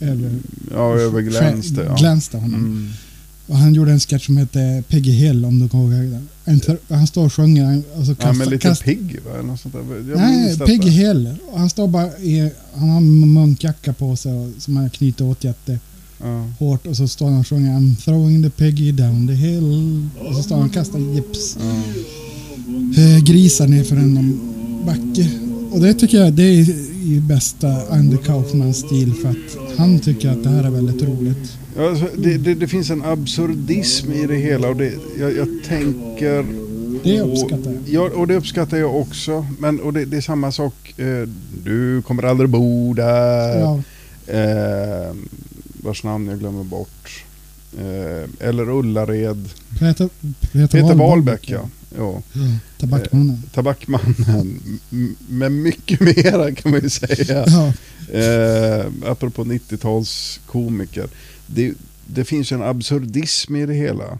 över, 0.00 0.30
Ja, 0.74 0.94
överglänste. 0.98 1.82
Ja. 1.88 1.96
glänste 1.96 2.36
honom. 2.36 2.54
Mm. 2.64 2.90
Och 3.48 3.56
han 3.56 3.74
gjorde 3.74 3.92
en 3.92 4.00
sketch 4.00 4.26
som 4.26 4.36
hette 4.36 4.82
Peggy 4.88 5.10
Hill 5.12 5.44
om 5.44 5.58
du 5.58 5.68
kommer 5.68 6.02
ihåg 6.02 6.10
den. 6.12 6.28
Han 6.88 7.06
står 7.06 7.24
och 7.26 7.32
sjunger 7.32 7.64
han- 7.64 7.84
och 7.96 8.04
så 8.06 8.10
Ja, 8.10 8.14
kastar, 8.14 8.32
men 8.32 8.48
lite 8.48 8.68
kast- 8.68 8.82
pigg 8.84 9.16
va? 9.26 9.42
Något 9.42 9.60
sånt 9.60 9.74
där. 9.74 10.10
Jag 10.10 10.18
Nej. 10.18 10.58
Peggy 10.58 10.88
Hill. 10.90 11.34
Han 11.56 11.70
står 11.70 11.88
bara 11.88 12.18
i, 12.18 12.50
han 12.74 12.88
har 12.88 12.96
en 12.96 13.32
munkjacka 13.34 13.92
på 13.92 14.16
sig 14.16 14.32
och, 14.32 14.50
som 14.58 14.76
han 14.76 14.90
knyter 14.90 15.24
åt 15.24 15.44
jätte 15.44 15.78
Ja. 16.22 16.48
hårt 16.58 16.86
och 16.86 16.96
så 16.96 17.08
står 17.08 17.30
han 17.30 17.40
och 17.40 17.46
sjunger 17.46 17.78
I'm 17.78 17.96
throwing 17.96 18.42
the 18.42 18.50
piggy 18.50 18.92
down 18.92 19.26
the 19.28 19.34
hill. 19.34 20.08
Och 20.28 20.34
så 20.36 20.42
står 20.42 20.56
han 20.56 20.66
och 20.66 20.72
kastar 20.74 20.98
gips. 21.14 21.56
Eh, 22.98 23.24
grisar 23.24 23.68
ner 23.68 23.84
för 23.84 23.96
en 23.96 24.40
backe. 24.86 25.30
Och 25.72 25.80
det 25.80 25.94
tycker 25.94 26.18
jag 26.20 26.32
det 26.32 26.42
är 26.42 26.68
i 27.06 27.20
bästa 27.20 27.82
Andy 27.90 28.16
Kaufman-stil 28.16 29.12
för 29.22 29.28
att 29.30 29.78
han 29.78 29.98
tycker 29.98 30.28
att 30.30 30.42
det 30.42 30.48
här 30.50 30.64
är 30.64 30.70
väldigt 30.70 31.02
roligt. 31.02 31.57
Alltså, 31.78 32.08
det, 32.16 32.36
det, 32.38 32.54
det 32.54 32.68
finns 32.68 32.90
en 32.90 33.04
absurdism 33.04 34.12
i 34.12 34.26
det 34.26 34.36
hela 34.36 34.68
och 34.68 34.76
det, 34.76 34.92
jag, 35.18 35.36
jag 35.36 35.48
tänker... 35.68 36.46
Det 37.04 37.20
uppskattar 37.20 37.70
jag. 37.72 37.82
Ja, 37.86 38.10
och 38.14 38.26
det 38.28 38.36
uppskattar 38.36 38.76
jag 38.76 38.96
också. 38.96 39.46
Men 39.58 39.80
och 39.80 39.92
det, 39.92 40.04
det 40.04 40.16
är 40.16 40.20
samma 40.20 40.52
sak. 40.52 40.94
Eh, 40.98 41.28
du 41.64 42.02
kommer 42.02 42.22
aldrig 42.22 42.50
bo 42.50 42.94
där. 42.94 43.58
Ja. 43.60 43.82
Eh, 44.26 45.14
vars 45.82 46.04
namn 46.04 46.28
jag 46.28 46.38
glömmer 46.38 46.64
bort. 46.64 47.24
Eh, 47.78 48.48
eller 48.48 48.70
Ullared. 48.70 49.48
Peter, 49.78 50.08
Peter, 50.52 50.66
Peter 50.66 50.94
Wahlbeck, 50.94 51.50
ja. 51.50 51.68
ja. 51.98 52.22
Ja, 52.32 52.40
Tabackmannen. 52.80 53.42
Eh, 53.46 53.50
tabackmannen. 53.54 54.78
M- 54.92 55.16
Men 55.28 55.62
mycket 55.62 56.00
mera 56.16 56.52
kan 56.54 56.70
man 56.72 56.80
ju 56.80 56.90
säga. 56.90 57.44
Ja. 57.46 57.72
Eh, 58.18 58.86
apropå 59.06 59.44
90-tals 59.44 60.40
komiker. 60.46 61.06
Det, 61.54 61.74
det 62.06 62.24
finns 62.24 62.52
en 62.52 62.62
absurdism 62.62 63.56
i 63.56 63.66
det 63.66 63.74
hela. 63.74 64.18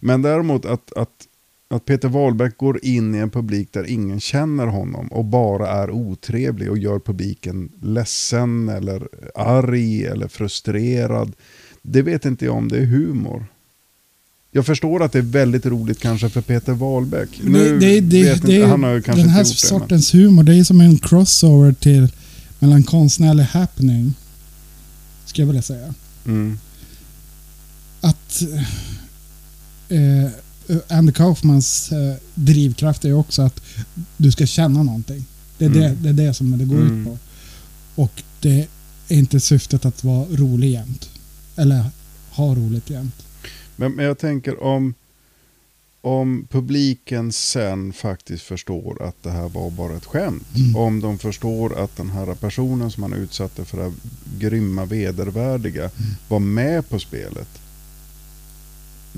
Men 0.00 0.22
däremot 0.22 0.64
att, 0.64 0.92
att, 0.92 1.26
att 1.70 1.84
Peter 1.84 2.08
Wahlbeck 2.08 2.56
går 2.56 2.84
in 2.84 3.14
i 3.14 3.18
en 3.18 3.30
publik 3.30 3.72
där 3.72 3.84
ingen 3.84 4.20
känner 4.20 4.66
honom 4.66 5.12
och 5.12 5.24
bara 5.24 5.68
är 5.68 5.90
otrevlig 5.90 6.70
och 6.70 6.78
gör 6.78 6.98
publiken 6.98 7.72
ledsen 7.82 8.68
eller 8.68 9.08
arg 9.34 10.04
eller 10.04 10.28
frustrerad. 10.28 11.32
Det 11.82 12.02
vet 12.02 12.24
inte 12.24 12.44
jag 12.44 12.54
om 12.54 12.68
det 12.68 12.78
är 12.78 12.84
humor. 12.84 13.46
Jag 14.50 14.66
förstår 14.66 15.02
att 15.02 15.12
det 15.12 15.18
är 15.18 15.22
väldigt 15.22 15.66
roligt 15.66 15.98
kanske 16.00 16.28
för 16.28 16.40
Peter 16.40 16.72
Wahlbeck. 16.72 17.28
Nu 17.42 17.78
det, 17.78 18.00
det, 18.00 18.22
vet 18.22 18.44
inte, 18.44 18.66
han 18.66 18.82
har 18.82 19.00
kanske 19.00 19.22
den 19.22 19.30
här 19.30 19.40
inte 19.40 19.50
gjort 19.50 19.60
det. 19.62 19.72
men- 19.72 19.80
sortens 19.80 20.14
humor, 20.14 20.42
det 20.42 20.54
är 20.54 20.64
som 20.64 20.80
en 20.80 20.98
crossover 20.98 21.72
till 21.72 22.08
mellan 22.58 22.82
konstnärlig 22.82 23.44
happening. 23.44 24.14
Ska 25.24 25.42
jag 25.42 25.46
vilja 25.46 25.62
säga. 25.62 25.94
Mm. 26.26 26.58
Att 28.00 28.42
eh, 29.88 30.30
Andy 30.98 31.12
Kaufmans 31.12 31.92
eh, 31.92 32.14
drivkraft 32.34 33.04
är 33.04 33.12
också 33.12 33.42
att 33.42 33.60
du 34.16 34.32
ska 34.32 34.46
känna 34.46 34.82
någonting. 34.82 35.24
Det 35.58 35.64
är, 35.64 35.68
Mm. 35.70 35.80
det, 35.80 35.94
det, 36.02 36.08
är 36.22 36.26
det 36.26 36.34
som 36.34 36.58
det 36.58 36.64
går 36.64 36.76
Mm. 36.76 37.00
ut 37.00 37.06
på. 37.06 37.18
Och 38.02 38.22
det 38.40 38.68
är 39.08 39.16
inte 39.18 39.40
syftet 39.40 39.84
att 39.84 40.04
vara 40.04 40.26
rolig 40.30 40.70
jämt. 40.70 41.10
Eller 41.56 41.84
ha 42.30 42.54
roligt 42.54 42.90
jämt. 42.90 43.14
Men, 43.76 43.92
men 43.92 44.04
jag 44.04 44.18
tänker 44.18 44.62
om, 44.62 44.94
om 46.00 46.46
publiken 46.50 47.32
sen 47.32 47.92
faktiskt 47.92 48.42
förstår 48.42 49.02
att 49.02 49.22
det 49.22 49.30
här 49.30 49.48
var 49.48 49.70
bara 49.70 49.96
ett 49.96 50.04
skämt. 50.04 50.46
Mm. 50.56 50.76
Om 50.76 51.00
de 51.00 51.18
förstår 51.18 51.84
att 51.84 51.96
den 51.96 52.10
här 52.10 52.34
personen 52.34 52.90
som 52.90 53.00
man 53.00 53.12
utsatte 53.12 53.64
för 53.64 53.76
det 53.76 53.82
här 53.82 53.92
grymma 54.38 54.84
vedervärdiga 54.84 55.82
Mm. 55.82 56.10
var 56.28 56.38
med 56.38 56.88
på 56.88 56.98
spelet. 56.98 57.48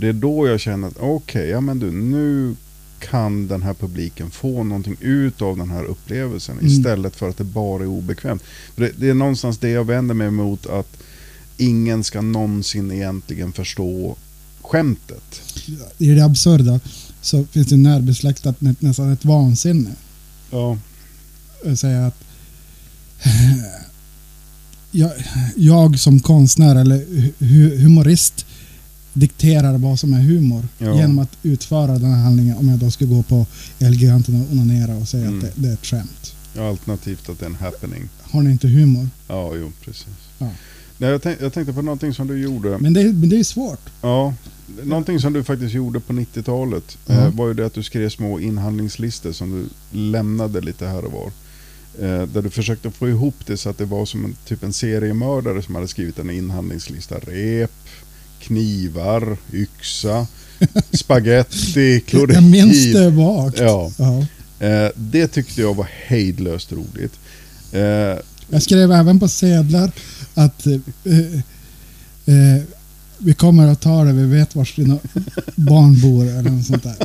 Det 0.00 0.08
är 0.08 0.12
då 0.12 0.46
jag 0.48 0.60
känner 0.60 0.88
att 0.88 0.96
okej, 0.98 1.48
ja 1.48 1.60
men 1.60 1.78
du, 1.78 1.90
nu 1.90 2.56
kan 2.98 3.48
den 3.48 3.62
här 3.62 3.74
publiken 3.74 4.30
få 4.30 4.62
någonting 4.64 4.96
ut 5.00 5.42
av 5.42 5.56
den 5.56 5.70
här 5.70 5.84
upplevelsen 5.84 6.58
Mm. 6.58 6.72
istället 6.72 7.16
för 7.16 7.28
att 7.28 7.36
det 7.36 7.44
bara 7.44 7.82
är 7.82 7.86
obekvämt. 7.86 8.42
Det, 8.76 8.92
det 8.96 9.08
är 9.10 9.14
någonstans 9.14 9.58
det 9.58 9.68
jag 9.70 9.84
vänder 9.84 10.14
mig 10.14 10.26
emot 10.26 10.66
att 10.66 10.96
ingen 11.56 12.04
ska 12.04 12.20
någonsin 12.20 12.92
egentligen 12.92 13.52
förstå 13.52 14.16
skämtet. 14.62 15.42
I 15.98 16.10
det 16.10 16.24
absurda 16.24 16.80
så 17.22 17.44
finns 17.44 17.66
det 17.66 17.76
närbesläktat 17.76 18.60
med 18.60 18.76
nästan 18.78 19.12
ett 19.12 19.24
vansinne. 19.24 19.90
Ja. 20.50 20.78
säga 21.76 22.06
att 22.06 22.16
jag, 24.90 25.10
jag 25.56 25.98
som 26.00 26.20
konstnär 26.20 26.76
eller 26.76 26.96
hu- 27.38 27.76
humorist 27.76 28.46
dikterar 29.12 29.78
vad 29.78 29.98
som 29.98 30.14
är 30.14 30.20
humor 30.20 30.68
Ja. 30.78 30.94
genom 30.94 31.18
att 31.18 31.36
utföra 31.42 31.92
den 31.98 32.12
här 32.12 32.22
handlingen 32.24 32.56
om 32.56 32.68
jag 32.68 32.78
då 32.78 32.90
skulle 32.90 33.14
gå 33.14 33.22
på 33.22 33.46
Elgiganten 33.78 34.34
och 34.42 34.52
onanera 34.52 34.96
och 34.96 35.08
säga 35.08 35.26
Mm. 35.26 35.38
att 35.38 35.44
det, 35.44 35.52
det 35.62 35.68
är 35.68 35.72
ett 35.72 35.86
skämt. 35.86 36.34
Ja, 36.56 36.68
Alternativt 36.68 37.28
att 37.28 37.38
det 37.38 37.44
är 37.44 37.50
en 37.50 37.54
happening. 37.54 38.08
Har 38.22 38.42
ni 38.42 38.50
inte 38.50 38.68
humor? 38.68 39.08
Ja, 39.28 39.52
jo, 39.54 39.72
precis. 39.84 40.06
Ja. 40.38 40.48
Nej, 40.98 41.10
jag, 41.10 41.22
tänk, 41.22 41.40
jag 41.40 41.52
tänkte 41.52 41.72
på 41.72 41.82
någonting 41.82 42.14
som 42.14 42.26
du 42.26 42.38
gjorde. 42.42 42.78
Men 42.78 42.92
det, 42.92 43.04
men 43.04 43.28
det 43.28 43.36
är 43.40 43.44
svårt. 43.44 43.80
Ja, 44.02 44.34
någonting 44.82 45.20
som 45.20 45.32
du 45.32 45.44
faktiskt 45.44 45.74
gjorde 45.74 46.00
på 46.00 46.12
90-talet 46.12 46.98
Ja. 47.06 47.14
eh, 47.14 47.34
var 47.34 47.48
ju 47.48 47.54
det 47.54 47.66
att 47.66 47.74
du 47.74 47.82
skrev 47.82 48.08
små 48.08 48.40
inhandlingslistor 48.40 49.32
som 49.32 49.50
du 49.50 49.68
lämnade 49.98 50.60
lite 50.60 50.86
här 50.86 51.04
och 51.04 51.12
var. 51.12 51.26
Eh, 52.08 52.26
där 52.26 52.42
du 52.42 52.50
försökte 52.50 52.90
få 52.90 53.08
ihop 53.08 53.34
det 53.46 53.56
så 53.56 53.68
att 53.70 53.78
det 53.78 53.84
var 53.84 54.06
som 54.06 54.24
en, 54.24 54.34
typ 54.46 54.62
en 54.62 54.72
seriemördare 54.72 55.62
som 55.62 55.74
hade 55.74 55.88
skrivit 55.88 56.18
en 56.18 56.30
inhandlingslista. 56.30 57.14
Rep, 57.18 57.72
knivar, 58.40 59.36
yxa, 59.52 60.26
spaghetti, 60.92 62.00
klorin. 62.06 62.34
Jag 62.34 62.44
minns 62.44 62.92
det 62.92 63.10
vagt. 63.10 63.58
Ja. 63.58 63.90
Ja. 63.98 64.26
Eh, 64.66 64.90
det 64.96 65.26
tyckte 65.28 65.60
jag 65.60 65.76
var 65.76 65.88
hejdlöst 66.06 66.72
roligt. 66.72 67.12
Eh, 67.72 68.18
Jag 68.50 68.62
skrev 68.62 68.92
även 68.92 69.20
på 69.20 69.28
sedlar 69.28 69.90
att 70.34 70.66
eh, 70.66 70.72
eh, 72.34 72.62
vi 73.18 73.34
kommer 73.34 73.68
att 73.68 73.80
ta 73.80 74.04
det, 74.04 74.12
vi 74.12 74.24
vet 74.26 74.54
var 74.54 74.68
dina 74.76 74.98
barn 75.56 76.00
bor 76.00 76.24
eller 76.28 76.50
något 76.50 76.66
sånt 76.66 76.82
där. 76.82 76.96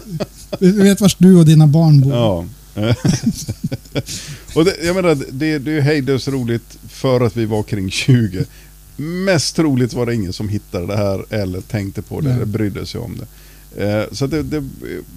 Vi 0.60 0.72
vet 0.72 1.02
var 1.02 1.14
du 1.18 1.36
och 1.36 1.46
dina 1.46 1.68
barn 1.68 2.02
bor. 2.02 2.14
Ja. 2.14 2.46
och 4.56 4.66
det, 4.66 4.76
jag 4.84 4.96
menar, 4.96 5.18
det, 5.32 5.60
det 5.60 5.72
är 5.72 5.76
ju 5.76 5.82
hejdlöst 5.82 6.28
roligt 6.28 6.78
för 6.90 7.22
att 7.22 7.38
vi 7.38 7.46
var 7.46 7.64
kring 7.64 7.92
20. 7.92 8.46
Mest 8.98 9.56
troligt 9.56 9.94
var 9.94 10.06
det 10.06 10.16
ingen 10.16 10.34
som 10.34 10.50
hittade 10.50 10.88
det 10.88 10.98
här 10.98 11.26
eller 11.30 11.62
tänkte 11.62 12.02
på 12.02 12.22
det 12.22 12.28
Nej. 12.28 12.36
eller 12.36 12.46
brydde 12.46 12.86
sig 12.86 13.02
om 13.02 13.18
det. 13.18 13.26
Eh, 13.84 14.06
så 14.12 14.28
det, 14.28 14.44
det 14.44 14.64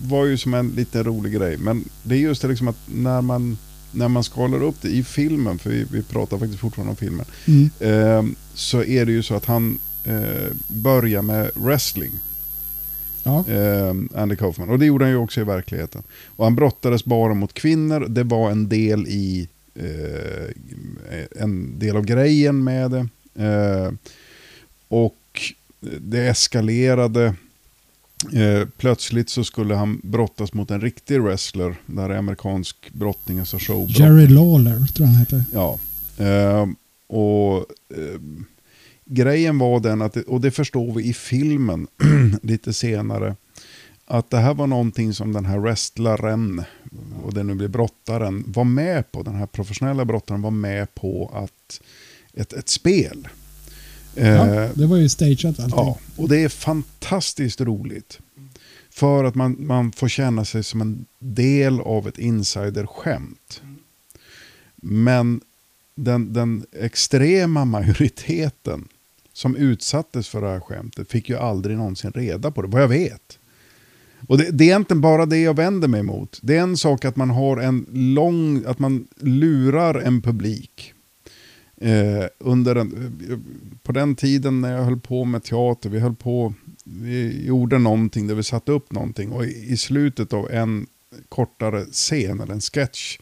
var 0.03 0.25
ju 0.25 0.37
som 0.39 0.55
en 0.55 0.69
liten 0.69 1.05
rolig 1.05 1.33
grej. 1.33 1.57
Men 1.57 1.85
det 2.03 2.15
är 2.15 2.19
just 2.19 2.43
det 2.43 2.49
liksom 2.49 2.69
att 2.69 2.77
när 2.95 3.21
man, 3.23 3.59
när 3.93 4.09
man 4.09 4.25
skalar 4.25 4.63
upp 4.63 4.77
det 4.83 4.89
i 4.89 5.05
filmen, 5.05 5.59
för 5.59 5.71
vi, 5.71 5.85
vi 5.93 6.03
pratar 6.03 6.39
faktiskt 6.39 6.61
fortfarande 6.61 6.91
om 6.91 6.97
filmen, 6.97 7.27
Mm. 7.47 7.71
eh, 7.81 8.25
så 8.55 8.83
är 8.85 9.07
det 9.07 9.13
ju 9.13 9.23
så 9.23 9.35
att 9.35 9.45
han 9.45 9.79
eh, 10.05 10.53
börjar 10.69 11.23
med 11.23 11.51
wrestling. 11.55 12.13
Ja. 13.23 13.45
Andy 14.15 14.37
Kaufman. 14.37 14.71
Och 14.71 14.79
det 14.79 14.87
gjorde 14.87 15.05
han 15.05 15.13
ju 15.13 15.17
också 15.19 15.41
i 15.41 15.45
verkligheten. 15.45 16.03
Och 16.37 16.45
han 16.45 16.55
brottades 16.55 17.05
bara 17.05 17.35
mot 17.35 17.55
kvinnor. 17.55 18.07
Det 18.09 18.23
var 18.25 18.51
en 18.51 18.69
del 18.69 19.07
i 19.07 19.49
en 21.37 21.79
del 21.79 21.97
av 21.97 22.05
grejen 22.05 22.65
med 22.65 22.91
det. 22.91 23.09
Eh, 23.39 23.93
och 24.89 25.17
det 26.01 26.27
eskalerade. 26.29 27.35
Eh, 28.33 28.69
plötsligt 28.77 29.29
så 29.31 29.45
skulle 29.45 29.75
han 29.75 30.01
brottas 30.05 30.53
mot 30.53 30.71
en 30.71 30.81
riktig 30.81 31.21
wrestler. 31.23 31.77
Där 31.87 32.11
är 32.11 32.17
amerikansk 32.17 32.91
brottning, 32.93 33.39
alltså 33.39 33.59
showbrottning. 33.59 34.07
Jerry 34.07 34.27
Lawler 34.27 34.73
tror 34.87 34.87
jag 34.99 35.07
han 35.07 35.17
heter. 35.17 35.45
Ja. 35.53 35.79
Eh, 36.25 36.67
och 37.07 37.67
grejen 39.05 39.59
var 39.59 39.81
den, 39.81 40.03
att, 40.03 40.13
det- 40.13 40.23
och 40.23 40.41
det 40.41 40.51
förstår 40.51 40.95
vi 40.95 41.05
i 41.05 41.13
filmen 41.15 41.87
lite 42.43 42.73
senare, 42.73 43.37
att 44.07 44.31
det 44.31 44.39
här 44.39 44.55
var 44.55 44.67
någonting 44.67 45.15
som 45.15 45.33
den 45.33 45.45
här 45.45 45.59
wrestlaren, 45.59 46.63
och 47.25 47.35
det 47.35 47.43
nu 47.43 47.55
blir 47.55 47.69
brottaren, 47.69 48.45
var 48.47 48.65
med 48.65 49.13
på. 49.13 49.23
Den 49.23 49.35
här 49.35 49.47
professionella 49.47 50.05
brottaren 50.05 50.43
var 50.43 50.51
med 50.51 50.95
på 50.95 51.31
att 51.35 51.81
ett, 52.39 52.53
ett 52.53 52.69
spel. 52.69 53.29
Ja, 54.15 54.23
Eh, 54.25 54.71
det 54.75 54.87
var 54.87 54.97
ju 54.97 55.09
stageat 55.09 55.61
allting. 55.61 55.79
Ja, 55.79 55.99
och 56.17 56.29
det 56.29 56.45
är 56.45 56.49
fantastiskt 56.49 57.61
roligt. 57.61 58.19
För 58.91 59.25
att 59.25 59.35
man, 59.35 59.57
man 59.67 59.93
får 59.93 60.09
känna 60.09 60.45
sig 60.45 60.65
som 60.65 60.81
en 60.81 61.07
del 61.19 61.81
av 61.81 62.09
ett 62.09 62.19
insiderskämt. 62.19 63.63
Men 64.77 65.41
den, 65.95 66.33
den 66.33 66.67
extrema 66.73 67.65
majoriteten 67.65 68.89
som 69.33 69.57
utsattes 69.57 70.29
för 70.29 70.41
det 70.41 70.49
här 70.49 70.61
skämtet 70.61 71.11
fick 71.11 71.29
ju 71.29 71.37
aldrig 71.37 71.77
någonsin 71.77 72.13
reda 72.13 72.51
på 72.51 72.63
det, 72.63 72.69
vad 72.69 72.83
jag 72.83 72.89
vet. 72.89 73.39
Och 74.29 74.39
det, 74.39 74.51
det 74.51 74.65
är 74.65 74.67
egentligen 74.67 75.01
bara 75.01 75.27
det 75.27 75.39
jag 75.39 75.57
vänder 75.57 75.89
mig 75.89 76.03
mot. 76.03 76.39
Det 76.43 76.57
är 76.57 76.61
en 76.61 76.77
sak 76.77 77.05
att 77.05 77.17
man 77.17 77.31
har 77.31 77.57
en 77.57 77.87
lång, 77.93 78.65
att 78.67 78.79
man 78.79 79.07
lurar 79.21 79.95
en 79.95 80.23
publik. 80.23 80.95
Eh, 81.81 82.25
under 82.39 82.77
en, 82.77 83.19
eh, 83.31 83.39
på 83.83 83.93
den 83.93 84.15
tiden 84.15 84.61
när 84.61 84.73
jag 84.73 84.85
höll 84.85 85.01
på 85.01 85.25
med 85.25 85.45
teater, 85.45 85.91
vi 85.91 85.99
höll 85.99 86.15
på, 86.15 86.55
vi 86.85 87.47
gjorde 87.47 87.79
någonting 87.79 88.27
där 88.27 88.35
vi 88.35 88.43
satte 88.43 88.73
upp 88.73 88.93
någonting 88.93 89.33
och 89.33 89.45
i, 89.45 89.73
i 89.73 89.77
slutet 89.77 90.33
av 90.33 90.51
en 90.51 90.87
kortare 91.29 91.85
scen 91.85 92.41
eller 92.41 92.53
en 92.53 92.61
sketch 92.61 93.19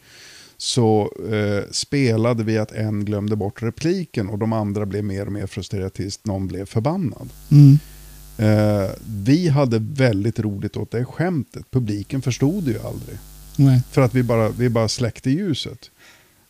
så 0.57 1.11
eh, 1.31 1.71
spelade 1.71 2.43
vi 2.43 2.57
att 2.57 2.71
en 2.71 3.05
glömde 3.05 3.35
bort 3.35 3.63
repliken 3.63 4.29
och 4.29 4.37
de 4.37 4.53
andra 4.53 4.85
blev 4.85 5.03
mer 5.03 5.25
och 5.25 5.31
mer 5.31 5.47
frustrerade 5.47 5.89
tills 5.89 6.25
någon 6.25 6.47
blev 6.47 6.65
förbannad. 6.65 7.29
Mm. 7.51 7.79
Eh, 8.37 8.91
vi 9.07 9.47
hade 9.47 9.79
väldigt 9.79 10.39
roligt 10.39 10.77
åt 10.77 10.91
det 10.91 11.05
skämtet. 11.05 11.71
Publiken 11.71 12.21
förstod 12.21 12.63
det 12.63 12.71
ju 12.71 12.79
aldrig. 12.79 13.17
Nej. 13.55 13.81
För 13.91 14.01
att 14.01 14.13
vi 14.13 14.23
bara, 14.23 14.49
vi 14.49 14.69
bara 14.69 14.87
släckte 14.87 15.29
ljuset. 15.29 15.91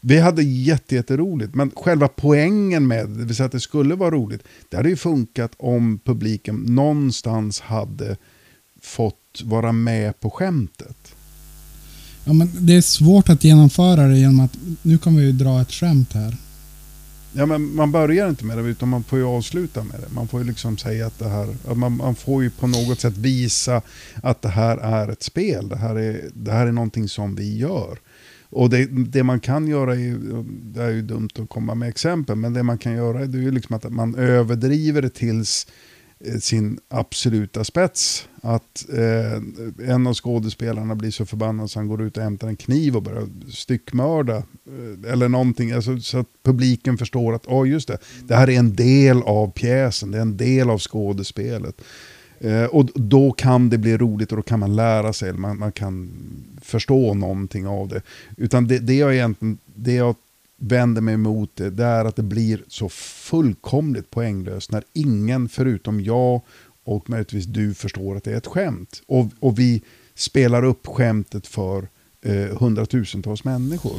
Vi 0.02 0.20
hade 0.20 0.44
jätte, 0.44 0.96
jätteroligt, 0.96 1.56
men 1.56 1.72
själva 1.76 2.08
poängen 2.08 2.88
med 2.88 3.10
det 3.10 3.26
vill 3.26 3.36
säga 3.36 3.46
att 3.46 3.52
det 3.52 3.60
skulle 3.60 3.96
vara 3.96 4.12
roligt, 4.12 4.44
det 4.70 4.78
hade 4.78 4.90
ju 4.90 4.96
funkat 4.96 5.52
om 5.58 6.00
publiken 6.06 6.56
någonstans 6.56 7.60
hade 7.60 8.18
fått 8.82 9.42
vara 9.44 9.72
med 9.72 10.20
på 10.20 10.30
skämtet. 10.30 11.16
Ja, 12.26 12.34
men 12.34 12.52
det 12.60 12.76
är 12.76 12.82
svårt 12.82 13.30
att 13.30 13.44
genomföra 13.44 14.08
det 14.08 14.20
genom 14.20 14.40
att 14.40 14.58
nu 14.82 14.98
kan 14.98 15.16
vi 15.16 15.24
ju 15.24 15.32
dra 15.32 15.62
ett 15.62 15.72
skämt 15.72 16.14
här. 16.14 16.38
Ja, 17.34 17.46
men 17.46 17.76
man 17.76 17.92
börjar 17.92 18.30
inte 18.30 18.46
med 18.46 18.58
det, 18.58 18.64
utan 18.64 18.90
man 18.90 19.04
får 19.04 19.20
ju 19.20 19.26
avsluta 19.26 19.84
med 19.84 20.00
det. 20.00 20.14
Man 20.16 20.28
får 20.28 20.42
ju 20.42 20.48
liksom 20.48 20.78
säga 20.78 21.08
att 21.08 21.20
det 21.20 21.30
här, 21.30 21.56
att 21.68 21.78
man, 21.78 21.98
man 21.98 22.16
får 22.16 22.44
ju 22.44 22.50
på 22.50 22.68
något 22.68 23.00
sätt 23.00 23.18
visa 23.18 23.82
att 24.24 24.42
det 24.42 24.50
här 24.50 24.78
är 24.78 25.08
ett 25.08 25.24
spel. 25.24 25.70
Det 25.70 25.76
här 25.76 25.96
är, 25.96 26.30
det 26.34 26.52
här 26.52 26.68
är 26.68 26.72
någonting 26.72 27.10
som 27.10 27.36
vi 27.36 27.58
gör. 27.58 27.98
Och 28.50 28.70
det, 28.70 28.86
det 28.86 29.24
man 29.24 29.40
kan 29.40 29.68
göra, 29.68 29.96
är, 29.96 30.44
det 30.74 30.84
är 30.84 30.90
ju 30.90 31.02
dumt 31.02 31.30
att 31.40 31.50
komma 31.50 31.76
med 31.76 31.90
exempel, 31.90 32.36
men 32.36 32.54
det 32.54 32.64
man 32.64 32.78
kan 32.78 32.94
göra 32.94 33.20
är 33.20 33.28
ju 33.28 33.52
liksom 33.52 33.76
att 33.76 33.94
man 33.94 34.16
överdriver 34.16 35.02
det 35.02 35.10
tills 35.10 35.68
eh, 36.20 36.40
sin 36.40 36.80
absoluta 36.90 37.64
spets. 37.64 38.28
Att 38.42 38.86
eh, 38.90 39.90
en 39.90 40.08
av 40.08 40.14
skådespelarna 40.14 40.96
blir 40.96 41.12
så 41.12 41.26
förbannad 41.26 41.72
så 41.72 41.80
han 41.80 41.88
går 41.88 42.02
ut 42.02 42.18
och 42.18 42.24
hämtar 42.24 42.48
en 42.48 42.56
kniv 42.56 42.96
och 42.96 43.04
börjar 43.04 43.28
styckmörda. 43.52 44.36
Eh, 44.38 45.12
eller 45.12 45.30
någonting, 45.30 45.72
alltså, 45.72 46.00
så 46.00 46.18
att 46.18 46.28
publiken 46.44 46.98
förstår 46.98 47.34
att 47.34 47.48
oh, 47.48 47.70
just 47.70 47.88
det, 47.88 47.98
det 48.24 48.36
här 48.36 48.50
är 48.50 48.60
en 48.60 48.76
del 48.76 49.22
av 49.22 49.52
pjäsen, 49.52 50.12
det 50.12 50.18
är 50.18 50.22
en 50.22 50.38
del 50.38 50.70
av 50.70 50.80
skådespelet. 50.80 51.82
Eh, 52.40 52.64
och 52.64 52.90
då 52.96 53.32
kan 53.32 53.70
det 53.70 53.78
bli 53.78 53.98
roligt 53.98 54.32
och 54.32 54.38
då 54.38 54.44
kan 54.44 54.60
man 54.60 54.76
lära 54.76 55.14
sig, 55.14 55.30
eller 55.30 55.40
man, 55.40 55.60
man 55.60 55.72
kan 55.72 56.12
förstå 56.62 57.14
någonting 57.14 57.68
av 57.68 57.88
det. 57.88 58.02
Utan 58.38 58.68
det, 58.68 58.80
det 58.80 58.96
jag 58.96 59.16
egentligen, 59.16 59.58
det 59.76 59.94
jag 59.94 60.16
vänder 60.60 61.02
mig 61.02 61.14
emot 61.14 61.52
det, 61.56 61.70
det 61.70 61.84
är 61.86 62.06
att 62.06 62.16
det 62.16 62.24
blir 62.24 62.64
så 62.68 62.90
fullkomligt 62.90 64.12
poänglöst 64.12 64.72
när 64.72 64.84
ingen 64.94 65.50
förutom 65.50 66.02
jag 66.02 66.42
och 66.84 67.10
möjligtvis 67.10 67.46
du 67.46 67.74
förstår 67.74 68.16
att 68.18 68.24
det 68.24 68.32
är 68.34 68.38
ett 68.38 68.48
skämt. 68.48 69.02
Och, 69.08 69.32
och 69.40 69.60
vi 69.60 69.82
spelar 70.16 70.64
upp 70.64 70.88
skämtet 70.88 71.48
för 71.48 71.88
eh, 72.22 72.58
hundratusentals 72.60 73.44
människor. 73.44 73.96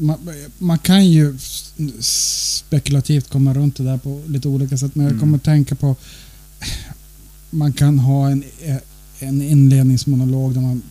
man, 0.00 0.18
man 0.58 0.78
kan 0.78 1.06
ju 1.06 1.38
spekulativt 2.00 3.30
komma 3.30 3.54
runt 3.54 3.76
det 3.76 3.84
där 3.84 3.98
på 3.98 4.22
lite 4.26 4.48
olika 4.48 4.76
sätt. 4.76 4.94
Men 4.94 5.04
jag 5.04 5.10
Mm. 5.12 5.20
kommer 5.20 5.36
att 5.36 5.44
tänka 5.44 5.74
på... 5.74 5.96
Man 7.50 7.72
kan 7.72 7.98
ha 7.98 8.30
en, 8.30 8.44
en 9.18 9.42
inledningsmonolog 9.42 10.54
där 10.54 10.60
man 10.60 10.82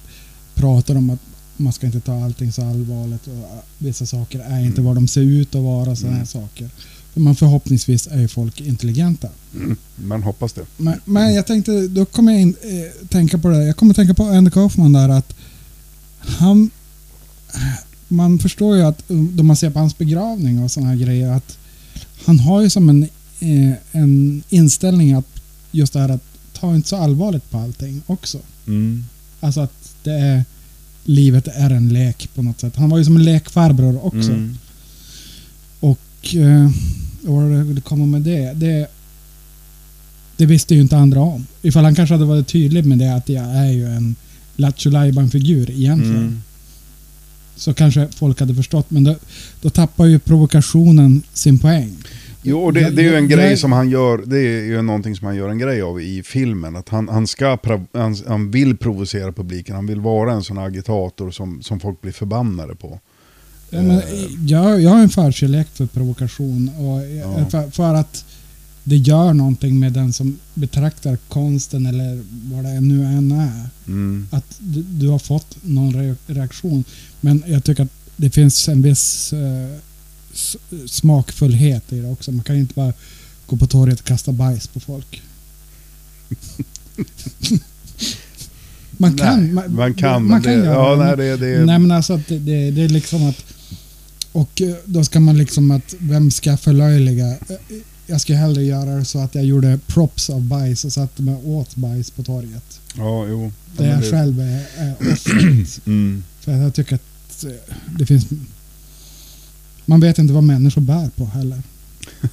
pratar 0.54 0.96
om 0.96 1.10
att 1.10 1.20
man 1.58 1.74
ska 1.74 1.86
inte 1.86 2.00
ta 2.00 2.24
allting 2.24 2.52
så 2.52 2.62
allvarligt. 2.62 3.28
Och 3.28 3.64
vissa 3.78 4.06
saker 4.06 4.40
är 4.40 4.60
inte 4.66 4.82
vad 4.82 4.96
de 4.96 5.08
ser 5.08 5.22
ut 5.22 5.56
att 5.56 5.64
vara. 5.64 5.96
Sådana 5.96 6.16
Mm. 6.16 6.28
saker. 6.28 6.70
För 7.14 7.20
man 7.22 7.36
förhoppningsvis 7.36 8.08
är 8.08 8.20
ju 8.20 8.28
folk 8.28 8.62
intelligenta. 8.62 9.30
Mm. 9.56 9.78
Man 9.96 10.24
hoppas 10.24 10.54
det. 10.54 10.66
Men, 10.78 11.00
men 11.06 11.34
jag 11.34 11.48
tänkte, 11.48 11.88
då 11.88 12.06
kommer 12.06 12.32
jag 12.32 12.42
in, 12.42 12.56
eh, 12.62 13.08
tänka 13.08 13.38
på 13.38 13.48
det. 13.50 13.66
Jag 13.66 13.78
kommer 13.78 13.94
tänka 13.94 14.14
på 14.14 14.24
Andy 14.24 14.52
Kaufman 14.52 14.94
där 14.94 15.10
att 15.10 15.36
han... 16.20 16.70
Man 18.08 18.40
förstår 18.40 18.76
ju 18.78 18.82
att 18.84 19.10
eh, 19.12 19.18
då 19.18 19.44
man 19.44 19.56
ser 19.56 19.70
på 19.70 19.80
hans 19.80 19.98
begravning 19.98 20.64
och 20.64 20.72
sådana 20.72 20.90
här 20.90 20.98
grejer 20.98 21.32
att 21.32 21.58
han 22.26 22.40
har 22.40 22.62
ju 22.62 22.70
som 22.70 22.90
en, 22.90 23.04
eh, 23.40 23.72
en 23.92 24.44
inställning 24.50 25.14
att 25.14 25.26
just 25.72 25.94
det 25.94 26.00
här 26.00 26.10
att 26.10 26.24
ta 26.66 26.76
inte 26.76 26.90
så 26.90 26.96
allvarligt 26.96 27.52
på 27.52 27.58
allting 27.58 28.02
också. 28.06 28.40
Mm. 28.68 29.06
Alltså 29.40 29.62
att 29.62 29.96
det 30.04 30.12
är, 30.12 30.44
livet 31.04 31.48
är 31.48 31.70
en 31.70 31.90
lek 31.90 32.30
på 32.36 32.42
något 32.42 32.60
sätt. 32.60 32.76
Han 32.76 32.90
var 32.90 32.98
ju 32.98 33.06
som 33.06 33.16
en 33.16 33.24
lekfarbror 33.24 34.06
också. 34.06 34.32
Mm. 34.32 34.58
Och 35.80 36.36
eh, 36.36 36.70
vad 37.22 37.44
det 37.50 37.56
jag 37.56 37.66
ville 37.66 37.82
komma 37.82 38.06
med 38.06 38.22
det? 38.22 38.54
det? 38.54 38.88
Det 40.38 40.46
visste 40.46 40.76
ju 40.76 40.82
inte 40.82 40.98
andra 40.98 41.20
om. 41.20 41.48
Ifall 41.62 41.84
han 41.84 41.96
kanske 41.96 42.16
hade 42.16 42.26
varit 42.26 42.48
tydlig 42.48 42.86
med 42.86 42.98
det 42.98 43.16
att 43.16 43.30
jag 43.30 43.46
är 43.46 43.72
ju 43.72 43.86
en 43.86 44.16
Lattjo 44.56 44.92
figur 45.30 45.70
egentligen. 45.72 46.18
Mm. 46.18 46.42
Så 47.56 47.74
kanske 47.74 48.08
folk 48.16 48.40
hade 48.40 48.56
förstått. 48.56 48.92
Men 48.92 49.04
då, 49.04 49.16
då 49.62 49.70
tappar 49.70 50.06
ju 50.06 50.20
provokationen 50.20 51.22
sin 51.34 51.60
poäng. 51.60 51.94
Jo, 52.48 52.60
och 52.60 52.74
det, 52.74 52.90
det 52.90 53.02
är 53.02 53.12
ju 53.12 53.16
en 53.16 53.28
grej 53.28 53.58
som 53.58 53.72
han 53.72 53.90
gör, 53.90 54.24
det 54.26 54.40
är 54.40 54.64
ju 54.64 54.82
någonting 54.82 55.16
som 55.16 55.28
han 55.28 55.36
gör 55.36 55.50
en 55.50 55.58
grej 55.58 55.82
av 55.82 56.02
i 56.02 56.24
filmen. 56.24 56.76
Att 56.76 56.90
han, 56.90 57.10
han, 57.10 57.28
ska, 57.28 57.58
han, 57.94 58.16
han 58.28 58.52
vill 58.52 58.78
provocera 58.78 59.32
publiken, 59.32 59.76
han 59.76 59.88
vill 59.88 60.00
vara 60.00 60.34
en 60.34 60.44
sån 60.44 60.58
agitator 60.58 61.32
som, 61.32 61.62
som 61.62 61.80
folk 61.80 62.02
blir 62.02 62.12
förbannade 62.12 62.76
på. 62.76 63.00
Ja, 63.70 63.82
men, 63.82 64.02
jag, 64.48 64.82
jag 64.82 64.90
har 64.90 65.00
en 65.00 65.10
förkärlek 65.10 65.68
för 65.74 65.86
provokation. 65.86 66.70
Och 66.78 67.02
Ja. 67.16 67.46
för, 67.50 67.72
för 67.72 67.94
att 67.94 68.26
det 68.84 68.96
gör 68.96 69.34
någonting 69.34 69.80
med 69.80 69.94
den 69.94 70.14
som 70.14 70.40
betraktar 70.54 71.18
konsten 71.30 71.86
eller 71.86 72.24
vad 72.54 72.64
det 72.64 72.82
nu 72.82 73.06
än 73.06 73.32
är. 73.32 73.70
Mm. 73.88 74.28
Att 74.32 74.58
du, 74.60 74.82
du 74.82 75.08
har 75.08 75.20
fått 75.20 75.58
någon 75.62 75.94
re, 75.94 76.16
reaktion. 76.28 76.84
Men 77.22 77.44
jag 77.48 77.64
tycker 77.64 77.84
att 77.84 77.90
det 78.16 78.30
finns 78.30 78.70
en 78.70 78.82
viss 78.82 79.34
eh, 79.34 79.80
smakfullhet 80.88 81.94
i 81.94 82.00
det 82.00 82.08
också. 82.08 82.32
Man 82.32 82.44
kan 82.44 82.56
inte 82.56 82.74
bara 82.74 82.94
gå 83.48 83.58
på 83.58 83.68
torget 83.68 84.00
och 84.00 84.06
kasta 84.06 84.32
bajs 84.32 84.68
på 84.68 84.80
folk. 84.80 85.22
man 88.98 89.18
kan. 89.18 89.56
Nej, 89.56 89.70
man 89.70 89.94
kan, 89.94 90.28
man 90.28 90.42
kan 90.42 90.52
det- 90.60 90.66
göra 90.66 90.74
ja, 90.74 90.96
nej, 90.96 91.18
det- 91.18 91.38
det- 91.38 91.66
Nej 91.66 91.80
men 91.80 91.92
alltså 91.92 92.14
att 92.14 92.28
det, 92.28 92.40
det, 92.40 92.72
det 92.72 92.82
är 92.82 92.90
liksom 92.90 93.30
att 93.30 93.44
och 94.32 94.62
eh, 94.62 94.76
då 94.86 95.04
ska 95.04 95.20
man 95.20 95.38
liksom 95.38 95.72
att 95.72 95.96
vem 96.00 96.32
ska 96.32 96.58
förlöjliga? 96.58 97.28
Eh, 97.32 97.38
Jag 98.08 98.22
ska 98.22 98.34
hellre 98.36 98.64
göra 98.64 98.96
det 98.96 99.06
så 99.06 99.20
att 99.20 99.36
jag 99.36 99.46
gjorde 99.46 99.80
props 99.88 100.30
av 100.30 100.42
bajs 100.42 100.86
och 100.86 100.94
satte 100.94 101.22
mig 101.22 101.36
åt 101.46 101.76
bajs 101.76 102.12
på 102.12 102.24
torget. 102.24 102.80
Ja, 102.98 103.28
jo. 103.28 103.52
Där 103.78 103.90
jag 103.90 104.02
det- 104.02 104.12
själv 104.12 104.40
är, 104.40 104.66
är 104.78 104.94
offret. 105.14 105.80
Mm. 105.86 106.24
För 106.40 106.52
jag 106.52 106.74
tycker 106.74 106.96
att 106.96 107.44
eh, 107.44 107.52
det 107.98 108.06
finns... 108.06 108.26
Man 109.86 110.00
vet 110.00 110.18
inte 110.18 110.34
vad 110.34 110.44
människor 110.44 110.82
bär 110.82 111.10
på 111.16 111.26
heller. 111.26 111.62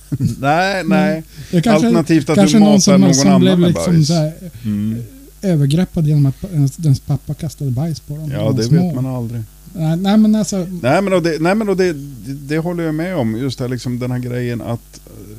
Nej, 0.40 0.84
nej. 0.86 1.22
Det 1.50 1.56
är 1.56 1.60
kanske- 1.62 1.86
Alternativt 1.86 2.30
att 2.30 2.36
kanske 2.36 2.56
du 2.56 2.60
matar 2.60 2.70
någon 2.72 2.80
som- 2.80 3.00
någon 3.00 3.14
som 3.14 3.28
annan 3.28 3.40
blev 3.40 3.58
med 3.58 3.68
liksom 3.68 3.92
bajs. 3.94 4.10
här, 4.10 4.32
Mm. 4.64 5.02
Övergreppad 5.42 6.06
genom 6.06 6.26
att 6.26 6.44
ens, 6.84 7.00
pappa 7.00 7.34
kastade 7.34 7.70
bajs 7.70 8.00
på 8.00 8.16
dem. 8.16 8.30
Ja, 8.34 8.52
det 8.52 8.62
små. 8.64 8.86
vet 8.86 8.94
man 8.94 9.06
aldrig. 9.06 9.42
Nej, 9.74 9.96
nej 9.96 10.16
men 10.18 10.34
alltså... 10.34 10.56
Nej 10.82 11.02
men, 11.02 11.12
och 11.12 11.22
det, 11.22 11.42
nej, 11.42 11.54
men 11.54 11.68
och 11.68 11.76
det, 11.76 11.92
det, 11.92 12.32
det 12.34 12.58
håller 12.58 12.84
jag 12.84 12.94
med 12.94 13.16
om. 13.16 13.36
Just 13.38 13.58
det, 13.58 13.68
liksom, 13.68 13.98
den 13.98 14.10
här 14.10 14.18
grejen 14.18 14.60
att... 14.62 15.00
eh, 15.06 15.36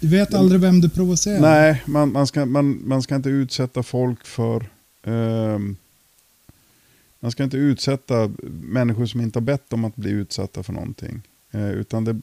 Du 0.00 0.08
vet 0.08 0.34
aldrig 0.34 0.60
vem 0.60 0.80
du 0.80 0.88
provocerar. 0.88 1.40
Nej, 1.40 1.82
man, 1.86 2.12
man, 2.12 2.26
ska, 2.26 2.46
man, 2.46 2.80
man 2.88 3.02
ska 3.02 3.14
inte 3.16 3.28
utsätta 3.28 3.82
folk 3.82 4.26
för... 4.26 4.66
ehm, 5.06 5.76
man 7.22 7.30
ska 7.30 7.44
inte 7.44 7.56
utsätta 7.56 8.30
människor 8.62 9.06
som 9.06 9.20
inte 9.20 9.38
har 9.38 9.44
bett 9.44 9.72
om 9.72 9.84
att 9.84 9.96
bli 9.96 10.10
utsatta 10.10 10.62
för 10.62 10.72
någonting. 10.72 11.22
Eh, 11.54 11.70
utan 11.70 12.04
det, 12.04 12.20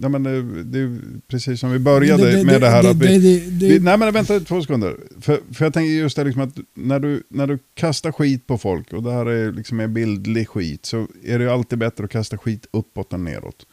nej, 0.00 0.10
men 0.10 0.22
det, 0.22 0.62
det 0.64 0.78
är 0.78 0.98
precis 1.28 1.60
som 1.60 1.70
vi 1.70 1.78
började 1.78 2.24
Det- 2.30 2.36
det- 2.36 2.44
med 2.44 2.60
det 2.60 2.68
här. 2.68 2.90
att 2.90 2.96
vi, 2.96 3.38
vi, 3.50 3.78
nej 3.80 3.98
men 3.98 4.12
vänta 4.14 4.40
två 4.40 4.60
sekunder. 4.62 4.96
För, 5.20 5.40
för 5.52 5.64
jag 5.64 5.74
tänker 5.74 5.90
just 5.90 6.16
det 6.16 6.24
liksom 6.24 6.42
att 6.42 6.56
när 6.74 7.00
du, 7.00 7.22
när 7.28 7.46
du 7.46 7.58
kastar 7.74 8.12
skit 8.12 8.46
på 8.46 8.58
folk, 8.58 8.92
och 8.92 9.02
det 9.02 9.12
här 9.12 9.26
är 9.26 9.52
liksom 9.52 9.80
en 9.80 9.94
bildlig 9.94 10.48
skit, 10.48 10.86
så 10.86 11.06
är 11.24 11.38
det 11.38 11.52
alltid 11.52 11.78
bättre 11.78 12.04
att 12.04 12.10
kasta 12.10 12.38
skit 12.38 12.66
uppåt 12.70 13.12
än 13.12 13.24
neråt. 13.24 13.66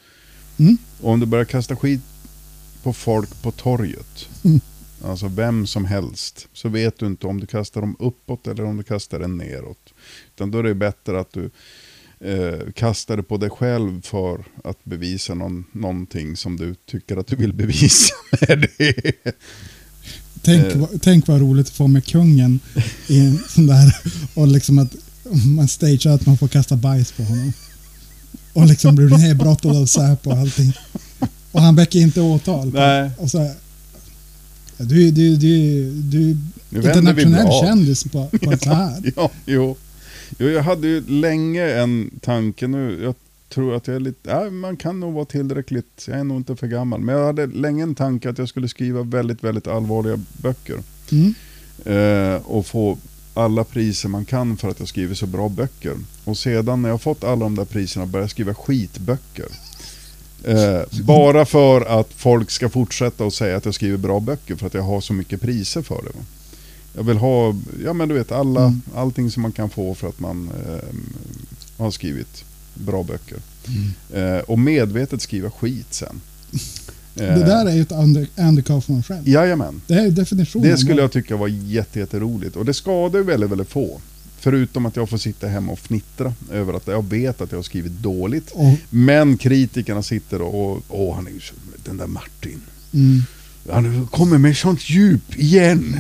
Mm. 0.60 0.78
Och 1.02 1.12
om 1.12 1.20
du 1.20 1.26
börjar 1.26 1.46
kasta 1.46 1.76
skit 1.76 2.02
på 2.84 2.94
folk 2.94 3.42
på 3.44 3.52
torget, 3.52 4.30
Mm. 4.46 4.60
Alltså 5.04 5.28
vem 5.28 5.68
som 5.68 5.86
helst, 5.86 6.48
så 6.54 6.70
vet 6.70 7.00
du 7.00 7.06
inte 7.06 7.28
om 7.28 7.40
du 7.40 7.46
kastar 7.48 7.82
dem 7.82 7.96
uppåt 8.00 8.48
eller 8.48 8.64
om 8.66 8.78
du 8.78 8.84
kastar 8.84 9.20
den 9.20 9.38
neråt. 9.38 9.94
Utan 10.36 10.52
då 10.52 10.60
är 10.60 10.64
det 10.64 10.76
bättre 10.76 11.20
att 11.20 11.34
du 11.34 11.50
eh, 12.20 12.72
kastar 12.76 13.18
det 13.18 13.24
på 13.24 13.38
dig 13.38 13.50
själv 13.50 14.02
för 14.02 14.44
att 14.64 14.84
bevisa 14.84 15.34
någon, 15.34 15.66
någonting 15.72 16.36
som 16.38 16.58
du 16.58 16.76
tycker 16.76 17.18
att 17.18 17.28
du 17.28 17.36
vill 17.36 17.54
bevisa 17.54 18.14
med 18.48 18.68
det. 18.78 19.12
Tänk, 20.42 20.66
Eh. 20.66 20.86
tänk 21.02 21.28
vad 21.28 21.42
roligt 21.42 21.68
att 21.68 21.74
få 21.74 21.88
med 21.88 22.06
kungen 22.06 22.60
i 23.08 23.20
en 23.20 23.40
sån 23.50 23.68
där 23.68 23.96
och 24.34 24.48
liksom 24.48 24.80
att 24.80 24.96
man 25.56 25.68
stagear 25.68 26.16
att 26.16 26.26
man 26.26 26.38
får 26.38 26.48
kasta 26.48 26.76
bajs 26.76 27.12
på 27.12 27.24
honom. 27.24 27.54
Och 28.54 28.66
liksom 28.66 28.96
blir 28.96 29.10
nedbrottad 29.10 29.78
av 29.78 29.86
Säpo 29.86 30.30
och 30.32 30.38
allting. 30.38 30.74
Och 31.52 31.62
han 31.62 31.76
väcker 31.76 32.00
inte 32.00 32.22
åtal. 32.22 32.74
Nej. 32.74 33.12
Och 33.18 33.32
så, 33.32 33.52
du, 34.78 35.12
du, 35.12 35.36
du, 35.36 35.92
du 36.04 36.38
internationell 36.70 37.52
kändis 37.62 38.04
på, 38.04 38.30
på 38.42 38.52
ett 38.52 38.64
så 38.64 38.70
här. 38.70 39.12
ja, 39.16 39.32
jo. 39.46 39.78
jo. 40.38 40.50
Jag 40.50 40.64
hade 40.64 40.88
ju 40.88 41.04
länge 41.08 41.64
en 41.64 42.12
tanke 42.22 42.68
nu. 42.68 43.04
Jag 43.04 43.16
tror 43.50 43.76
att 43.76 43.88
jag 43.88 43.96
är 43.96 44.00
lite, 44.00 44.30
ja, 44.30 44.50
man 44.50 44.78
kan 44.78 45.00
nog 45.00 45.14
vara 45.14 45.26
tillräckligt, 45.26 46.06
jag 46.08 46.20
är 46.20 46.24
nog 46.24 46.38
inte 46.38 46.56
för 46.56 46.68
gammal. 46.68 47.02
Men 47.02 47.16
jag 47.16 47.26
hade 47.26 47.46
länge 47.46 47.84
en 47.84 47.96
tanke 47.96 48.30
att 48.30 48.38
jag 48.38 48.50
skulle 48.50 48.68
skriva 48.68 49.04
väldigt, 49.04 49.44
väldigt 49.44 49.68
allvarliga 49.68 50.20
böcker. 50.42 50.80
Mm. 51.12 51.34
Eh, 51.86 52.42
och 52.46 52.66
få 52.66 52.98
alla 53.34 53.64
priser 53.64 54.10
man 54.10 54.26
kan 54.26 54.58
för 54.58 54.70
att 54.70 54.80
jag 54.80 54.88
skriver 54.88 55.16
så 55.16 55.26
bra 55.26 55.50
böcker. 55.50 55.96
Och 56.24 56.38
sedan 56.38 56.82
när 56.82 56.90
jag 56.90 57.02
fått 57.02 57.24
alla 57.24 57.46
de 57.46 57.56
där 57.56 57.66
priserna 57.66 58.06
började 58.06 58.24
jag 58.24 58.32
skriva 58.32 58.54
skitböcker. 58.54 59.46
Eh, 60.44 60.82
bara 61.04 61.46
för 61.46 62.00
att 62.00 62.10
folk 62.16 62.52
ska 62.52 62.70
fortsätta 62.70 63.26
att 63.26 63.34
säga 63.34 63.58
att 63.58 63.66
jag 63.66 63.74
skriver 63.76 63.98
bra 63.98 64.20
böcker 64.20 64.56
för 64.56 64.68
att 64.68 64.74
jag 64.74 64.82
har 64.84 65.02
så 65.02 65.14
mycket 65.14 65.42
priser 65.42 65.82
för 65.82 65.96
det. 65.96 66.18
va. 66.18 66.26
Jag 66.96 67.04
vill 67.04 67.18
ha, 67.18 67.56
ja 67.84 67.94
men 67.94 68.10
du 68.10 68.16
vet, 68.16 68.32
alla, 68.32 68.62
Mm. 68.66 68.82
allting 68.96 69.32
som 69.32 69.42
man 69.42 69.52
kan 69.52 69.70
få 69.70 69.96
för 69.96 70.08
att 70.08 70.20
man 70.20 70.50
eh, 70.68 70.98
har 71.78 71.92
skrivit 71.92 72.44
bra 72.74 73.04
böcker. 73.04 73.38
Eh, 74.14 74.40
och 74.40 74.60
medvetet 74.60 75.22
skriva 75.22 75.52
skit 75.52 75.88
sen. 75.94 76.22
Det 77.14 77.26
där 77.26 77.66
är 77.66 77.76
ju 77.76 77.82
ett 77.82 77.92
Andy, 77.92 78.26
Andy 78.38 78.62
Kaufman-skämt. 78.62 79.28
Jajamän. 79.28 79.82
Det 79.88 79.94
är 79.94 80.12
definitionen. 80.12 80.70
Det 80.70 80.78
skulle 80.78 81.02
jag 81.02 81.12
tycka 81.12 81.36
var 81.36 81.48
jätte, 81.48 82.00
jätteroligt. 82.00 82.56
Och 82.56 82.66
det 82.66 82.74
skadar 82.74 83.20
ju 83.20 83.26
väldigt, 83.26 83.50
väldigt 83.52 83.70
få. 83.70 84.02
Förutom 84.44 84.86
att 84.86 84.96
jag 84.96 85.10
får 85.10 85.18
sitta 85.18 85.48
hemma 85.48 85.72
och 85.72 85.80
fnittra 85.80 86.34
över 86.52 86.74
att 86.74 86.88
jag 86.88 87.06
vet 87.10 87.42
att 87.42 87.52
jag 87.52 87.58
har 87.58 87.64
skrivit 87.64 87.92
dåligt. 87.92 88.52
Och- 88.52 88.76
Men 88.90 89.38
kritikerna 89.38 90.04
sitter 90.04 90.42
och, 90.42 90.82
åh 90.90 91.16
han 91.16 91.28
är 91.28 91.32
ju 91.32 91.40
den 91.86 91.98
där 91.98 92.08
Martin. 92.08 92.62
Mm. 92.94 93.22
Han 93.72 94.08
kommer 94.08 94.38
med 94.38 94.58
sånt 94.58 94.90
djup 94.90 95.36
igen. 95.40 95.96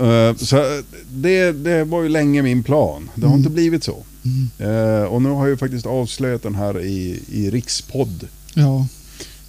Eh, 0.00 0.36
så 0.36 0.82
det, 1.12 1.52
det 1.52 1.84
var 1.84 2.02
ju 2.02 2.08
länge 2.08 2.42
min 2.42 2.62
plan. 2.62 3.10
Det 3.14 3.22
har 3.26 3.28
Mm. 3.34 3.38
inte 3.38 3.50
blivit 3.50 3.84
så. 3.84 4.02
Mm. 4.24 4.48
Eh, 4.58 5.02
och 5.04 5.22
nu 5.22 5.28
har 5.28 5.40
jag 5.40 5.48
ju 5.50 5.56
faktiskt 5.56 5.86
avslöjat 5.86 6.42
den 6.42 6.54
här 6.54 6.80
i, 6.80 7.20
i 7.32 7.50
Rikspodd. 7.50 8.26
Ja. 8.54 8.86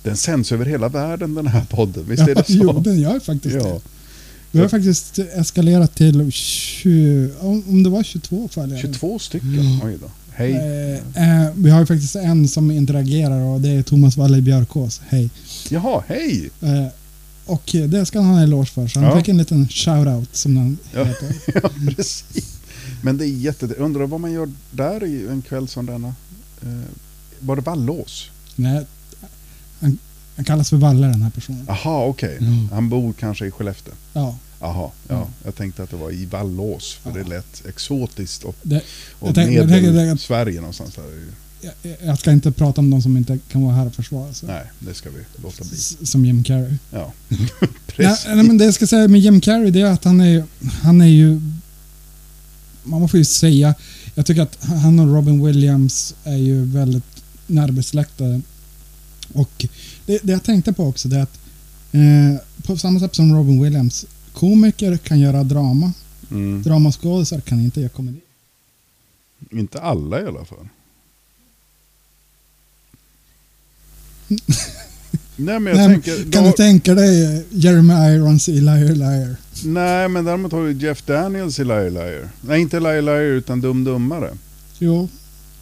Den 0.03 0.17
sänds 0.17 0.51
över 0.51 0.65
hela 0.65 0.89
världen 0.89 1.35
den 1.35 1.47
här 1.47 1.65
podden, 1.69 2.05
visst 2.07 2.27
är 2.27 2.35
det 2.35 2.43
så? 2.47 2.53
Jo, 2.53 2.79
den 2.79 2.99
gör 3.01 3.19
faktiskt 3.19 3.55
Ja. 3.55 3.63
det. 3.63 3.79
Vi 4.53 4.59
har 4.59 4.67
faktiskt 4.67 5.19
eskalerat 5.19 5.95
till 5.95 6.31
20, 6.31 7.29
om 7.41 7.83
det 7.83 7.89
var 7.89 8.03
22 8.03 8.47
följare. 8.47 8.81
22 8.81 9.19
stycken, 9.19 9.79
oj 9.83 9.97
då. 10.01 10.11
Hej. 10.31 10.51
Eh, 11.15 11.45
eh, 11.45 11.51
vi 11.55 11.69
har 11.69 11.79
ju 11.79 11.85
faktiskt 11.85 12.15
en 12.15 12.47
som 12.47 12.71
interagerar 12.71 13.41
och 13.41 13.61
det 13.61 13.69
är 13.69 13.81
Thomas 13.83 14.17
Walle 14.17 14.41
Björkås. 14.41 15.01
Hej. 15.07 15.29
Jaha, 15.69 16.03
hej! 16.07 16.49
Eh, 16.61 16.87
Och 17.45 17.69
det 17.87 18.05
ska 18.05 18.19
han 18.21 18.27
ha 18.29 18.37
en 18.37 18.43
eloge 18.43 18.65
för. 18.71 18.87
Så 18.87 18.99
han 18.99 19.09
Ja. 19.09 19.17
fick 19.17 19.27
en 19.29 19.37
liten 19.37 19.67
shout-out 19.67 20.27
som 20.31 20.55
den 20.55 20.77
Ja, 20.93 21.03
heter. 21.03 21.35
ja 21.63 21.69
precis. 21.95 22.57
Men 23.01 23.17
det 23.17 23.25
är 23.25 23.27
jätte... 23.27 23.65
Undrar 23.65 24.07
vad 24.07 24.19
man 24.19 24.31
gör 24.31 24.51
där 24.71 25.03
en 25.31 25.41
kväll 25.41 25.67
som 25.67 25.85
denna. 25.85 26.07
Eh, 26.61 26.67
var 27.39 27.55
det 27.55 27.61
Vallås? 27.61 28.29
Nej, 28.55 28.85
han, 30.35 30.45
kallas 30.45 30.69
för 30.69 30.77
Valle 30.77 31.07
den 31.07 31.21
här 31.21 31.29
personen. 31.29 31.65
Jaha, 31.67 32.05
okej. 32.05 32.37
Mm. 32.37 32.69
Han 32.71 32.89
bor 32.89 33.13
kanske 33.13 33.45
i 33.45 33.51
Skellefteå? 33.51 33.93
Ja. 34.13 34.37
Jaha, 34.59 34.89
ja. 35.07 35.15
Ja. 35.15 35.27
Jag 35.45 35.55
tänkte 35.55 35.83
att 35.83 35.89
det 35.89 35.95
var 35.95 36.11
i 36.11 36.25
Vallås. 36.25 36.93
För 37.03 37.11
det 37.13 37.23
lät 37.23 37.65
exotiskt 37.67 38.43
och, 38.43 38.55
Det, 38.63 38.81
och 39.19 39.37
jag 39.37 39.53
jag 39.53 40.19
Sverige 40.19 40.59
någonstans 40.59 40.95
där. 40.95 41.03
jag, 41.61 41.95
jag 42.05 42.19
ska 42.19 42.31
inte 42.31 42.51
prata 42.51 42.81
om 42.81 42.89
de 42.89 43.01
som 43.01 43.17
inte 43.17 43.39
kan 43.51 43.63
vara 43.63 43.75
här 43.75 43.85
och 43.87 43.93
försvara 43.95 44.33
sig. 44.33 44.49
Nej, 44.49 44.63
det 44.79 44.93
ska 44.93 45.09
vi 45.09 45.41
låta 45.43 45.63
bli. 45.63 45.77
S- 45.77 45.97
Som 46.11 46.25
Jim 46.25 46.43
Carrey. 46.43 46.73
Ja, 46.91 47.11
precis. 47.87 48.25
nej, 48.27 48.43
men 48.43 48.57
det 48.57 48.65
jag 48.65 48.73
ska 48.73 48.87
säga 48.87 49.07
med 49.07 49.21
Jim 49.21 49.41
Carrey 49.41 49.71
det 49.71 49.81
är 49.81 49.85
att 49.85 50.03
han 50.03 50.21
är, 50.21 50.43
han 50.81 51.01
är 51.01 51.05
ju... 51.05 51.41
Man 52.83 53.09
får 53.09 53.17
ju 53.17 53.25
säga... 53.25 53.75
Jag 54.15 54.25
tycker 54.25 54.41
att 54.41 54.57
han 54.65 54.99
och 54.99 55.13
Robin 55.15 55.45
Williams 55.45 56.15
är 56.23 56.35
ju 56.37 56.65
väldigt 56.65 57.03
närbesläktade. 57.47 58.41
Och 59.33 59.65
det, 60.05 60.19
det 60.23 60.31
jag 60.31 60.43
tänkte 60.43 60.73
på 60.73 60.87
också 60.87 61.07
det 61.07 61.15
är 61.17 61.23
att 61.23 61.39
eh, 61.91 62.41
på 62.67 62.77
samma 62.77 62.99
sätt 62.99 63.15
som 63.15 63.35
Robin 63.35 63.63
Williams, 63.63 64.05
komiker 64.33 64.97
kan 64.97 65.19
göra 65.19 65.43
drama. 65.43 65.93
Mm. 66.31 66.61
Dramaskådisar 66.63 67.39
kan 67.39 67.59
inte 67.59 67.79
göra 67.79 67.89
komedi. 67.89 68.19
Inte 69.51 69.81
alla 69.81 70.21
i 70.21 70.25
alla 70.25 70.45
fall. 70.45 70.67
Nej 75.35 75.59
men 75.59 75.65
jag 75.65 75.77
Nej, 75.77 75.87
tänker... 75.87 76.31
kan 76.31 76.43
då- 76.43 76.49
du 76.49 76.55
tänka 76.57 76.93
dig 76.95 77.23
eh, 77.37 77.41
Jeremy 77.49 77.93
Irons 77.93 78.49
i 78.49 78.61
Liar 78.61 78.95
Liar? 78.95 79.35
Nej 79.65 80.09
men 80.09 80.25
däremot 80.25 80.51
har 80.51 80.63
du 80.63 80.71
Jeff 80.71 81.05
Daniels 81.05 81.59
i 81.59 81.63
Liar 81.63 81.89
Liar. 81.89 82.29
Nej 82.41 82.61
inte 82.61 82.79
Liar 82.79 83.01
Liar 83.01 83.21
utan 83.21 83.61
Dum 83.61 83.83
Dummare. 83.83 84.37
Jo, 84.79 85.09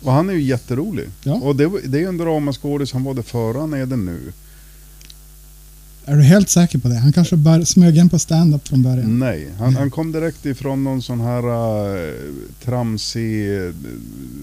Och 0.04 0.12
han 0.12 0.30
är 0.30 0.34
ju 0.34 0.42
jätterolig. 0.42 1.10
Ja. 1.24 1.34
Och 1.34 1.56
det, 1.56 1.70
det 1.88 2.04
är 2.04 2.08
en 2.08 2.18
dramaskådis, 2.18 2.94
han 2.94 3.04
var 3.04 3.14
det 3.14 3.24
förr, 3.24 3.60
han 3.60 3.74
är 3.74 3.86
det 3.86 3.96
nu. 3.98 4.20
är 6.06 6.16
du 6.16 6.24
helt 6.24 6.50
säker 6.50 6.78
på 6.80 6.88
det? 6.88 6.96
Han 6.96 7.14
kanske 7.14 7.36
bör, 7.36 7.64
smög 7.64 7.98
in 7.98 8.10
på 8.10 8.20
stand-up 8.20 8.68
från 8.68 8.84
början. 8.84 9.20
Nej, 9.20 9.48
han, 9.60 9.76
han 9.76 9.92
kom 9.92 10.12
direkt 10.12 10.46
ifrån 10.46 10.84
någon 10.84 11.02
sån 11.02 11.22
här 11.22 11.46
uh, 11.46 12.14
tramsig... 12.64 13.58
eh, 13.58 13.72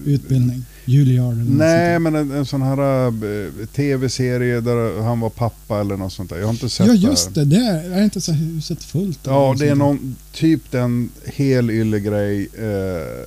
Utbildning. 0.05 0.65
Juilliard. 0.85 1.35
Nej 1.49 1.99
men 1.99 2.15
en, 2.15 2.31
en 2.31 2.45
sån 2.45 2.61
här 2.61 3.07
eh, 3.07 3.65
tv-serie 3.75 4.61
där 4.61 5.01
han 5.01 5.19
var 5.19 5.29
pappa 5.29 5.79
eller 5.79 5.97
något 5.97 6.13
sånt 6.13 6.29
där. 6.29 6.37
Jag 6.37 6.45
har 6.45 6.53
inte 6.53 6.69
sett 6.69 6.87
Ja 6.87 6.93
det. 6.93 6.99
just 6.99 7.33
det, 7.35 7.45
det 7.45 7.55
är, 7.57 7.91
är 7.91 8.03
inte 8.03 8.21
så 8.21 8.31
huset 8.31 8.83
fullt? 8.83 9.19
Ja, 9.23 9.55
det 9.59 9.67
är 9.69 9.75
någon, 9.75 10.15
typ 10.33 10.71
den 10.71 11.09
helylle 11.25 11.99
grej. 11.99 12.49
Eh, 12.57 13.25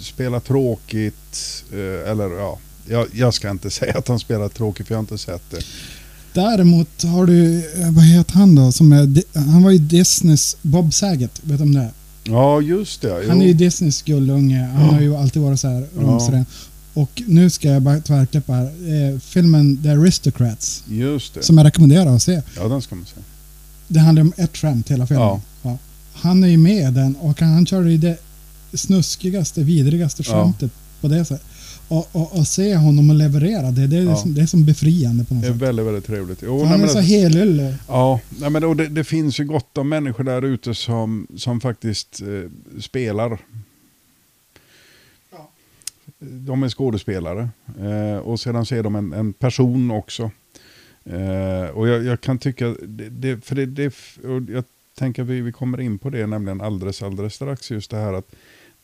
spela 0.00 0.40
tråkigt, 0.40 1.64
eh, 1.72 2.10
eller 2.10 2.30
ja. 2.38 2.58
Jag, 2.88 3.06
jag 3.12 3.34
ska 3.34 3.50
inte 3.50 3.70
säga 3.80 3.98
att 3.98 4.08
han 4.08 4.18
spelar 4.18 4.48
tråkigt 4.48 4.86
för 4.86 4.94
jag 4.94 4.98
har 4.98 5.02
inte 5.02 5.18
sett 5.18 5.50
det. 5.50 5.60
Däremot 6.32 7.02
har 7.02 7.26
du, 7.26 7.58
eh, 7.58 7.90
vad 7.90 8.04
heter 8.04 8.34
han 8.34 8.54
då? 8.54 8.72
Som 8.72 8.92
är, 8.92 9.22
han 9.38 9.62
var 9.62 9.70
ju 9.70 9.78
Disneys 9.78 10.56
Bob 10.62 10.94
Saget, 10.94 11.40
vet 11.42 11.58
du 11.58 11.64
om 11.64 11.74
det 11.74 11.80
är? 11.80 11.90
Ja, 12.24 12.60
just 12.60 13.00
det. 13.00 13.12
Han 13.28 13.36
jo. 13.38 13.42
är 13.42 13.46
ju 13.46 13.54
Disneys 13.54 14.02
gullunge, 14.02 14.64
han 14.64 14.88
har 14.94 15.00
ju 15.00 15.16
alltid 15.16 15.42
varit 15.42 15.60
så 15.60 15.68
här 15.68 15.86
Ja. 15.96 16.02
rumsren. 16.02 16.46
Och 16.94 17.22
nu 17.26 17.50
ska 17.50 17.68
jag 17.68 17.82
bara 17.82 18.00
tvärklippa 18.00 18.52
här. 18.52 18.64
Eh, 18.64 19.18
filmen 19.18 19.82
The 19.82 19.88
Aristocrats, 19.88 20.82
Just 20.88 21.34
det. 21.34 21.42
som 21.42 21.58
jag 21.58 21.64
rekommenderar 21.64 22.16
att 22.16 22.22
se. 22.22 22.42
Ja, 22.56 22.68
den 22.68 22.82
ska 22.82 22.94
man 22.94 23.04
se. 23.06 23.20
Det 23.88 24.00
handlar 24.00 24.22
om 24.22 24.32
ett 24.36 24.56
skämt 24.56 24.90
hela 24.90 25.06
filmen. 25.06 25.26
Ja. 25.26 25.40
Ja. 25.62 25.78
Han 26.12 26.44
är 26.44 26.48
ju 26.48 26.56
med 26.58 26.88
i 26.88 26.94
den 26.94 27.16
och 27.16 27.40
han, 27.40 27.48
han 27.52 27.66
kör 27.66 27.82
ju 27.82 27.98
det 27.98 28.16
snuskigaste, 28.74 29.62
vidrigaste 29.62 30.22
Ja. 30.26 30.32
skämtet 30.44 30.70
på 31.00 31.08
det 31.08 31.24
sättet. 31.24 31.46
Och, 31.88 32.08
och, 32.12 32.38
och 32.38 32.46
se 32.46 32.76
honom 32.76 33.10
och 33.10 33.16
leverera 33.16 33.70
det, 33.70 33.86
det 33.86 33.96
är, 33.96 34.02
Ja. 34.02 34.16
som, 34.16 34.34
det 34.34 34.42
är 34.42 34.46
som 34.46 34.64
befriande 34.64 35.24
på 35.24 35.34
något 35.34 35.42
Det 35.42 35.48
är 35.48 35.52
sätt. 35.52 35.62
väldigt, 35.62 35.86
väldigt 35.86 36.06
trevligt. 36.06 36.38
Jo, 36.42 36.58
För 36.58 36.64
nej, 36.64 36.66
han 36.66 36.80
är 36.80 36.84
men 36.84 36.88
så 36.94 36.98
helylle. 37.00 37.76
Ja, 37.88 38.20
nej, 38.40 38.50
men 38.50 38.62
då, 38.62 38.74
det, 38.74 38.88
det 38.88 39.04
finns 39.04 39.40
ju 39.40 39.44
gott 39.44 39.78
om 39.78 39.88
människor 39.88 40.24
där 40.24 40.42
ute 40.42 40.74
som, 40.74 41.26
som 41.36 41.60
faktiskt 41.60 42.22
eh, 42.22 42.80
spelar. 42.80 43.38
De 46.18 46.62
är 46.62 46.68
skådespelare 46.68 47.48
eh, 47.80 48.18
och 48.18 48.40
sedan 48.40 48.66
så 48.66 48.74
är 48.74 48.82
de 48.82 48.96
en, 48.96 49.12
en 49.12 49.32
person 49.32 49.90
också. 49.90 50.30
Eh, 51.04 51.68
och 51.74 51.88
jag, 51.88 52.04
jag 52.04 52.20
kan 52.20 52.38
tycka, 52.38 52.74
det, 52.82 53.08
det, 53.08 53.44
för 53.44 53.54
det, 53.66 53.86
och 54.24 54.42
jag 54.54 54.64
tänker 54.98 55.22
att 55.22 55.28
vi, 55.28 55.40
vi 55.40 55.52
kommer 55.52 55.80
in 55.80 55.98
på 55.98 56.10
det 56.10 56.26
nämligen 56.26 56.60
alldeles, 56.60 57.02
alldeles 57.02 57.34
strax, 57.34 57.70
just 57.70 57.90
det 57.90 57.96
här 57.96 58.12
att 58.12 58.30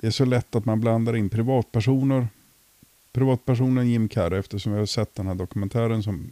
det 0.01 0.07
är 0.07 0.11
så 0.11 0.24
lätt 0.24 0.55
att 0.55 0.64
man 0.64 0.80
blandar 0.80 1.16
in 1.16 1.28
privatpersoner. 1.28 2.28
Privatpersonen 3.12 3.90
Jim 3.90 4.09
Carrey, 4.09 4.38
eftersom 4.38 4.72
vi 4.72 4.78
har 4.78 4.86
sett 4.86 5.14
den 5.14 5.26
här 5.26 5.34
dokumentären 5.34 6.03
som 6.03 6.30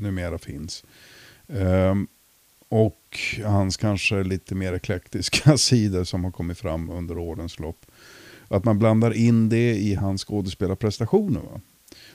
numera 0.00 0.38
finns. 0.38 0.84
Um, 1.46 2.06
och 2.68 3.18
hans 3.44 3.76
kanske 3.76 4.22
lite 4.22 4.54
mer 4.54 4.72
eklektiska 4.72 5.58
sidor 5.58 6.04
som 6.04 6.24
har 6.24 6.30
kommit 6.30 6.58
fram 6.58 6.90
under 6.90 7.18
årens 7.18 7.58
lopp. 7.58 7.86
Att 8.48 8.64
man 8.64 8.78
blandar 8.78 9.12
in 9.12 9.48
det 9.48 9.74
i 9.74 9.94
hans 9.94 10.24
skådespelarprestationer. 10.24 11.40
Va? 11.40 11.60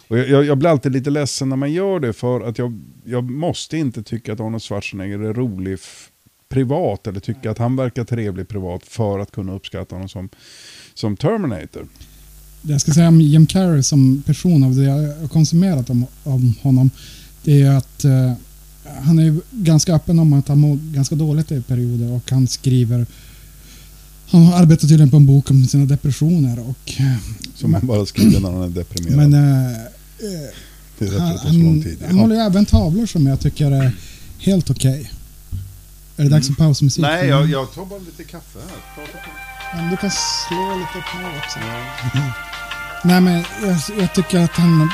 Och 0.08 0.18
jag, 0.18 0.30
jag, 0.30 0.44
jag 0.44 0.58
blir 0.58 0.70
alltid 0.70 0.92
lite 0.92 1.10
ledsen 1.10 1.50
när 1.50 1.56
man 1.56 1.72
gör 1.72 2.00
det 2.00 2.14
för 2.14 2.42
att 2.42 2.58
jag, 2.58 2.80
jag 3.06 3.24
måste 3.24 3.78
inte 3.78 4.04
tycka 4.04 4.34
att 4.34 4.40
Arnold 4.40 4.64
Schwarzenegger 4.64 5.20
är 5.20 5.34
rolig 5.34 5.80
privat 6.54 7.08
eller 7.08 7.20
tycka 7.20 7.52
att 7.52 7.58
han 7.58 7.76
verkar 7.76 8.04
trevlig 8.04 8.48
privat 8.48 8.82
för 8.86 9.20
att 9.20 9.32
kunna 9.32 9.54
uppskatta 9.54 9.96
honom 9.96 10.10
som, 10.10 10.30
som 10.94 11.18
Terminator. 11.18 11.88
Det 12.62 12.72
jag 12.72 12.82
ska 12.82 12.92
säga 12.92 13.08
om 13.08 13.22
Jim 13.22 13.46
Carrey 13.48 13.84
som 13.84 14.24
person 14.26 14.64
av 14.64 14.76
det 14.76 14.84
jag 14.84 15.20
har 15.20 15.28
konsumerat 15.28 15.90
om, 15.90 16.06
om 16.24 16.54
honom. 16.62 16.90
Det 17.44 17.62
är 17.62 17.72
att 17.78 18.06
eh, 18.06 18.34
han 19.04 19.20
är 19.20 19.36
ganska 19.52 19.96
öppen 19.96 20.20
om 20.20 20.34
att 20.34 20.48
han 20.48 20.60
mår 20.60 20.80
ganska 20.94 21.16
dåligt 21.16 21.52
i 21.52 21.62
perioder 21.62 22.12
och 22.12 22.32
han 22.32 22.48
skriver 22.48 23.06
han 24.28 24.44
har 24.46 24.62
arbetat 24.62 24.90
tydligen 24.90 25.10
på 25.10 25.18
en 25.18 25.26
bok 25.26 25.52
om 25.52 25.66
sina 25.66 25.86
depressioner 25.86 26.60
och 26.60 26.94
eh, 27.00 27.16
Som 27.56 27.72
man 27.72 27.88
bara 27.88 28.06
skriver 28.06 28.40
när 28.40 28.52
han 28.52 28.62
är 28.62 28.70
deprimerad. 28.70 29.18
men 29.18 29.34
eh, 29.34 29.78
det 31.00 31.06
är 31.06 31.20
han, 31.20 31.38
så 31.38 31.48
lång 31.48 31.66
han, 31.66 31.84
tid. 31.84 31.98
han 32.08 32.20
håller 32.20 32.36
ju 32.36 32.42
även 32.42 32.66
tavlor 32.66 33.06
som 33.06 33.28
jag 33.28 33.40
tycker 33.40 33.72
är 33.72 33.92
helt 34.40 34.70
okej. 34.70 35.12
Är 36.18 36.24
det 36.24 36.30
dags 36.30 36.48
för 36.48 36.56
pausmusik? 36.56 37.02
Nej, 37.02 37.28
jag, 37.28 37.50
jag 37.50 37.74
tar 37.74 37.86
bara 37.86 38.00
lite 38.00 38.24
kaffe 38.24 38.60
här. 38.96 39.08
Men 39.76 39.90
du 39.90 39.98
kan 39.98 40.12
slå 40.12 40.78
lite 40.78 41.06
på 41.12 41.18
mig 41.18 41.38
också. 41.38 41.60
Nej 43.04 43.22
men 43.22 43.46
jag, 43.62 44.00
jag 44.00 44.14
tycker 44.14 44.40
att 44.40 44.56
han 44.56 44.92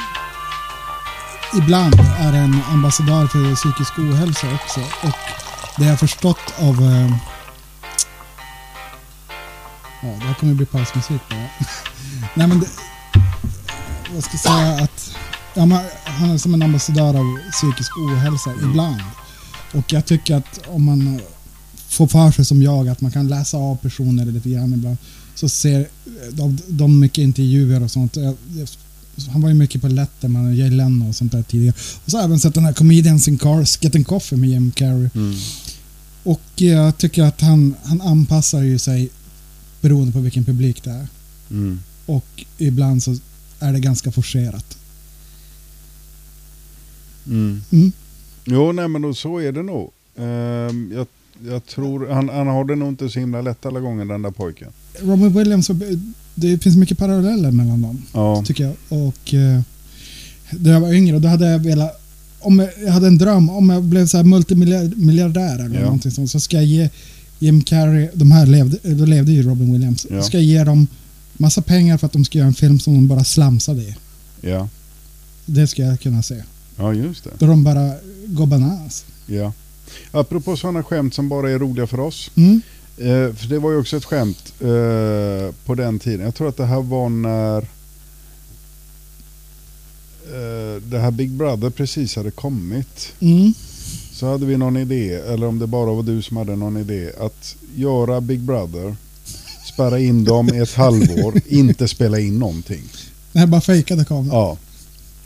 ibland 1.58 1.96
är 2.20 2.34
en 2.34 2.62
ambassadör 2.72 3.28
för 3.28 3.56
psykisk 3.56 4.00
ohälsa 4.00 4.48
också. 4.54 4.80
Och 4.80 5.16
det 5.78 5.84
jag 5.84 5.92
har 5.92 5.98
förstått 5.98 6.54
av... 6.60 6.84
Eh, 6.84 7.12
ja, 10.02 10.08
det 10.20 10.26
här 10.26 10.34
kommer 10.34 10.54
bli 10.54 10.66
pausmusik 10.66 11.22
bara. 11.30 11.40
Nej 12.34 12.48
men 12.48 12.60
det, 12.60 12.68
jag 14.14 14.24
ska 14.24 14.38
säga 14.38 14.84
att 14.84 15.16
ja, 15.54 15.66
men 15.66 15.80
han 16.06 16.30
är 16.30 16.38
som 16.38 16.54
en 16.54 16.62
ambassadör 16.62 17.10
av 17.20 17.52
psykisk 17.52 17.98
ohälsa 17.98 18.52
ibland. 18.64 19.02
Och 19.74 19.94
jag 19.94 20.06
tycker 20.06 20.36
att 20.36 20.68
om 20.68 20.84
man 20.84 21.22
får 21.90 22.08
för 22.08 22.32
sig 22.32 22.46
som 22.46 22.64
jag 22.64 22.88
att 22.88 23.02
man 23.02 23.12
kan 23.12 23.28
läsa 23.28 23.58
av 23.58 23.76
personer 23.76 24.26
lite 24.26 24.50
grann 24.50 24.74
ibland. 24.74 24.98
Så 25.36 25.50
ser 25.50 25.88
de, 26.32 26.58
de 26.68 27.00
mycket 27.00 27.18
intervjuer 27.18 27.84
och 27.84 27.92
sånt. 27.92 28.16
Jag, 28.16 28.36
jag, 28.58 28.68
han 29.32 29.42
var 29.42 29.50
ju 29.50 29.56
mycket 29.56 29.82
på 29.82 29.88
Letterman 29.88 30.48
och 30.48 30.56
Jay 30.56 30.70
Leno 30.70 31.10
och 31.10 31.16
sånt 31.16 31.32
där 31.32 31.44
tidigare. 31.44 31.76
Och 32.06 32.12
så 32.12 32.18
har 32.18 32.22
jag 32.22 32.28
även 32.28 32.40
sett 32.40 32.54
den 32.54 32.66
här 32.66 32.74
Comedians 32.74 33.28
in 33.28 33.38
Cars, 33.38 33.78
Getting 33.82 34.04
Coffee 34.04 34.38
med 34.38 34.50
Jim 34.50 34.72
Carrey. 34.72 35.10
Och 36.24 36.42
jag 36.56 36.98
tycker 36.98 37.24
att 37.24 37.42
han, 37.42 37.76
han 37.84 38.02
anpassar 38.02 38.62
ju 38.62 38.80
sig 38.80 39.10
beroende 39.82 40.12
på 40.12 40.20
vilken 40.20 40.46
publik 40.46 40.84
det 40.84 40.92
är. 40.92 41.08
Mm. 41.52 41.80
Och 42.06 42.46
ibland 42.58 43.04
så 43.04 43.18
är 43.60 43.74
det 43.74 43.80
ganska 43.80 44.12
forcerat. 44.12 44.78
Mm. 47.28 47.62
Jo, 48.46 48.72
nej 48.72 48.88
men 48.88 49.16
så 49.16 49.38
är 49.40 49.52
det 49.52 49.64
nog. 49.64 49.92
Ehm, 50.18 50.92
jag, 50.96 51.08
jag 51.52 51.66
tror, 51.66 52.10
han, 52.10 52.30
han 52.30 52.48
har 52.48 52.66
det 52.66 52.76
nog 52.76 52.90
inte 52.90 53.10
så 53.10 53.20
himla 53.20 53.42
lätt 53.42 53.66
alla 53.66 53.80
gånger 53.80 54.06
den 54.06 54.22
där 54.22 54.32
pojken. 54.32 54.68
Robin 55.02 55.34
Williams, 55.34 55.70
och- 55.70 55.76
det 56.36 56.64
finns 56.64 56.76
mycket 56.78 56.98
paralleller 56.98 57.52
mellan 57.52 57.82
dem. 57.82 58.02
Ja. 58.14 58.44
Tycker 58.46 58.64
jag. 58.64 58.74
Och 59.06 59.34
eh, 59.34 59.62
när 60.50 60.72
jag 60.72 60.80
var 60.82 60.94
yngre, 60.94 61.20
då 61.20 61.28
hade 61.28 61.52
jag 61.52 61.60
velat... 61.60 62.02
Om 62.40 62.60
jag, 62.60 62.70
jag 62.86 62.92
hade 62.92 63.08
en 63.08 63.18
dröm, 63.18 63.50
om 63.50 63.70
jag 63.70 63.84
blev 63.84 64.06
så 64.08 64.18
här 64.18 64.24
multimiljardär 64.24 65.66
eller 65.66 65.76
Ja. 65.80 65.82
någonting 65.84 66.12
sånt, 66.12 66.32
så 66.32 66.40
ska 66.40 66.56
jag 66.58 66.66
ge 66.66 66.90
Jim 67.40 67.62
Carrey, 67.62 68.10
de 68.14 68.32
här 68.32 68.46
levde, 68.46 68.78
då 68.94 69.06
levde 69.06 69.32
ju 69.32 69.44
Robin 69.44 69.72
Williams, 69.74 70.08
Ja. 70.10 70.24
ska 70.24 70.38
jag 70.38 70.44
ge 70.44 70.64
dem 70.64 70.88
massa 71.34 71.62
pengar 71.62 71.98
för 71.98 72.06
att 72.08 72.14
de 72.14 72.26
ska 72.26 72.38
göra 72.38 72.48
en 72.48 72.54
film 72.54 72.80
som 72.80 72.94
de 72.94 73.08
bara 73.08 73.24
slamsade 73.24 73.82
i. 73.82 73.96
Ja, 74.42 74.70
Det 75.46 75.68
ska 75.68 75.82
jag 75.84 76.00
kunna 76.00 76.22
se. 76.24 76.36
Ja 76.80 76.94
just 76.94 77.24
det. 77.24 77.30
Då 77.40 77.46
de 77.46 77.64
bara 77.64 77.94
går 78.28 78.46
bananas. 78.46 79.06
Ja. 79.26 79.54
Apropå 80.12 80.58
sådana 80.58 80.84
skämt 80.84 81.14
som 81.14 81.30
bara 81.30 81.52
är 81.52 81.60
roliga 81.60 81.88
för 81.88 82.00
oss. 82.00 82.32
Mm. 82.36 82.62
Eh, 82.98 83.34
för 83.36 83.48
det 83.48 83.60
var 83.60 83.72
ju 83.72 83.78
också 83.78 83.98
ett 83.98 84.06
skämt 84.06 84.54
eh, 84.60 85.56
på 85.66 85.76
den 85.76 86.00
tiden. 86.00 86.26
Jag 86.26 86.36
tror 86.36 86.50
att 86.50 86.58
det 86.58 86.66
här 86.66 86.82
var 86.82 87.10
när 87.10 87.58
eh, 90.28 90.82
det 90.82 91.00
här 91.00 91.12
Big 91.12 91.32
Brother 91.32 91.70
precis 91.70 92.16
hade 92.16 92.32
kommit. 92.32 93.14
Mm. 93.20 93.54
Så 94.12 94.32
hade 94.32 94.46
vi 94.46 94.58
någon 94.58 94.78
idé, 94.78 95.14
eller 95.14 95.48
om 95.48 95.60
det 95.60 95.68
bara 95.68 95.94
var 95.94 96.04
du 96.04 96.22
som 96.22 96.38
hade 96.38 96.56
någon 96.56 96.78
idé, 96.78 97.12
att 97.20 97.56
göra 97.76 98.22
Big 98.22 98.40
Brother, 98.40 98.96
spärra 99.74 100.00
in 100.00 100.24
dem 100.24 100.50
i 100.54 100.58
ett 100.58 100.74
halvår, 100.74 101.34
inte 101.48 101.88
spela 101.88 102.20
in 102.20 102.40
någonting. 102.40 102.84
Det 103.32 103.40
här 103.40 103.48
bara 103.48 103.62
fejkade 103.62 104.06
kameran. 104.06 104.28
Ja. 104.38 104.58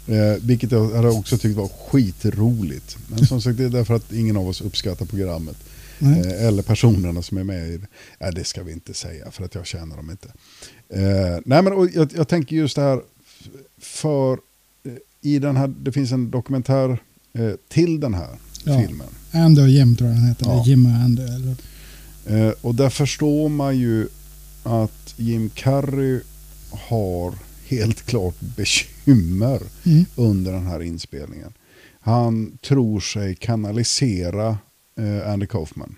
Eh, 0.07 0.35
vilket 0.41 0.71
jag 0.71 0.89
hade 0.95 1.09
också 1.09 1.37
tyckt 1.37 1.55
var 1.55 1.67
skitroligt. 1.67 2.97
Men 3.07 3.25
som 3.27 3.41
sagt 3.41 3.57
det 3.57 3.63
är 3.63 3.69
därför 3.69 3.93
att 3.95 4.11
ingen 4.13 4.37
av 4.37 4.47
oss 4.47 4.61
uppskattar 4.61 5.05
programmet. 5.05 5.57
Eh, 5.99 6.45
eller 6.47 6.63
personerna 6.63 7.21
som 7.21 7.37
är 7.37 7.43
med 7.43 7.67
i 7.69 7.77
det. 7.77 7.87
Nej, 8.19 8.31
det 8.33 8.43
ska 8.43 8.63
vi 8.63 8.71
inte 8.71 8.93
säga 8.93 9.31
för 9.31 9.43
att 9.45 9.55
jag 9.55 9.65
känner 9.65 9.95
dem 9.95 10.09
inte. 10.11 10.27
Eh, 10.89 11.39
nej, 11.45 11.61
men 11.61 11.89
jag, 11.93 12.11
jag 12.15 12.27
tänker 12.27 12.55
just 12.55 12.75
det 12.75 12.81
här. 12.81 13.01
För 13.81 14.33
eh, 14.83 14.91
i 15.21 15.39
den 15.39 15.57
här, 15.57 15.67
det 15.67 15.91
finns 15.91 16.11
en 16.11 16.31
dokumentär 16.31 17.01
eh, 17.33 17.51
till 17.67 17.99
den 17.99 18.13
här 18.13 18.29
Ja. 18.65 18.81
filmen. 18.87 19.07
Andy 19.31 19.61
och 19.61 19.69
Jim 19.69 19.95
tror 19.95 20.09
jag 20.09 20.17
den 20.19 20.27
heter. 20.27 20.45
Ja. 20.45 20.63
Jim 20.65 20.85
och 20.85 20.91
Andy. 20.91 21.23
Eller, 21.23 21.55
Eh, 22.27 22.53
och 22.61 22.75
där 22.75 22.89
förstår 22.89 23.49
man 23.49 23.77
ju 23.77 24.07
att 24.63 25.13
Jim 25.17 25.49
Carrey 25.49 26.19
har 26.71 27.33
helt 27.77 28.01
klart 28.05 28.35
bekymmer 28.39 29.61
Mm. 29.85 30.05
under 30.15 30.51
den 30.51 30.67
här 30.67 30.81
inspelningen. 30.81 31.53
Han 31.99 32.57
tror 32.61 32.99
sig 32.99 33.35
kanalisera 33.35 34.57
eh, 34.99 35.31
Andy 35.31 35.45
Kaufman. 35.47 35.95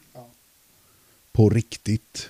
På 1.31 1.49
riktigt. 1.49 2.29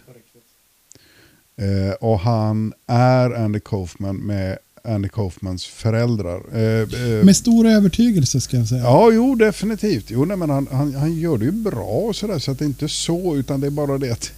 Eh, 1.58 1.93
och 1.93 2.20
han 2.20 2.74
är 2.88 3.32
Andy 3.32 3.60
Kaufman 3.60 4.16
med 4.18 4.58
Andy 4.84 5.10
Kaufmans 5.10 5.66
föräldrar. 5.66 6.41
Eh, 6.54 6.82
eh, 6.82 7.26
med 7.26 7.36
stor 7.36 7.68
övertygelse 7.68 8.41
ska 8.41 8.58
jag 8.58 8.68
säga. 8.68 8.82
Ja, 8.84 9.12
jo 9.12 9.36
definitivt. 9.36 10.06
Jo, 10.12 10.26
nej, 10.26 10.38
men 10.38 10.50
han, 10.50 10.68
han, 10.72 10.96
han 10.96 11.14
gör 11.20 11.38
det 11.38 11.46
ju 11.46 11.52
bra 11.52 11.86
och 11.86 12.16
sådär 12.16 12.39
så 12.39 12.52
att 12.52 12.60
det 12.60 12.66
inte 12.66 12.86
är 12.86 12.88
så 12.88 13.36
utan 13.36 13.60
det 13.60 13.68
är 13.68 13.72
bara 13.72 13.98
det 13.98 14.12
att 14.12 14.32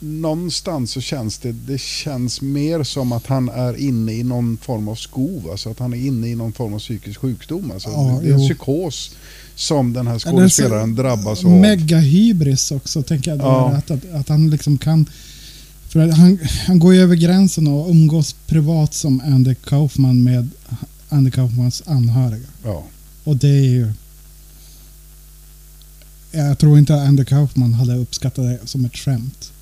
någonstans 0.00 0.90
så 0.90 1.00
känns 1.00 1.38
det, 1.38 1.52
det 1.52 1.80
känns 1.80 2.40
mer 2.40 2.82
som 2.84 3.12
att 3.12 3.26
han 3.26 3.48
är 3.48 3.76
inne 3.76 4.12
i 4.12 4.22
någon 4.22 4.56
form 4.56 4.88
av 4.88 4.94
skov. 4.94 5.50
Alltså 5.50 5.70
att 5.70 5.78
han 5.78 5.92
är 5.94 6.06
inne 6.06 6.28
i 6.28 6.34
någon 6.34 6.52
form 6.52 6.74
av 6.74 6.78
psykisk 6.78 7.20
sjukdom. 7.20 7.70
Alltså 7.70 7.88
Ja, 7.88 8.20
det 8.22 8.28
är 8.28 8.32
en 8.32 8.38
psykos 8.38 9.10
som 9.54 9.92
den 9.92 10.06
här 10.06 10.18
skådespelaren 10.18 10.94
drabbas 10.94 11.44
av. 11.44 11.50
Mega 11.50 11.98
hybris 11.98 12.70
också 12.70 13.02
tänker 13.02 13.30
jag. 13.30 13.40
Ja. 13.40 13.70
Att, 13.70 13.90
att, 13.90 14.12
att 14.12 14.28
han 14.28 14.50
liksom 14.50 14.78
kan... 14.78 15.06
För 15.88 16.08
han, 16.08 16.38
han 16.66 16.78
går 16.78 16.94
ju 16.94 17.02
över 17.02 17.16
gränsen 17.16 17.66
och 17.66 17.90
umgås 17.90 18.32
privat 18.46 18.94
som 18.94 19.20
Andy 19.20 19.54
Kaufman 19.54 20.22
med 20.22 20.48
Andy 21.08 21.30
Kaufmans 21.30 21.82
anhöriga. 21.86 22.48
Ja. 22.64 22.84
Och 23.24 23.36
det 23.36 23.48
är 23.48 23.68
ju... 23.68 23.92
Jag 26.32 26.58
tror 26.58 26.78
inte 26.78 26.94
att 26.94 27.08
Andy 27.08 27.24
Kaufman 27.24 27.74
hade 27.74 27.96
uppskattat 27.96 28.44
det 28.44 28.58
som 28.64 28.84
ett 28.84 28.96
skämt. 28.96 29.52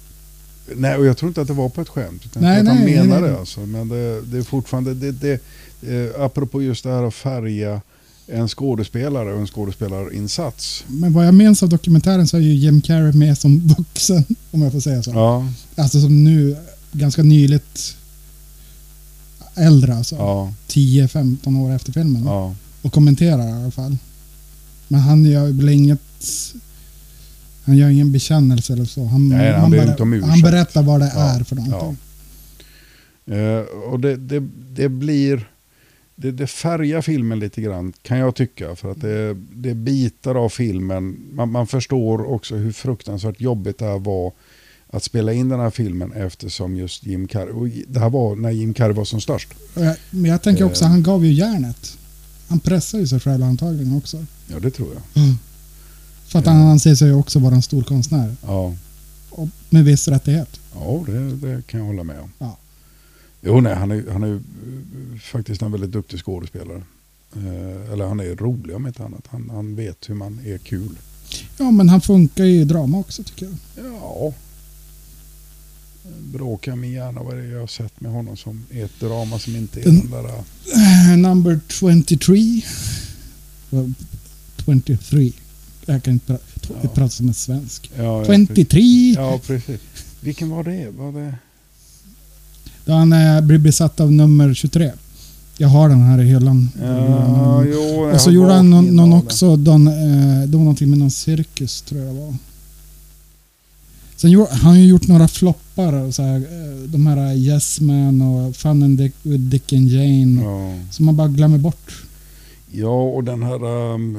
Nej, 0.77 0.97
och 0.97 1.07
jag 1.07 1.17
tror 1.17 1.29
inte 1.29 1.41
att 1.41 1.47
det 1.47 1.53
var 1.53 1.69
på 1.69 1.81
ett 1.81 1.89
skämt. 1.89 2.23
Utan 2.25 2.43
Nej, 2.43 2.61
att 2.61 2.67
han 2.67 2.77
nej, 2.77 2.95
menar 2.97 3.21
nej. 3.21 3.31
det. 3.31 3.39
Alltså. 3.39 3.61
Men 3.61 3.89
det, 3.89 4.21
det 4.23 4.39
är 4.39 4.43
fortfarande, 4.43 4.95
det, 4.95 5.13
det, 5.13 5.41
eh, 5.93 6.21
apropå 6.25 6.63
just 6.63 6.85
det 6.85 6.91
här 6.91 7.03
att 7.03 7.15
färga 7.15 7.81
en 8.29 8.49
skådespelare 8.49 9.33
och 9.33 9.41
en 9.41 9.47
skådespelarinsats. 9.47 10.85
Men 10.87 11.13
vad 11.13 11.27
jag 11.27 11.35
minns 11.35 11.63
av 11.63 11.69
dokumentären 11.69 12.29
så 12.29 12.37
är 12.37 12.41
ju 12.41 12.55
Jim 12.55 12.81
Carrey 12.81 13.13
med 13.13 13.39
som 13.39 13.59
vuxen, 13.79 14.25
om 14.51 14.63
jag 14.63 14.73
får 14.73 14.81
säga 14.81 15.03
så. 15.03 15.11
Ja, 15.11 15.47
Alltså 15.77 16.01
som 16.01 16.25
nu, 16.25 16.57
ganska 16.93 17.23
nyligt 17.23 17.97
äldre 19.55 19.95
alltså. 19.97 20.15
ja, 20.17 20.53
10-15 20.69 21.61
år 21.61 21.73
efter 21.73 21.93
filmen. 21.93 22.25
ja. 22.25 22.55
Och 22.83 22.93
kommenterar 22.93 23.49
i 23.49 23.53
alla 23.53 23.71
fall. 23.71 23.97
Men 24.89 25.01
han 25.01 25.25
gör 25.25 25.47
väl 25.53 25.69
inget... 25.69 26.01
Han 27.67 27.77
gör 27.77 27.89
ingen 27.89 28.13
bekännelse 28.13 28.73
eller 28.73 28.85
så. 28.85 29.05
Han, 29.05 29.29
Nej, 29.29 29.53
han 29.53 29.61
han, 29.61 29.71
ber 29.71 30.21
han 30.27 30.41
berättar 30.41 30.83
vad 30.83 31.01
det 31.01 31.13
Ja, 31.15 31.21
är 31.21 31.45
för 31.45 31.57
någonting. 31.57 31.97
Eh, 33.27 33.61
och 33.93 34.01
det, 34.01 34.17
det, 34.17 34.49
det 34.75 34.89
blir... 34.89 35.49
Det, 36.19 36.31
det 36.31 36.47
färgar 36.47 37.01
filmen 37.03 37.39
lite 37.39 37.61
grann 37.63 37.93
kan 38.03 38.19
jag 38.19 38.35
tycka. 38.35 38.77
För 38.77 38.91
att 38.91 39.01
det, 39.01 39.35
det 39.55 39.75
bitar 39.75 40.35
av 40.35 40.49
filmen. 40.49 41.17
Man, 41.33 41.51
man 41.51 41.67
förstår 41.67 42.31
också 42.33 42.55
hur 42.57 42.73
fruktansvärt 42.73 43.41
jobbigt 43.41 43.79
det 43.79 43.85
här 43.85 43.99
var 43.99 44.33
att 44.91 45.03
spela 45.03 45.33
in 45.33 45.49
den 45.49 45.61
här 45.61 45.71
filmen 45.71 46.13
eftersom 46.13 46.77
just 46.77 47.07
Jim 47.07 47.29
Carrey... 47.29 47.53
Och 47.53 47.69
det 47.89 48.01
här 48.01 48.11
var 48.11 48.37
när 48.37 48.51
Jim 48.51 48.75
Carrey 48.75 48.93
var 48.93 49.05
som 49.05 49.21
störst. 49.21 49.49
Men 50.11 50.25
jag 50.31 50.43
tänker 50.43 50.65
också, 50.65 50.85
Eh. 50.85 50.91
han 50.91 51.03
gav 51.03 51.25
ju 51.25 51.33
järnet. 51.33 51.99
Han 52.49 52.61
pressar 52.61 52.99
ju 52.99 53.07
sig 53.07 53.21
själv 53.21 53.43
antagligen 53.45 53.97
också. 53.97 54.25
Ja, 54.49 54.59
det 54.61 54.71
tror 54.71 54.89
jag. 54.95 55.23
För 56.27 56.39
att 56.39 56.47
han 56.47 56.57
anser 56.57 56.95
sig 56.95 57.13
också 57.13 57.39
vara 57.39 57.55
en 57.55 57.63
stor 57.63 57.83
konstnär. 57.83 58.37
Ja, 58.43 58.75
Och 59.31 59.49
med 59.71 59.85
viss 59.85 60.09
rättighet. 60.09 60.61
ja 60.75 61.05
det, 61.07 61.31
det 61.37 61.67
kan 61.67 61.81
jag 61.81 61.87
hålla 61.87 62.03
med 62.05 62.21
om. 62.21 62.33
Ja. 62.39 62.59
Jo, 63.41 63.61
nej, 63.61 63.75
han 63.75 63.91
är, 63.91 64.05
han 64.13 64.23
är 64.23 64.41
faktiskt 65.21 65.63
en 65.63 65.73
väldigt 65.73 65.93
duktig 65.93 66.21
skådespelare. 66.21 66.83
Eh, 67.37 67.93
eller 67.93 68.07
han 68.07 68.21
är 68.21 68.37
rolig 68.37 68.77
om 68.77 68.87
inte 68.87 69.05
annat. 69.05 69.25
Han, 69.29 69.51
han 69.51 69.75
vet 69.77 70.09
hur 70.11 70.15
man 70.15 70.41
är 70.45 70.59
kul. 70.59 70.99
Ja, 71.59 71.71
men 71.71 71.89
han 71.89 72.01
funkar 72.01 72.45
ju 72.45 72.61
i 72.61 72.65
drama 72.65 72.99
också 72.99 73.23
tycker 73.23 73.47
jag. 73.47 73.85
Ja. 74.03 74.33
Bråka 76.33 76.77
mig 76.77 76.93
gärna 76.93 77.23
vad 77.23 77.37
det 77.37 77.43
är 77.43 77.53
jag 77.53 77.61
har 77.61 77.67
sett 77.67 78.01
med 78.01 78.13
honom 78.13 78.37
som 78.37 78.65
är 78.71 78.85
ett 78.85 79.01
drama 79.01 79.39
som 79.39 79.57
inte 79.57 79.81
är 79.81 79.85
Den- 79.85 80.11
den 80.11 80.11
där... 80.11 80.35
Eh, 81.13 81.17
Number 81.19 81.61
23. 81.69 82.63
Well, 83.71 83.93
23. 84.65 85.33
Jag 85.87 86.03
kan 86.03 86.13
inte 86.13 86.33
pra- 86.33 86.39
Ja. 86.83 86.89
prata 86.89 87.11
som 87.11 87.29
en 87.29 87.35
svensk. 87.35 87.91
Ja, 87.99 88.03
ja, 88.29 88.47
23. 88.55 89.13
Ja, 89.17 89.41
precis. 89.47 89.81
Vilken 90.21 90.51
var 90.51 90.65
det? 90.65 90.91
Var 90.99 91.13
det... 91.13 91.35
Då 92.85 92.93
han 92.93 93.13
eh, 93.13 93.41
blir 93.41 93.59
besatt 93.59 94.01
av 94.01 94.13
nummer 94.13 94.55
23. 94.55 94.93
Jag 95.59 95.69
har 95.69 95.89
den 95.89 96.03
här 96.03 96.21
i 96.21 96.25
hyllan. 96.25 96.71
Ja, 96.81 96.87
Mm. 97.63 97.73
jo, 97.75 98.11
Och 98.15 98.21
så 98.21 98.31
gjorde 98.31 98.53
han 98.53 98.71
någon, 98.71 98.85
någon 98.97 99.13
också, 99.13 99.57
don, 99.57 99.89
eh, 99.89 99.95
det 100.47 100.57
var 100.57 100.65
någonting 100.65 100.91
med 100.91 100.99
någon 100.99 101.11
cirkus 101.11 101.83
tror 101.83 102.01
jag 102.01 102.15
det 102.15 102.21
var. 102.21 102.35
Sen 104.17 104.31
gjorde, 104.31 104.51
han 104.55 104.61
har 104.71 104.77
ju 104.77 104.87
gjort 104.87 105.09
några 105.09 105.29
floppar, 105.29 106.11
så 106.11 106.23
här, 106.23 106.37
eh, 106.37 106.89
de 106.89 107.07
här 107.07 107.35
Yes 107.35 107.81
Man 107.81 108.23
och 108.23 108.57
Fun 108.57 108.83
and 108.83 108.99
Dick 108.99 109.13
with 109.23 109.45
Dick 109.45 109.73
and 109.73 109.89
Jane. 109.89 110.43
Ja. 110.43 110.75
Som 110.91 111.07
man 111.07 111.17
bara 111.17 111.29
glömmer 111.29 111.59
bort. 111.59 112.03
Ja, 112.77 113.03
och 113.03 113.25
den 113.25 113.43
här 113.43 113.65
um, 113.65 114.13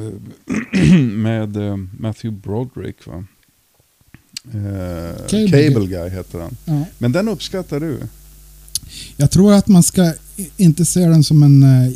med 1.23 1.57
eh, 1.57 1.75
Matthew 1.99 2.41
Broderick 2.41 3.07
va? 3.07 3.23
Eh, 4.53 5.27
Cable 5.27 5.69
Cable, 5.69 5.87
Guy. 5.87 6.09
Heter 6.09 6.39
den. 6.39 6.57
Ja. 6.65 6.85
Men 6.97 7.11
den 7.11 7.27
uppskattar 7.29 7.79
du? 7.79 7.99
Jag 9.17 9.31
tror 9.31 9.53
att 9.53 9.67
man 9.67 9.83
ska 9.83 10.13
inte 10.57 10.85
se 10.85 10.99
den 10.99 11.23
som 11.23 11.43
en, 11.43 11.63
eh, 11.63 11.87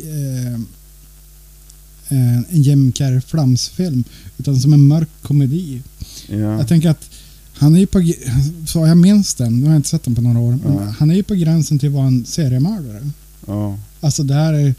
eh, 2.08 2.36
en 2.48 2.62
Jim 2.62 2.92
Carrey 2.92 3.20
flamsfilm 3.20 4.04
utan 4.38 4.60
som 4.60 4.72
en 4.72 4.86
mörk 4.86 5.08
komedi. 5.22 5.82
Ja. 6.28 6.36
Jag 6.36 6.68
tänker 6.68 6.90
att 6.90 7.10
han 7.54 7.74
är 7.74 7.78
ju 7.80 7.86
på, 7.86 8.12
så 8.66 8.86
jag 8.86 8.96
minns 8.96 9.34
den, 9.34 9.58
nu 9.60 9.64
har 9.66 9.72
jag 9.72 9.78
inte 9.78 9.88
sett 9.88 10.02
den 10.04 10.14
på 10.14 10.20
några 10.22 10.38
år, 10.38 10.58
men 10.64 10.74
Ja. 10.74 10.94
han 10.98 11.10
är 11.10 11.14
ju 11.14 11.22
på 11.22 11.34
gränsen 11.34 11.78
till 11.78 11.88
att 11.88 11.94
vara 11.94 12.06
en 12.06 12.24
seriemördare. 12.24 13.10
ja. 13.46 13.78
Alltså 14.00 14.22
det 14.22 14.34
här 14.34 14.52
är, 14.52 14.74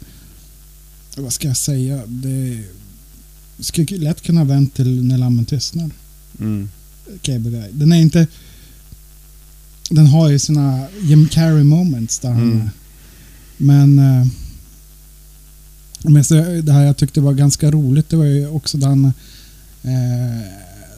vad 1.16 1.32
ska 1.32 1.48
jag 1.48 1.56
säga, 1.56 2.02
det 2.06 2.62
skulle 3.60 3.98
lätt 3.98 4.22
kunna 4.22 4.44
vänt 4.44 4.74
till 4.74 5.04
När 5.04 5.18
lammen 5.18 5.44
tystnar. 5.44 5.90
Mm. 6.40 6.68
Cable. 7.22 7.68
Den 7.72 7.92
är 7.92 7.96
inte... 7.96 8.26
Den 9.90 10.06
har 10.06 10.28
ju 10.28 10.38
sina 10.38 10.86
Jim 11.00 11.28
Carrey 11.28 11.64
moments 11.64 12.18
där 12.18 12.30
han... 12.30 12.52
Mm. 12.52 12.68
Men... 13.56 13.98
eh, 13.98 14.26
Men 16.02 16.24
så, 16.24 16.34
det 16.62 16.72
här 16.72 16.84
jag 16.84 16.96
tyckte 16.96 17.20
var 17.20 17.32
ganska 17.32 17.70
roligt, 17.70 18.08
det 18.08 18.16
var 18.16 18.24
ju 18.24 18.48
också 18.48 18.78
där 18.78 18.86
han 18.88 19.04
eh, 19.82 20.40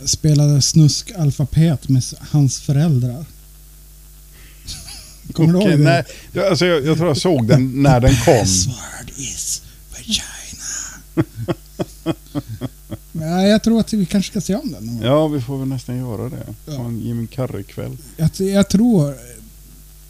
spelade 0.04 0.62
snuskalfabet 0.62 1.88
med 1.88 2.02
hans 2.20 2.58
föräldrar. 2.60 3.24
Kommer 5.32 5.52
du 5.52 5.58
Okej, 5.58 5.70
ihåg 5.70 5.78
det? 5.78 5.84
nej, 5.84 6.04
jag- 6.32 6.46
alltså, 6.46 6.66
jag, 6.66 6.84
jag 6.86 6.96
tror 6.96 7.08
jag 7.08 7.16
såg 7.16 7.46
den 7.48 7.82
när 7.82 8.00
den 8.00 8.14
kom. 8.24 8.34
Password 8.34 9.10
is. 9.16 9.62
Nej, 13.12 13.48
jag 13.50 13.62
tror 13.62 13.80
att 13.80 13.92
vi 13.92 14.06
kanske 14.06 14.30
ska 14.30 14.40
se 14.40 14.54
om 14.54 14.72
den. 14.72 14.84
någon 14.84 14.96
gång. 14.96 15.06
Ja, 15.06 15.28
vi 15.28 15.40
får 15.40 15.58
väl 15.58 15.68
nästan 15.68 15.96
göra 15.96 16.28
det. 16.28 16.46
Ja. 16.66 16.76
På 16.76 16.82
en 16.82 17.00
Jim 17.00 17.26
Carrey-kväll. 17.26 17.96
Jag, 18.16 18.30
jag 18.38 18.68
tror 18.68 19.14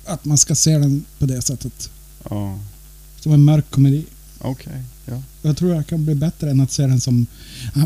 att 0.04 0.24
man 0.24 0.38
ska 0.38 0.54
se 0.54 0.78
den 0.78 1.04
på 1.18 1.26
det 1.26 1.42
sättet. 1.42 1.90
Ja. 2.30 2.58
Som 3.20 3.32
en 3.32 3.44
mörk 3.44 3.70
komedi. 3.70 4.06
Okej, 4.38 4.82
ja. 5.06 5.22
Jag 5.42 5.56
tror 5.56 5.74
jag 5.74 5.86
kan 5.86 6.04
bli 6.04 6.14
bättre 6.14 6.50
än 6.50 6.60
att 6.60 6.72
se 6.72 6.86
den 6.86 7.00
som... 7.00 7.26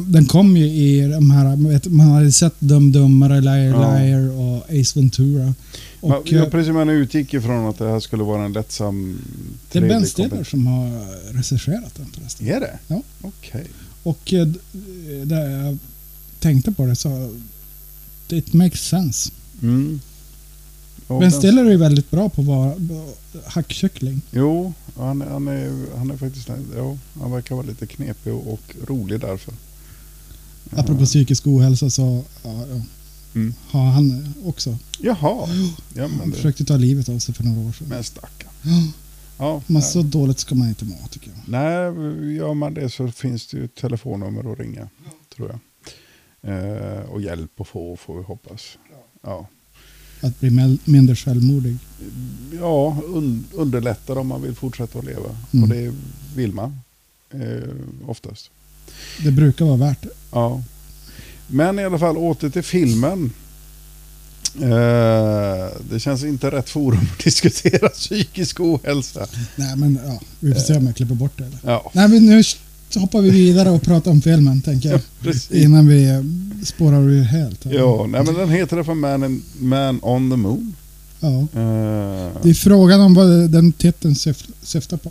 Den 0.06 0.26
kom 0.26 0.56
ju 0.56 0.64
i 0.66 1.08
de 1.08 1.30
här... 1.30 1.68
vet, 1.68 1.86
Man 1.86 2.06
hade 2.06 2.32
sett 2.32 2.54
Dum 2.58 2.92
Dummare, 2.92 3.40
Liar 3.40 3.64
Ja. 3.64 3.98
Liar 3.98 4.30
och 4.30 4.62
Ace 4.70 4.98
Ventura. 4.98 5.54
Och, 6.00 6.08
Man, 6.08 6.22
ja, 6.24 6.44
eh, 6.44 6.50
precis, 6.50 6.72
man 6.72 6.88
utgick 6.88 7.34
ifrån 7.34 7.66
att 7.66 7.78
det 7.78 7.88
här 7.88 8.00
skulle 8.00 8.22
vara 8.22 8.44
en 8.44 8.52
lättsam, 8.52 9.18
det 9.72 9.78
är 9.78 9.88
Ben 9.88 10.06
Stiller 10.06 10.44
som 10.44 10.66
har 10.66 11.06
regisserat 11.32 11.94
den 11.96 12.06
förresten. 12.14 12.46
Är 12.48 12.60
det? 12.60 12.78
Ja. 12.86 13.02
Okej. 13.20 13.66
Och 14.02 14.32
eh, 14.34 14.46
där 15.24 15.50
jag 15.50 15.78
tänkte 16.40 16.72
på 16.72 16.86
det 16.86 16.96
så... 16.96 17.34
It 18.28 18.52
makes 18.52 18.80
sense. 18.88 19.30
Mm. 19.62 20.00
Ben 21.08 21.32
Stiller 21.32 21.64
är 21.64 21.70
ju 21.70 21.76
väldigt 21.76 22.10
bra 22.10 22.28
på 22.28 22.40
att 22.40 22.46
vara 22.46 22.74
hackkyckling. 23.46 24.22
Jo, 24.30 24.72
han, 24.97 25.20
han, 25.20 25.49
är, 25.49 25.97
han 25.99 26.11
är 26.11 26.16
faktiskt... 26.16 26.49
Ja, 26.76 26.99
han 27.20 27.30
verkar 27.32 27.55
vara 27.55 27.66
lite 27.66 27.86
knepig 27.86 28.32
och, 28.32 28.53
och 28.53 28.76
rolig 28.88 29.20
därför. 29.20 29.55
Apropå 30.70 31.05
psykisk 31.05 31.47
ohälsa 31.47 31.91
så 31.91 32.24
ja, 32.45 32.66
ja, 32.70 32.80
Mm. 33.34 33.55
har 33.70 33.84
han 33.91 34.34
också. 34.45 34.76
Jaha. 35.01 35.49
Ja, 35.95 36.07
Han 36.18 36.30
det, 36.30 36.36
försökte 36.36 36.64
ta 36.64 36.76
livet 36.76 37.09
av 37.09 37.18
sig 37.18 37.34
för 37.34 37.45
några 37.45 37.68
år 37.68 37.72
sedan. 37.72 37.86
men 37.88 38.05
stackarn. 38.05 38.51
Ja, 38.62 38.82
Ja, 39.38 39.62
men 39.66 39.82
så 39.82 40.03
dåligt 40.03 40.38
ska 40.38 40.55
man 40.55 40.68
inte 40.68 40.84
må 40.84 40.97
tycker 41.11 41.30
jag. 41.30 41.38
Nej, 41.49 42.34
gör 42.36 42.55
man 42.55 42.74
det 42.74 42.91
så 42.91 43.09
finns 43.09 43.47
det 43.47 43.57
ju 43.57 43.68
telefonnummer 43.68 44.53
att 44.53 44.59
ringa, 44.59 44.88
tror 45.36 45.49
jag. 45.51 45.59
Eh, 46.43 47.01
och 47.01 47.20
hjälp 47.22 47.61
att 47.61 47.68
få, 47.68 47.97
får 47.97 48.16
vi 48.18 48.22
hoppas. 48.22 48.78
Ja, 49.22 49.47
Att 50.20 50.40
bli 50.40 50.78
mindre 50.84 51.16
självmordig. 51.16 51.76
ja 52.60 52.96
un, 53.06 53.44
underlättar 53.54 54.18
om 54.18 54.26
man 54.26 54.42
vill 54.42 54.54
fortsätta 54.54 54.98
att 54.98 55.04
leva. 55.04 55.36
Mm. 55.52 55.62
Och 55.62 55.68
det 55.68 55.94
vill 56.36 56.52
man 56.52 56.80
eh, 57.30 57.74
oftast. 58.06 58.50
Det 59.24 59.30
brukar 59.30 59.64
vara 59.64 59.76
värt 59.76 60.02
det. 60.02 60.10
Ja. 60.32 60.62
Men 61.46 61.78
i 61.78 61.84
alla 61.84 61.98
fall 61.98 62.16
åter 62.16 62.50
till 62.50 62.62
filmen. 62.62 63.32
Eh, 64.54 65.68
det 65.90 66.00
känns 66.00 66.24
inte 66.24 66.50
rätt 66.50 66.70
forum 66.70 67.06
att 67.12 67.18
diskutera 67.24 67.88
psykisk 67.88 68.60
ohälsa. 68.60 69.26
Nej 69.56 69.76
men 69.76 70.00
ja, 70.06 70.20
vi 70.40 70.52
får 70.54 70.60
se 70.60 70.76
om 70.76 70.86
jag 70.86 70.96
klipper 70.96 71.14
bort 71.14 71.38
det 71.38 71.44
eller. 71.44 71.58
Ja, 71.64 71.90
Nej 71.94 72.08
men 72.08 72.26
nu 72.26 72.42
så 72.91 73.01
hoppar 73.01 73.20
vi 73.20 73.30
vidare 73.30 73.70
och 73.70 73.82
pratar 73.82 74.11
om 74.11 74.22
filmen 74.22 74.62
tänker 74.62 74.91
jag. 74.91 75.01
precis. 75.20 75.51
Innan 75.51 75.86
vi 75.88 76.24
spårar 76.64 77.03
ur 77.11 77.22
helt. 77.22 77.64
Ja, 77.64 78.07
nej, 78.09 78.24
men 78.24 78.34
den 78.34 78.49
heter 78.51 78.82
för 78.82 78.95
Man, 78.95 79.24
in, 79.24 79.43
Man 79.59 79.99
on 80.03 80.30
the 80.30 80.36
Moon. 80.36 80.74
ja. 81.20 81.28
Eh, 81.41 82.32
Det 82.43 82.51
är 82.51 82.55
frågan 82.55 83.01
om 83.01 83.14
vad 83.14 83.51
den 83.51 83.72
titeln 83.72 84.14
syf- 84.14 84.51
syftar 84.62 84.97
på. 84.97 85.11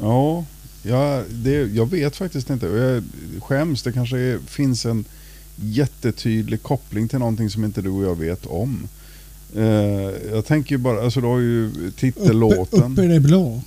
Ja, 0.00 0.44
ja 0.82 1.22
det, 1.30 1.50
jag 1.74 1.90
vet 1.90 2.16
faktiskt 2.16 2.50
inte. 2.50 2.66
Jag 2.66 3.02
skäms. 3.42 3.82
Det 3.82 3.92
kanske 3.92 4.18
är, 4.18 4.38
finns 4.46 4.86
en 4.86 5.04
jättetydlig 5.60 6.62
koppling 6.62 7.08
till 7.08 7.18
någonting 7.18 7.50
som 7.50 7.64
inte 7.64 7.82
du 7.82 7.88
och 7.90 8.04
jag 8.04 8.18
vet 8.18 8.46
om. 8.46 8.88
Eh, 9.56 9.62
jag 10.30 10.46
tänker 10.46 10.70
ju 10.72 10.78
bara, 10.78 11.04
alltså 11.04 11.20
du 11.20 11.26
har 11.26 11.38
ju 11.38 11.66
Uppe, 11.68 12.00
titellåten. 12.00 12.92
uppe 12.92 13.02
i 13.04 13.06
det 13.06 13.20
blå. 13.20 13.60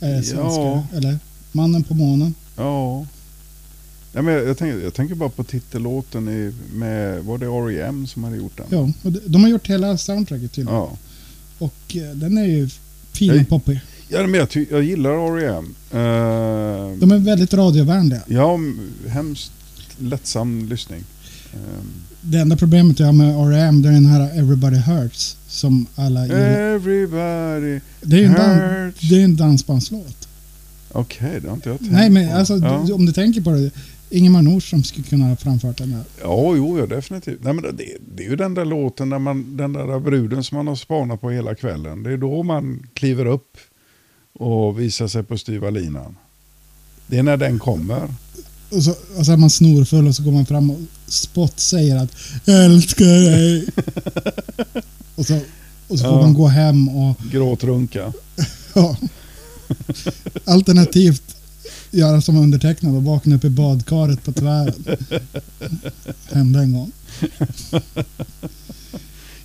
Är 0.00 0.14
Ja. 0.16 0.22
svenska? 0.22 0.96
Eller? 0.96 1.18
Mannen 1.52 1.82
på 1.82 1.94
månen. 1.94 2.34
Ja. 2.56 3.06
ja 4.12 4.22
men 4.22 4.34
jag, 4.34 4.44
jag, 4.48 4.58
tänker, 4.58 4.78
jag 4.84 4.94
tänker 4.94 5.14
bara 5.14 5.28
på 5.28 5.44
titellåten 5.44 6.28
i, 6.28 6.52
med, 6.74 7.24
var 7.24 7.38
det 7.38 7.46
R.E.M. 7.46 8.06
som 8.06 8.24
hade 8.24 8.36
gjort 8.36 8.56
den? 8.56 8.66
Ja, 8.70 8.90
och 9.02 9.12
de, 9.12 9.20
de 9.26 9.42
har 9.42 9.50
gjort 9.50 9.66
hela 9.66 9.96
soundtracket 9.98 10.52
tydligen. 10.52 10.78
Ja. 10.80 10.96
Och 11.58 11.96
eh, 11.96 12.10
den 12.16 12.38
är 12.38 12.44
ju 12.44 12.68
fin 13.12 13.40
och 13.40 13.48
poppig. 13.48 13.80
Ja, 14.08 14.22
men 14.26 14.34
jag, 14.40 14.50
ty, 14.50 14.66
jag 14.70 14.82
gillar 14.82 15.10
R.E.M. 15.36 15.74
Eh, 15.90 16.98
De 16.98 17.12
är 17.12 17.18
väldigt 17.18 17.54
radiovänliga. 17.54 18.22
Ja, 18.26 18.58
hemskt 19.08 19.52
lättsam 19.98 20.68
lyssning. 20.68 21.04
Eh, 21.52 21.58
Det 22.26 22.38
enda 22.38 22.56
problemet 22.56 23.00
jag 23.00 23.06
har 23.06 23.12
med 23.12 23.28
R.E.M. 23.36 23.82
det 23.82 23.88
är 23.88 23.92
den 23.92 24.06
här 24.06 24.38
Everybody 24.38 24.76
Hurts. 24.76 25.36
Som 25.48 25.86
alla 25.94 26.22
gillar. 26.26 26.38
Everybody 26.38 27.80
Det 28.02 28.16
är 28.16 28.20
ju 28.20 28.26
en, 28.26 28.32
dan- 28.32 28.92
det 29.00 29.20
är 29.20 29.24
en 29.24 29.36
dansbandslåt. 29.36 30.28
Okej, 30.92 31.40
det 31.42 31.48
har 31.48 31.54
inte 31.54 31.68
jag 31.68 31.78
tänkt 31.78 31.92
Nej 31.92 32.10
men 32.10 32.28
på. 32.28 32.34
alltså 32.34 32.56
ja. 32.56 32.84
du, 32.86 32.92
om 32.92 33.06
du 33.06 33.12
tänker 33.12 33.40
på 33.40 33.50
det. 33.50 33.70
Ingemar 34.10 34.42
Nordström 34.42 34.82
skulle 34.84 35.06
kunna 35.06 35.28
ha 35.28 35.36
framfört 35.36 35.78
den 35.78 35.92
här. 35.92 36.04
Ja, 36.22 36.56
jo, 36.56 36.78
ja, 36.78 36.86
definitivt. 36.86 37.38
Nej, 37.44 37.52
men 37.52 37.62
det, 37.64 37.84
det 38.16 38.24
är 38.24 38.30
ju 38.30 38.36
den 38.36 38.54
där 38.54 38.64
låten, 38.64 39.10
där 39.10 39.18
man, 39.18 39.56
den 39.56 39.72
där 39.72 40.00
bruden 40.00 40.44
som 40.44 40.56
man 40.56 40.66
har 40.66 40.76
spanat 40.76 41.20
på 41.20 41.30
hela 41.30 41.54
kvällen. 41.54 42.02
Det 42.02 42.12
är 42.12 42.16
då 42.16 42.42
man 42.42 42.86
kliver 42.94 43.26
upp 43.26 43.56
och 44.32 44.80
visar 44.80 45.08
sig 45.08 45.22
på 45.22 45.38
styva 45.38 45.70
linan. 45.70 46.16
Det 47.06 47.18
är 47.18 47.22
när 47.22 47.36
den 47.36 47.58
kommer. 47.58 48.02
Och 48.70 48.82
så, 48.82 48.90
och 49.16 49.26
så 49.26 49.32
är 49.32 49.36
man 49.36 49.50
snorfull 49.50 50.06
och 50.08 50.14
så 50.14 50.22
går 50.22 50.32
man 50.32 50.46
fram 50.46 50.70
och 50.70 50.78
spott 51.14 51.60
säger 51.60 51.96
att 51.96 52.10
jag 52.44 52.64
älskar 52.64 53.04
dig. 53.04 53.66
och 55.14 55.26
så, 55.26 55.34
och 55.88 55.98
så 55.98 56.04
får 56.04 56.12
Ja. 56.14 56.20
man 56.20 56.34
gå 56.34 56.46
hem 56.46 56.88
och 56.88 57.16
Gråtrunka. 57.32 58.12
ja. 58.74 58.96
alternativt 60.44 61.22
göra 61.90 62.20
som 62.20 62.36
undertecknad 62.36 62.96
och 62.96 63.02
vakna 63.04 63.36
upp 63.36 63.44
i 63.44 63.50
badkaret 63.50 64.24
på 64.24 64.32
tvären. 64.32 64.84
Hände 66.32 66.58
en 66.60 66.72
gång. 66.72 66.92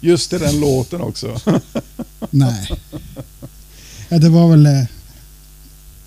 Just 0.01 0.33
i 0.33 0.37
den 0.37 0.59
låten 0.59 1.01
också. 1.01 1.41
Nej. 2.29 2.71
Ja, 4.09 4.17
det 4.19 4.29
var 4.29 4.49
väl 4.49 4.65
eh, 4.65 4.83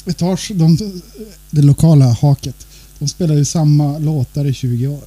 Etage, 0.06 0.50
de, 0.54 1.02
det 1.50 1.62
lokala 1.62 2.04
haket. 2.12 2.66
De 2.98 3.08
spelade 3.08 3.38
ju 3.38 3.44
samma 3.44 3.98
låtar 3.98 4.44
i 4.46 4.52
20 4.54 4.86
år. 4.86 5.04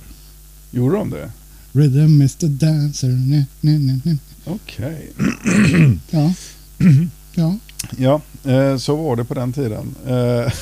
Gjorde 0.76 0.95
de 0.95 1.09
det? 1.09 1.32
Rhythm 1.71 2.21
is 2.21 2.36
the 2.36 2.47
dancer. 2.47 3.07
Ne, 3.07 3.45
ne, 3.61 3.80
ne, 3.80 4.01
ne. 4.03 4.17
Okej. 4.45 5.11
Ja. 6.11 6.34
ja. 7.36 7.59
Ja, 7.97 8.21
eh, 8.51 8.78
så 8.78 8.95
var 8.95 9.15
det 9.15 9.26
på 9.26 9.34
den 9.34 9.53
tiden. 9.53 9.95
Eh, 10.07 10.51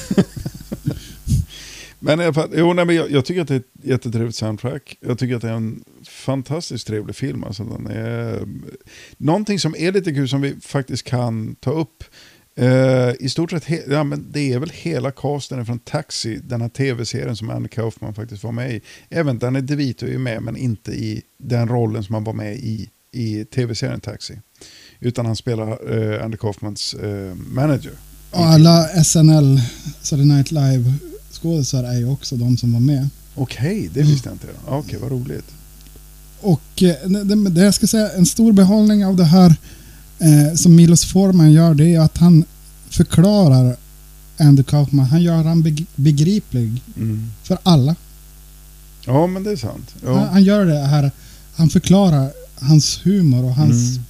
men 1.99 2.19
i 2.19 2.23
alla 2.23 2.33
fall, 2.33 2.49
jo, 2.55 2.73
nej, 2.73 2.85
men 2.85 2.95
jag, 2.95 3.11
jag 3.11 3.25
tycker 3.25 3.41
att 3.41 3.47
det 3.47 3.53
är 3.55 3.59
ett 3.59 3.83
jättetrevligt 3.83 4.35
soundtrack. 4.35 4.97
Jag 4.99 5.19
tycker 5.19 5.35
att 5.35 5.41
det 5.41 5.49
är 5.49 5.53
en 5.53 5.83
fantastiskt 6.03 6.87
trevlig 6.87 7.15
film. 7.15 7.43
Alltså, 7.43 7.63
den 7.63 7.87
är, 7.87 8.47
någonting 9.17 9.59
som 9.59 9.75
är 9.75 9.91
lite 9.91 10.13
kul 10.13 10.29
som 10.29 10.41
vi 10.41 10.55
faktiskt 10.61 11.03
kan 11.03 11.55
ta 11.55 11.71
upp. 11.71 12.03
Eh, 12.55 13.13
I 13.19 13.29
stort 13.29 13.51
sett, 13.51 13.63
ja, 13.89 14.03
men 14.03 14.31
det 14.31 14.53
är 14.53 14.59
väl 14.59 14.71
hela 14.73 15.11
casten 15.11 15.65
från 15.65 15.79
Taxi, 15.79 16.39
den 16.43 16.61
här 16.61 16.69
tv-serien 16.69 17.35
som 17.35 17.49
Andy 17.49 17.69
Kaufman 17.69 18.13
faktiskt 18.13 18.43
var 18.43 18.51
med 18.51 18.71
i. 18.71 18.81
Även 19.09 19.39
Danny 19.39 19.61
DeVito 19.61 20.05
är 20.05 20.09
ju 20.09 20.17
med, 20.17 20.41
men 20.41 20.57
inte 20.57 20.91
i 20.91 21.21
den 21.37 21.67
rollen 21.67 22.03
som 22.03 22.15
han 22.15 22.23
var 22.23 22.33
med 22.33 22.55
i 22.55 22.89
i 23.13 23.45
tv-serien 23.45 23.99
Taxi. 23.99 24.39
Utan 24.99 25.25
han 25.25 25.35
spelar 25.35 25.67
eh, 25.93 26.25
Andy 26.25 26.37
Kaufmans 26.37 26.93
eh, 26.93 27.35
manager. 27.35 27.91
Och 28.31 28.45
alla 28.45 29.03
SNL, 29.03 29.61
Saturday 30.01 30.25
Night 30.25 30.51
Live 30.51 30.93
skådisar 31.31 31.83
är 31.83 31.97
ju 31.97 32.09
också 32.09 32.35
de 32.35 32.57
som 32.57 32.73
var 32.73 32.79
med. 32.79 33.09
Okej, 33.35 33.89
det 33.93 34.01
visste 34.01 34.29
jag 34.29 34.35
inte. 34.35 34.47
Okej, 34.65 34.99
vad 35.01 35.11
roligt. 35.11 35.45
Och 36.41 36.83
eh, 36.83 37.09
det, 37.09 37.49
det 37.49 37.63
jag 37.63 37.73
ska 37.73 37.87
säga, 37.87 38.11
en 38.11 38.25
stor 38.25 38.51
behållning 38.51 39.05
av 39.05 39.15
det 39.15 39.23
här 39.23 39.55
eh, 40.23 40.55
som 40.55 40.75
Milos 40.75 41.05
Forman 41.05 41.51
gör, 41.51 41.73
det 41.73 41.95
är 41.95 41.99
att 41.99 42.17
han 42.17 42.43
förklarar 42.89 43.75
Andy 44.37 44.63
Kaufman, 44.63 45.05
han 45.05 45.21
gör 45.21 45.43
han 45.43 45.63
beg- 45.63 45.85
begriplig 45.95 46.81
Mm. 46.97 47.31
för 47.43 47.57
alla. 47.63 47.95
Ja, 49.05 49.27
men 49.27 49.43
det 49.43 49.51
är 49.51 49.55
sant. 49.55 49.95
Han, 50.05 50.13
Ja. 50.13 50.27
han 50.31 50.43
gör 50.43 50.65
det 50.65 50.79
här, 50.79 51.11
han 51.55 51.69
förklarar 51.69 52.31
hans 52.55 52.99
humor 53.03 53.43
och 53.43 53.55
hans, 53.55 53.89
Mm. 53.91 54.03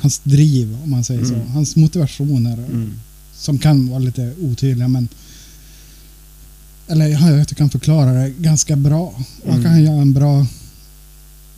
hans 0.00 0.18
driv, 0.22 0.76
om 0.84 0.90
man 0.90 1.04
säger 1.04 1.24
så. 1.24 1.34
Mm. 1.34 1.48
Hans 1.48 1.76
motivationer, 1.76 2.52
Mm. 2.58 2.92
som 3.34 3.58
kan 3.58 3.88
vara 3.88 3.98
lite 3.98 4.32
otydliga, 4.42 4.88
men 4.88 5.08
eller 6.88 7.06
ja, 7.08 7.30
jag 7.30 7.48
tycker 7.48 7.62
han 7.62 7.70
förklarar 7.70 8.14
det 8.14 8.30
ganska 8.30 8.76
bra. 8.76 9.00
Och 9.42 9.50
han 9.52 9.58
Mm. 9.60 9.64
kan 9.64 9.82
göra 9.82 10.00
en 10.02 10.12
bra... 10.12 10.46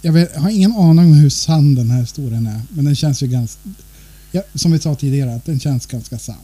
Jag, 0.02 0.12
vet, 0.12 0.30
jag 0.34 0.40
har 0.40 0.50
ingen 0.50 0.72
aning 0.72 1.04
om 1.04 1.14
hur 1.14 1.28
sann 1.30 1.74
den 1.74 1.90
här 1.90 2.00
historien 2.00 2.46
är, 2.46 2.60
men 2.70 2.84
den 2.84 2.96
känns 2.96 3.22
ju 3.22 3.26
ganska... 3.26 3.60
Ja, 4.32 4.42
som 4.54 4.72
vi 4.72 4.78
sa 4.78 4.94
tidigare, 4.94 5.34
att 5.34 5.44
den 5.44 5.60
känns 5.60 5.86
ganska 5.86 6.18
sann. 6.18 6.36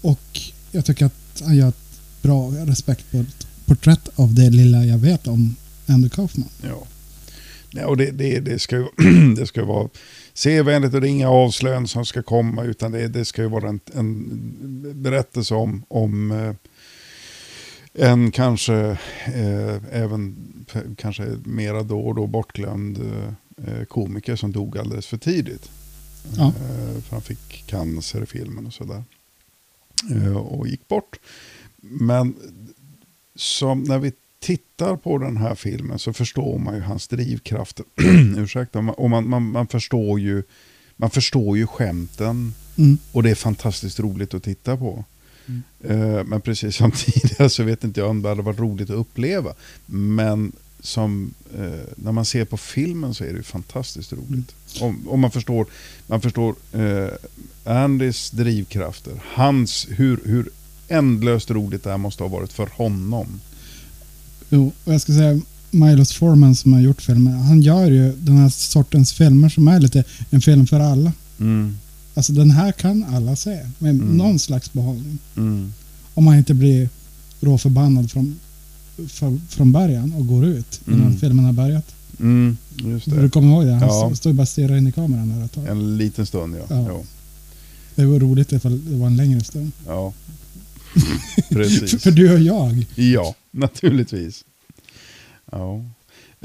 Och 0.00 0.40
jag 0.70 0.84
tycker 0.84 1.06
att 1.06 1.42
han 1.44 1.56
gör 1.56 1.68
ett 1.68 2.00
bra, 2.22 2.50
respektfullt 2.50 3.46
porträtt 3.66 4.08
av 4.14 4.34
det 4.34 4.50
lilla 4.50 4.84
jag 4.84 4.98
vet 4.98 5.26
om 5.26 5.56
Andy 5.86 6.08
Kaufman. 6.08 6.48
Ja. 6.62 6.86
Nej, 7.70 7.84
och 7.84 7.96
det, 7.96 8.10
det, 8.10 8.40
det, 8.40 8.58
ska 8.58 8.76
ju, 8.76 8.86
det 9.36 9.46
ska 9.46 9.60
ju 9.60 9.66
vara 9.66 9.88
sevänligt 10.34 10.94
och 10.94 11.00
det 11.00 11.06
är 11.06 11.10
inga 11.10 11.30
avslöjanden 11.30 11.88
som 11.88 12.06
ska 12.06 12.22
komma 12.22 12.64
utan 12.64 12.92
det, 12.92 13.08
det 13.08 13.24
ska 13.24 13.42
ju 13.42 13.48
vara 13.48 13.68
en, 13.68 13.80
en 13.94 15.02
berättelse 15.02 15.54
om, 15.54 15.82
om 15.88 16.30
eh, 16.30 16.54
en 17.94 18.30
kanske 18.30 18.98
eh, 19.26 19.76
även 19.90 20.36
kanske 20.96 21.36
mera 21.44 21.82
då 21.82 22.00
och 22.00 22.14
då 22.14 22.26
bortglömd 22.26 22.98
eh, 23.66 23.84
komiker 23.84 24.36
som 24.36 24.52
dog 24.52 24.78
alldeles 24.78 25.06
för 25.06 25.16
tidigt. 25.16 25.70
Ja. 26.36 26.46
Eh, 26.46 27.02
för 27.02 27.10
han 27.10 27.22
fick 27.22 27.64
cancer 27.66 28.22
i 28.22 28.26
filmen 28.26 28.66
och 28.66 28.72
sådär. 28.72 29.04
eh, 30.10 30.36
och 30.36 30.68
gick 30.68 30.88
bort. 30.88 31.18
Men 31.76 32.34
som 33.34 33.82
när 33.82 33.98
vi 33.98 34.12
tittar 34.38 34.96
på 34.96 35.18
den 35.18 35.36
här 35.36 35.54
filmen 35.54 35.98
så 35.98 36.12
förstår 36.12 36.58
man 36.58 36.74
ju 36.74 36.80
hans 36.80 37.08
drivkrafter. 37.08 37.84
Ursäkta, 38.36 38.78
och 38.78 39.10
man, 39.10 39.28
man, 39.28 39.42
man, 39.42 39.66
förstår 39.66 40.20
ju, 40.20 40.42
man 40.96 41.10
förstår 41.10 41.56
ju 41.56 41.66
skämten. 41.66 42.54
Mm. 42.78 42.98
Och 43.12 43.22
det 43.22 43.30
är 43.30 43.34
fantastiskt 43.34 44.00
roligt 44.00 44.34
att 44.34 44.42
titta 44.42 44.76
på. 44.76 45.04
Eh, 45.84 46.24
Men 46.24 46.40
precis 46.40 46.76
som 46.76 46.90
tidigare 46.96 47.50
så 47.50 47.62
vet 47.62 47.84
inte 47.84 48.00
jag 48.00 48.10
om 48.10 48.22
det 48.22 48.28
hade 48.28 48.42
varit 48.42 48.58
roligt 48.58 48.90
att 48.90 48.96
uppleva. 48.96 49.54
Men 49.86 50.52
som, 50.80 51.34
eh, 51.54 51.80
när 51.96 52.12
man 52.12 52.24
ser 52.24 52.44
på 52.44 52.56
filmen 52.56 53.14
så 53.14 53.24
är 53.24 53.28
det 53.28 53.36
ju 53.36 53.42
fantastiskt 53.42 54.12
roligt. 54.12 54.54
Om, 54.80 55.08
om 55.08 55.20
man 55.20 55.30
förstår, 55.30 55.66
man 56.06 56.20
förstår 56.20 56.54
eh, 56.72 57.08
Andys 57.64 58.30
drivkrafter, 58.30 59.12
hans, 59.34 59.86
hur, 59.90 60.20
hur 60.24 60.48
ändlöst 60.88 61.50
roligt 61.50 61.84
det 61.84 61.90
här 61.90 61.98
måste 61.98 62.22
ha 62.22 62.28
varit 62.28 62.52
för 62.52 62.66
honom. 62.72 63.40
Jo, 64.50 64.72
och 64.84 64.94
jag 64.94 65.00
ska 65.00 65.12
säga 65.12 65.40
Milos 65.70 66.12
Forman 66.12 66.54
som 66.56 66.72
har 66.72 66.80
gjort 66.80 67.02
filmer, 67.02 67.32
han 67.32 67.60
gör 67.60 67.90
ju 67.90 68.12
den 68.12 68.36
här 68.36 68.48
sortens 68.48 69.12
filmer 69.12 69.48
som 69.48 69.68
är 69.68 69.80
lite 69.80 70.04
en 70.30 70.40
film 70.40 70.66
för 70.66 70.80
alla. 70.80 71.12
Mm. 71.40 71.78
Alltså 72.14 72.32
den 72.32 72.50
här 72.50 72.72
kan 72.72 73.04
alla 73.04 73.36
se 73.36 73.66
med 73.78 73.90
Mm. 73.94 74.16
någon 74.16 74.38
slags 74.38 74.72
behållning. 74.72 75.18
Mm. 75.36 75.72
Om 76.14 76.24
man 76.24 76.36
inte 76.38 76.54
blir 76.54 76.88
råförbannad 77.40 78.10
från, 78.10 78.40
för, 79.08 79.38
från 79.48 79.72
början 79.72 80.12
och 80.14 80.26
går 80.26 80.44
ut 80.46 80.80
innan 80.86 81.00
Mm. 81.02 81.16
filmen 81.18 81.44
har 81.44 81.52
börjat. 81.52 81.94
Mm, 82.20 82.56
just 82.76 83.10
Du 83.10 83.22
det. 83.22 83.30
kommer 83.30 83.48
ihåg 83.54 83.66
det? 83.66 83.72
Han 83.72 83.88
Ja. 83.88 84.14
stod 84.14 84.34
bara 84.34 84.42
och 84.42 84.48
stirrade 84.48 84.78
in 84.78 84.86
i 84.86 84.92
kameran 84.92 85.28
där 85.38 85.44
ett 85.44 85.52
tag. 85.52 85.66
En 85.66 85.96
liten 85.96 86.26
stund 86.26 86.56
ja. 86.56 86.62
Ja. 86.70 86.86
Ja. 86.88 87.02
Det 87.94 88.06
var 88.06 88.18
roligt 88.18 88.52
ifall 88.52 88.90
det 88.90 88.96
var 88.96 89.06
en 89.06 89.16
längre 89.16 89.40
stund. 89.44 89.72
ja. 89.86 90.12
Precis. 91.48 92.02
för 92.02 92.10
du 92.10 92.32
och 92.32 92.40
jag. 92.40 92.86
Ja, 92.94 93.34
naturligtvis. 93.50 94.44
Ja. 95.52 95.84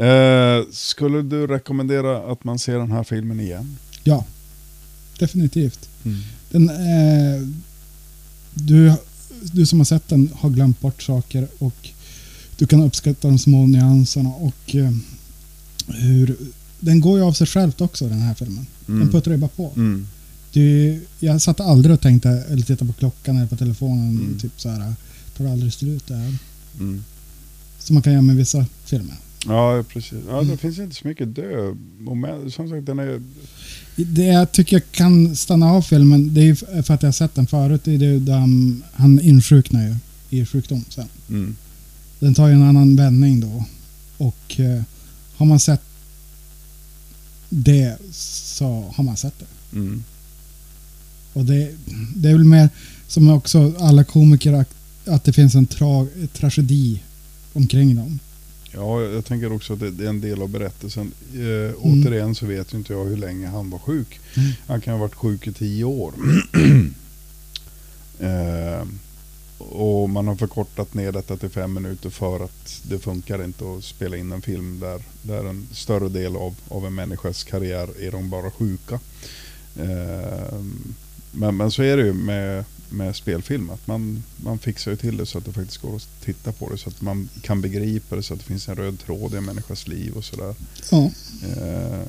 Eh, 0.06 0.64
skulle 0.72 1.22
du 1.22 1.48
rekommendera 1.48 2.32
att 2.32 2.44
man 2.44 2.60
ser 2.60 2.78
den 2.80 2.92
här 2.92 3.04
filmen 3.04 3.40
igen? 3.40 3.78
Ja, 4.04 4.26
definitivt. 5.20 5.90
Mm. 6.06 6.20
Den, 6.52 6.70
eh, 6.70 7.48
du, 8.54 8.94
du 9.42 9.66
som 9.66 9.80
har 9.80 9.86
sett 9.86 10.08
den 10.08 10.30
har 10.36 10.50
glömt 10.50 10.82
bort 10.82 11.02
saker 11.04 11.48
och 11.58 11.90
du 12.58 12.68
kan 12.68 12.82
uppskatta 12.82 13.28
de 13.28 13.40
små 13.40 13.68
nyanserna 13.68 14.30
och 14.30 14.76
eh, 14.76 14.92
hur... 15.88 16.36
Den 16.80 17.00
går 17.02 17.18
ju 17.20 17.24
av 17.26 17.34
sig 17.34 17.48
självt 17.48 17.82
också 17.82 18.08
den 18.10 18.20
här 18.22 18.34
filmen. 18.34 18.66
Den 18.86 18.96
Mm. 18.96 19.10
puttrar 19.12 19.34
ju 19.34 19.38
bara 19.40 19.48
på. 19.48 19.72
Mm. 19.76 20.08
Du, 20.54 21.00
jag 21.20 21.42
satt 21.42 21.60
aldrig 21.60 21.94
och 21.96 22.02
tänkte, 22.02 22.30
eller 22.30 22.62
tittade 22.66 22.94
på 22.94 23.00
klockan 23.00 23.38
eller 23.38 23.48
på 23.48 23.56
telefonen, 23.58 24.10
Mm. 24.10 24.40
typ 24.40 24.52
så 24.62 24.70
här, 24.70 24.94
tar 25.38 25.44
det 25.46 25.52
aldrig 25.52 25.74
slut 25.74 26.08
det 26.08 26.16
här? 26.16 26.34
Mm. 26.80 27.04
Som 27.80 27.94
man 27.94 28.04
kan 28.04 28.14
göra 28.14 28.22
med 28.22 28.36
vissa 28.36 28.66
filmer. 28.86 29.16
Ja, 29.46 29.84
precis. 29.94 30.14
Ja, 30.28 30.34
Mm. 30.38 30.48
det 30.52 30.58
finns 30.58 30.80
inte 30.80 30.96
så 30.96 31.08
mycket 31.08 31.36
dödmoment. 31.36 32.54
Som 32.54 32.70
sagt, 32.70 32.86
den 32.86 33.00
är... 33.00 33.22
Det 34.06 34.24
jag 34.26 34.52
tycker 34.52 34.80
kan 34.80 35.36
stanna 35.36 35.72
av 35.72 35.82
filmen, 35.82 36.34
det 36.34 36.42
är 36.42 36.46
ju 36.46 36.56
för 36.56 36.94
att 36.94 37.02
jag 37.04 37.08
har 37.08 37.12
sett 37.12 37.36
den 37.36 37.48
förut, 37.48 37.82
det 37.84 37.94
är 37.94 37.98
det 37.98 38.20
där 38.20 38.38
han- 38.38 38.84
han 38.94 39.20
insjuknar 39.20 39.88
ju 39.88 39.96
i 40.42 40.46
sjukdom 40.46 40.86
sen. 40.90 41.08
Mm. 41.30 41.56
Den 42.20 42.34
tar 42.34 42.48
ju 42.48 42.54
en 42.54 42.64
annan 42.64 42.96
vändning 42.96 43.40
då. 43.40 43.66
Och 44.18 44.60
eh, 44.60 44.82
har 45.36 45.46
man 45.46 45.60
sett 45.60 45.82
det 47.50 47.98
så 48.12 48.94
har 48.96 49.04
man 49.04 49.18
sett 49.18 49.34
det. 49.40 49.78
Mm. 49.78 50.04
Och 51.34 51.46
det, 51.46 51.72
det 52.16 52.30
är 52.30 52.34
väl 52.34 52.44
mer 52.44 52.70
som 53.08 53.30
också 53.30 53.74
alla 53.80 54.04
komiker 54.04 54.54
att, 54.54 54.70
att 55.06 55.24
det 55.24 55.34
finns 55.34 55.56
en 55.56 55.66
tra, 55.66 56.08
tragedi 56.34 57.00
omkring 57.54 57.96
dem. 57.96 58.20
Ja, 58.72 59.02
jag 59.02 59.26
tänker 59.26 59.54
också 59.54 59.74
att 59.74 59.80
det, 59.80 60.06
är 60.06 60.10
en 60.10 60.22
del 60.22 60.42
av 60.42 60.50
berättelsen. 60.50 61.12
Eh, 61.34 61.76
Återigen 61.78 62.36
så 62.36 62.46
vet 62.46 62.74
inte 62.74 62.94
jag 62.94 63.06
hur 63.06 63.18
länge 63.18 63.48
han 63.48 63.70
var 63.70 63.80
sjuk. 63.80 64.20
Mm. 64.36 64.52
Han 64.68 64.82
kan 64.82 64.94
ha 64.94 65.00
varit 65.00 65.16
sjuk 65.16 65.48
i 65.48 65.54
tio 65.54 65.84
år. 65.84 66.14
eh, 68.20 68.88
och 69.58 70.10
man 70.10 70.28
har 70.28 70.36
förkortat 70.36 70.94
ner 70.94 71.12
detta 71.12 71.38
till 71.38 71.50
fem 71.50 71.74
minuter 71.74 72.10
för 72.10 72.44
att 72.44 72.82
det 72.90 73.00
funkar 73.00 73.44
inte 73.44 73.64
att 73.72 73.84
spela 73.84 74.18
in 74.18 74.32
en 74.32 74.42
film 74.42 74.80
där, 74.80 75.02
där 75.22 75.50
en 75.50 75.68
större 75.72 76.10
del 76.10 76.36
av, 76.36 76.56
av 76.68 76.86
en 76.86 76.96
människas 76.96 77.44
karriär 77.44 77.90
är 78.00 78.12
de 78.12 78.30
bara 78.30 78.52
sjuka. 78.52 79.00
Eh, 79.76 80.62
men, 81.32 81.58
men 81.58 81.72
så 81.72 81.84
är 81.84 81.98
det 81.98 82.04
ju 82.04 82.14
med, 82.14 82.66
med 82.90 83.16
spelfilm. 83.16 83.70
Att 83.70 83.88
man, 83.88 84.24
man 84.38 84.60
fixar 84.60 84.92
ju 84.92 84.98
till 84.98 85.18
det 85.18 85.26
så 85.26 85.38
att 85.38 85.46
det 85.46 85.54
faktiskt 85.54 85.82
går 85.82 85.96
att 85.96 86.08
titta 86.26 86.52
på 86.52 86.70
det. 86.70 86.78
Så 86.78 86.90
att 86.90 87.02
man 87.02 87.30
kan 87.42 87.62
begripa 87.62 88.16
det. 88.16 88.24
Så 88.24 88.34
att 88.34 88.40
det 88.40 88.46
finns 88.46 88.70
en 88.70 88.76
röd 88.76 89.00
tråd 89.00 89.34
i 89.34 89.38
en 89.38 89.44
människas 89.46 89.88
liv 89.88 90.14
och 90.14 90.26
sådär. 90.26 90.56
Ja. 90.92 91.12
Eh, 91.58 92.08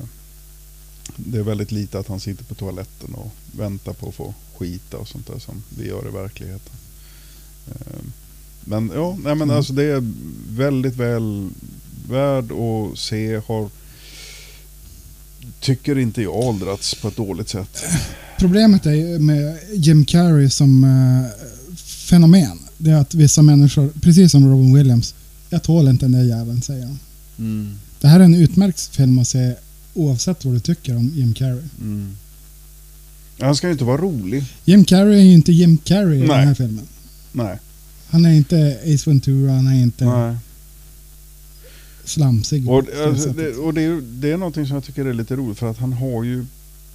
det 1.15 1.37
är 1.37 1.43
väldigt 1.43 1.71
lite 1.71 1.99
att 1.99 2.07
han 2.07 2.19
sitter 2.19 2.43
på 2.43 2.55
toaletten 2.55 3.13
och 3.13 3.31
väntar 3.51 3.93
på 3.93 4.09
att 4.09 4.15
få 4.15 4.33
skita 4.57 4.97
och 4.97 5.07
sånt 5.07 5.27
där 5.27 5.39
som 5.39 5.63
vi 5.77 5.87
gör 5.87 6.07
i 6.07 6.11
verkligheten. 6.11 6.73
Eh, 7.67 8.01
men 8.65 8.91
ja, 8.95 9.09
nej, 9.23 9.35
men 9.35 9.41
Mm. 9.41 9.55
alltså 9.57 9.73
det 9.73 9.83
är 9.83 10.03
väldigt 10.49 10.95
väl 10.95 11.49
värd 12.09 12.51
att 12.51 12.99
se. 12.99 13.41
Har, 13.47 13.69
tycker 15.59 15.97
inte 15.97 16.21
jag 16.21 16.35
åldrats 16.35 16.95
på 16.95 17.07
ett 17.07 17.15
dåligt 17.15 17.49
sätt. 17.49 17.83
Problemet 18.39 18.85
är 18.85 19.19
med 19.19 19.57
Jim 19.73 20.05
Carrey 20.05 20.49
som 20.49 20.83
eh, 20.83 21.45
fenomen. 21.77 22.59
Det 22.77 22.91
är 22.91 22.95
att 22.95 23.13
vissa 23.13 23.41
människor, 23.41 23.89
precis 24.01 24.31
som 24.31 24.49
Robin 24.51 24.73
Williams, 24.75 25.15
jag 25.49 25.63
tål 25.63 25.87
inte 25.87 26.05
den 26.05 26.11
där 26.11 26.23
jäveln, 26.23 26.61
säger 26.61 26.85
han. 26.85 26.99
Mm. 27.39 27.75
Det 28.01 28.07
här 28.07 28.19
är 28.19 28.23
en 28.23 28.35
utmärkt 28.35 28.95
film 28.95 29.19
att 29.19 29.27
se 29.27 29.53
oavsett 29.93 30.45
vad 30.45 30.53
du 30.53 30.59
tycker 30.59 30.95
om 30.97 31.11
Jim 31.15 31.33
Carrey. 31.33 31.63
Mm. 31.81 32.15
Han 33.39 33.55
ska 33.55 33.67
ju 33.67 33.71
inte 33.73 33.83
vara 33.85 33.97
rolig. 34.01 34.43
Jim 34.65 34.85
Carrey 34.85 35.19
är 35.19 35.23
ju 35.23 35.33
inte 35.33 35.51
Jim 35.51 35.77
Carrey 35.77 36.15
i 36.17 36.19
Nej. 36.19 36.37
den 36.37 36.47
här 36.47 36.53
filmen. 36.53 36.87
Nej. 37.31 37.59
Han 38.09 38.25
är 38.25 38.33
inte 38.33 38.77
Ace 38.85 39.09
Ventura, 39.09 39.51
han 39.51 39.67
är 39.67 39.81
inte 39.81 40.05
Nej. 40.05 40.35
slamsig. 42.03 42.69
Och, 42.69 42.85
på 42.85 42.91
det 42.91 43.03
alltså, 43.05 43.23
sättet. 43.23 43.37
det, 43.55 43.61
och 43.61 43.73
det, 43.73 43.81
är, 43.81 43.85
ju- 43.85 44.01
det 44.01 44.31
är 44.31 44.37
någonting 44.37 44.65
som 44.67 44.75
jag 44.75 44.83
tycker 44.83 45.05
är 45.05 45.13
lite 45.13 45.35
roligt 45.35 45.57
för 45.59 45.71
att 45.71 45.77
han 45.77 45.93
har 45.93 46.23
ju 46.23 46.45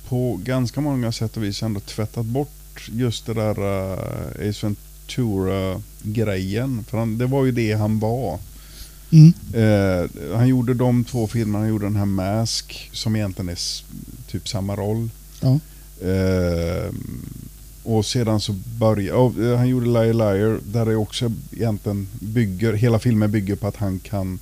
på 0.09 0.41
ganska 0.45 0.81
många 0.81 1.13
sätt 1.13 1.37
och 1.37 1.45
vis 1.45 1.63
ändå 1.63 1.81
tvättat 1.81 2.27
bort 2.27 2.89
just 2.93 3.27
det 3.27 3.35
där 3.35 3.59
uh, 3.59 3.99
Ace 4.49 4.67
Ventura-grejen. 4.67 6.85
För 6.89 6.99
han, 6.99 7.19
det 7.19 7.27
var 7.27 7.45
ju 7.45 7.53
det 7.53 7.73
han 7.73 7.99
var. 7.99 8.39
Mm. 9.11 9.33
Eh, 9.55 10.05
han 10.37 10.49
gjorde 10.49 10.75
de 10.75 11.05
två 11.05 11.27
filmerna, 11.27 11.59
han 11.59 11.69
gjorde 11.69 11.87
den 11.87 11.97
här 11.97 12.05
Mask 12.05 12.91
som 12.93 13.17
egentligen 13.17 13.49
är 13.49 13.59
typ 14.31 14.49
samma 14.49 14.77
roll. 14.77 15.11
Ja. 15.41 15.59
Eh, 16.09 16.93
och 17.83 18.07
sedan 18.07 18.41
så 18.41 18.53
började, 18.79 19.19
oh, 19.19 19.57
han 19.57 19.69
gjorde 19.69 19.87
Liar 19.87 20.13
Liar 20.13 20.61
där 20.65 20.87
det 20.87 20.97
också 20.97 21.33
egentligen 21.53 22.09
bygger, 22.21 22.73
hela 22.73 22.99
filmen 22.99 23.31
bygger 23.31 23.57
på 23.57 23.67
att 23.67 23.77
han 23.77 23.99
kan 23.99 24.39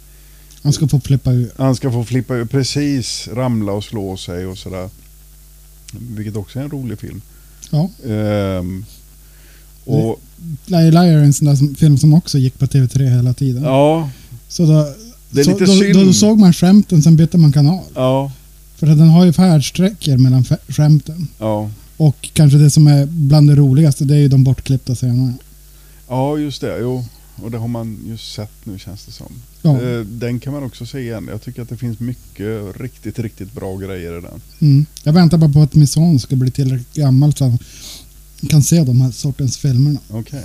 Han 0.62 0.72
ska 0.72 0.88
få 0.88 1.00
flippa 1.00 1.32
ur. 1.32 1.50
han 1.56 1.76
ska 1.76 1.92
få 1.92 2.04
flippa 2.04 2.34
ur, 2.34 2.44
precis, 2.44 3.28
ramla 3.32 3.72
och 3.72 3.84
slå 3.84 4.16
sig 4.16 4.46
och 4.46 4.58
sådär. 4.58 4.90
Vilket 6.01 6.36
också 6.36 6.59
är 6.59 6.62
en 6.64 6.70
rolig 6.70 6.99
film. 6.99 7.20
Ja. 7.70 7.90
Ehm, 8.07 8.84
och, 9.84 10.20
Liar 10.66 10.90
Liar 10.90 11.05
är 11.18 11.18
en 11.24 11.32
sån 11.32 11.47
där 11.49 11.74
film 11.74 11.99
som 11.99 12.14
också 12.14 12.38
gick 12.38 12.59
på 12.59 12.66
TV3 12.66 13.16
hela 13.16 13.34
tiden. 13.34 13.62
ja, 13.62 14.11
Så 14.49 14.66
då, 14.66 14.86
Det 15.30 15.40
är 15.40 15.45
så, 15.45 15.51
lite 15.51 15.64
då, 15.64 15.72
synd. 15.72 16.07
då 16.07 16.12
såg 16.12 16.38
man 16.38 16.53
skämten, 16.53 17.03
sen 17.03 17.16
bytte 17.16 17.38
man 17.38 17.53
kanal. 17.53 17.84
ja, 17.95 18.32
För 18.76 18.86
att 18.86 18.99
den 18.99 19.09
har 19.09 19.24
ju 19.24 19.32
färdsträckor 19.32 20.16
mellan 20.16 20.45
skämten. 20.68 21.28
ja. 21.38 21.70
Och 21.97 22.28
kanske 22.32 22.59
det 22.59 22.70
som 22.70 22.86
är 22.86 23.07
bland 23.07 23.49
det 23.49 23.55
roligaste, 23.55 24.05
det 24.05 24.14
är 24.14 24.18
ju 24.18 24.28
de 24.28 24.45
bortklippta 24.45 24.95
scenerna. 24.95 25.32
Ja, 26.09 26.38
just 26.38 26.61
det. 26.61 26.78
Jo. 26.80 27.05
Och 27.37 27.51
det 27.51 27.59
har 27.59 27.68
man 27.68 27.99
ju 28.07 28.18
sett 28.18 28.66
nu 28.66 28.78
känns 28.78 29.05
det 29.07 29.12
som. 29.12 29.33
Ja. 29.62 29.83
Eh, 29.83 30.01
Den 30.01 30.41
kan 30.41 30.53
man 30.53 30.62
också 30.62 30.87
se 30.87 30.99
igen. 30.99 31.28
Jag 31.30 31.43
tycker 31.43 31.62
att 31.62 31.68
det 31.68 31.76
finns 31.76 32.01
mycket 32.01 32.76
riktigt, 32.80 33.18
riktigt 33.18 33.53
bra 33.53 33.76
grejer 33.76 34.18
i 34.18 34.20
den. 34.20 34.41
Mm. 34.61 34.87
Jag 35.03 35.12
väntar 35.12 35.39
bara 35.39 35.53
på 35.53 35.62
att 35.62 35.74
min 35.74 35.87
son 35.89 36.20
ska 36.20 36.37
bli 36.37 36.51
tillräckligt 36.51 36.95
gammal 36.95 37.35
så 37.35 37.45
han 37.45 37.59
kan 38.49 38.62
se 38.62 38.85
de 38.85 39.01
här 39.01 39.11
sortens 39.11 39.57
filmerna. 39.59 40.01
Okej. 40.09 40.45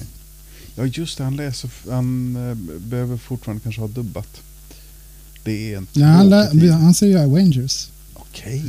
Ja, 0.75 0.85
just 0.85 1.17
det. 1.17 1.23
Han 1.23 1.35
läser, 1.35 1.69
han 1.89 2.35
eh, 2.49 2.77
behöver 2.79 3.17
fortfarande 3.17 3.63
kanske 3.63 3.81
ha 3.81 3.87
dubbat. 3.87 4.41
Det 5.43 5.73
är 5.73 5.77
en 5.77 5.87
Ja, 5.93 6.05
han, 6.05 6.29
lä- 6.29 6.71
han 6.71 6.93
ser 6.93 7.07
ju 7.07 7.17
Avengers. 7.19 7.87
Okej. 8.13 8.63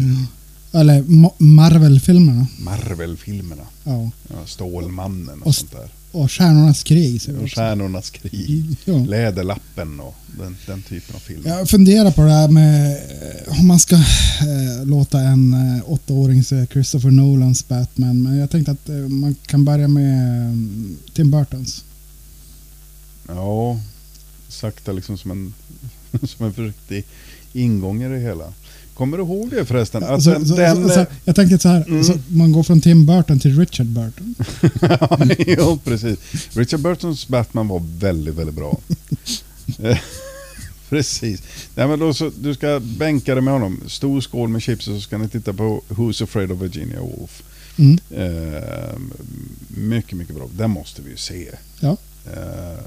Eller 0.72 1.02
Ma- 1.02 1.34
Marvel-filmerna. 1.38 2.46
Marvel-filmerna. 2.58 3.62
Ja. 3.84 4.10
Ja, 4.28 4.36
Stålmannen 4.46 5.40
och, 5.40 5.46
Och 5.46 5.54
sånt 5.54 5.72
där. 5.72 5.88
Och 6.12 6.32
Stjärnornas 6.32 6.82
krig. 6.82 7.22
Och 7.42 7.50
Stjärnornas 7.50 8.10
krig. 8.10 8.76
Ja. 8.84 8.98
Läderlappen 8.98 10.00
och 10.00 10.14
den, 10.38 10.56
den 10.66 10.82
typen 10.82 11.16
av 11.16 11.18
filmer. 11.18 11.48
Jag 11.50 11.68
funderar 11.68 12.10
på 12.10 12.22
det 12.22 12.30
här 12.30 12.48
med 12.48 12.92
eh, 12.92 13.60
om 13.60 13.66
man 13.66 13.78
ska 13.78 13.94
eh, 13.94 14.84
låta 14.84 15.20
en 15.20 15.54
eh, 15.54 15.90
åttaåring 15.90 16.44
se 16.44 16.66
Christopher 16.66 17.10
Nolans 17.10 17.68
Batman. 17.68 18.22
Men 18.22 18.36
jag 18.38 18.50
tänkte 18.50 18.72
att 18.72 18.88
eh, 18.88 18.94
man 18.96 19.34
kan 19.46 19.64
börja 19.64 19.88
med 19.88 20.48
eh, 20.48 20.54
Tim 21.12 21.30
Burtons. 21.30 21.84
Ja, 23.28 23.80
sakta 24.48 24.92
liksom 24.92 25.18
som 25.18 25.30
en, 25.30 25.54
som 26.28 26.46
en 26.46 26.54
försiktig 26.54 27.04
ingång 27.52 28.02
i 28.02 28.08
det 28.08 28.18
hela. 28.18 28.52
Kommer 28.98 29.16
du 29.16 29.22
ihåg 29.22 29.50
det 29.50 29.64
förresten? 29.64 30.02
Att 30.04 30.22
Så- 30.22 30.30
den, 30.30 30.46
så- 30.46 30.56
den, 30.56 30.88
så- 30.88 30.94
så- 30.94 31.06
jag 31.24 31.36
tänkte 31.36 31.58
så 31.58 31.68
här, 31.68 31.84
Mm. 31.88 32.04
så 32.04 32.12
man 32.28 32.52
går 32.52 32.62
från 32.62 32.80
Tim 32.80 33.06
Burton 33.06 33.38
till 33.40 33.58
Richard 33.58 33.86
Burton. 33.86 34.34
ja, 35.58 35.78
precis. 35.84 36.18
Richard 36.56 36.80
Burtons 36.80 37.28
Batman 37.28 37.68
var 37.68 37.82
väldigt, 37.98 38.34
väldigt 38.34 38.56
bra. 38.56 38.78
Precis. 40.88 41.42
Nej, 41.74 41.88
men 41.88 41.98
då 41.98 42.14
så, 42.14 42.30
du 42.40 42.54
ska 42.54 42.80
bänka 42.98 43.34
dig 43.34 43.42
med 43.42 43.52
honom. 43.52 43.80
Stor 43.86 44.20
skål 44.20 44.48
med 44.48 44.62
chips 44.62 44.88
och 44.88 44.94
så 44.94 45.00
ska 45.00 45.18
ni 45.18 45.28
titta 45.28 45.52
på 45.52 45.82
Who's 45.88 46.24
Afraid 46.24 46.52
of 46.52 46.60
Virginia 46.62 47.00
Woolf. 47.00 47.42
Mm. 47.76 47.98
Eh, 48.10 48.98
mycket, 49.68 50.18
mycket 50.18 50.34
bra. 50.36 50.48
Den 50.56 50.70
måste 50.70 51.02
vi 51.02 51.10
ju 51.10 51.16
se. 51.16 51.48
Ja. 51.80 51.96
Eh, 52.32 52.78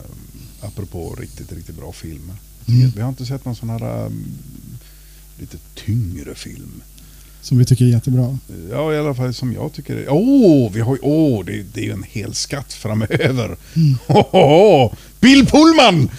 apropå 0.62 1.16
riktigt, 1.20 1.51
riktigt 1.53 1.76
bra 1.78 1.91
filmer. 1.91 2.36
Mm. 2.68 2.91
Vi 2.95 3.01
har 3.01 3.09
inte 3.09 3.26
sett 3.26 3.45
någon 3.45 3.55
sån 3.55 3.70
här 3.70 4.05
um, 4.05 4.26
lite 5.42 5.58
tyngre 5.76 6.36
film. 6.36 6.82
Som 7.42 7.58
vi 7.58 7.66
tycker 7.66 7.86
är 7.86 7.89
jättebra. 7.89 8.38
Ja, 8.72 8.94
i 8.94 8.98
alla 8.98 9.16
fall 9.16 9.34
som 9.34 9.54
jag 9.54 9.74
tycker 9.74 9.96
det. 9.96 10.08
Åh, 10.10 10.72
vi 10.72 10.80
har 10.82 10.96
ju, 10.96 11.00
åh, 11.02 11.46
det, 11.46 11.64
det 11.74 11.82
är 11.82 11.86
ju 11.86 11.92
en 11.92 12.06
hel 12.10 12.34
skatt 12.34 12.74
framöver. 12.74 13.58
Mm. 13.76 13.98
Hohoho! 14.08 14.96
Bill 15.20 15.46
Pullman! 15.46 16.10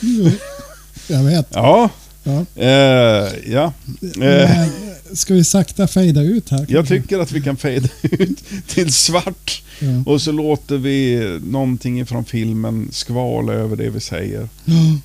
Jag 1.07 1.25
vet. 1.25 1.49
Ja. 1.51 1.91
Ja. 2.23 2.45
Eh, 2.63 3.53
ja. 3.53 3.73
Men, 4.01 4.69
ska 5.13 5.35
vi 5.35 5.45
sakta 5.45 5.89
fejda 5.89 6.23
ut 6.23 6.51
här? 6.51 6.67
jag 6.69 6.89
tycker 6.89 7.19
att 7.19 7.33
vi 7.33 7.41
kan 7.41 7.57
fejda 7.57 7.89
ut 8.03 8.45
till 8.67 8.93
svart. 8.93 9.63
Ja. 9.79 10.13
Och 10.13 10.23
så 10.23 10.33
låter 10.33 10.79
vi 10.79 11.21
någonting 11.47 12.07
från 12.07 12.25
filmen 12.25 12.89
skvala 12.93 13.53
över 13.53 13.77
det 13.77 13.91
vi 13.91 14.01
säger. 14.01 14.49
Ja, 14.65 14.99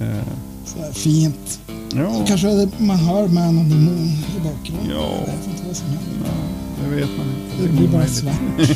Eh, 0.00 0.22
så 0.66 0.78
här 0.82 0.92
fint. 0.92 1.60
ja, 1.96 2.14
Så 2.18 2.24
kanske 2.26 2.46
det- 2.48 2.68
man 2.78 2.96
hör 2.96 3.28
Man 3.28 3.58
on 3.58 3.70
the 3.70 3.76
Moon 3.76 4.08
i 4.36 4.40
bakgrunden. 4.44 4.90
Ja. 4.96 5.10
Jag 5.18 5.26
vet 5.26 5.46
inte 5.48 5.62
vad 5.66 5.76
som 5.76 5.86
händer. 5.86 6.30
det 6.84 6.96
vet 6.96 7.08
man 7.18 7.26
inte. 7.26 7.62
Det 7.62 7.68
blir 7.78 7.88
bara 7.88 8.06
svart. 8.06 8.68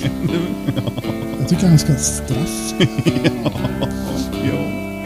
Jag 1.40 1.48
tycker 1.48 1.68
han 1.68 1.78
ska 1.78 1.88
ha 1.92 1.96
ett 1.98 2.04
straff. 2.04 2.74
ja. 4.44 4.58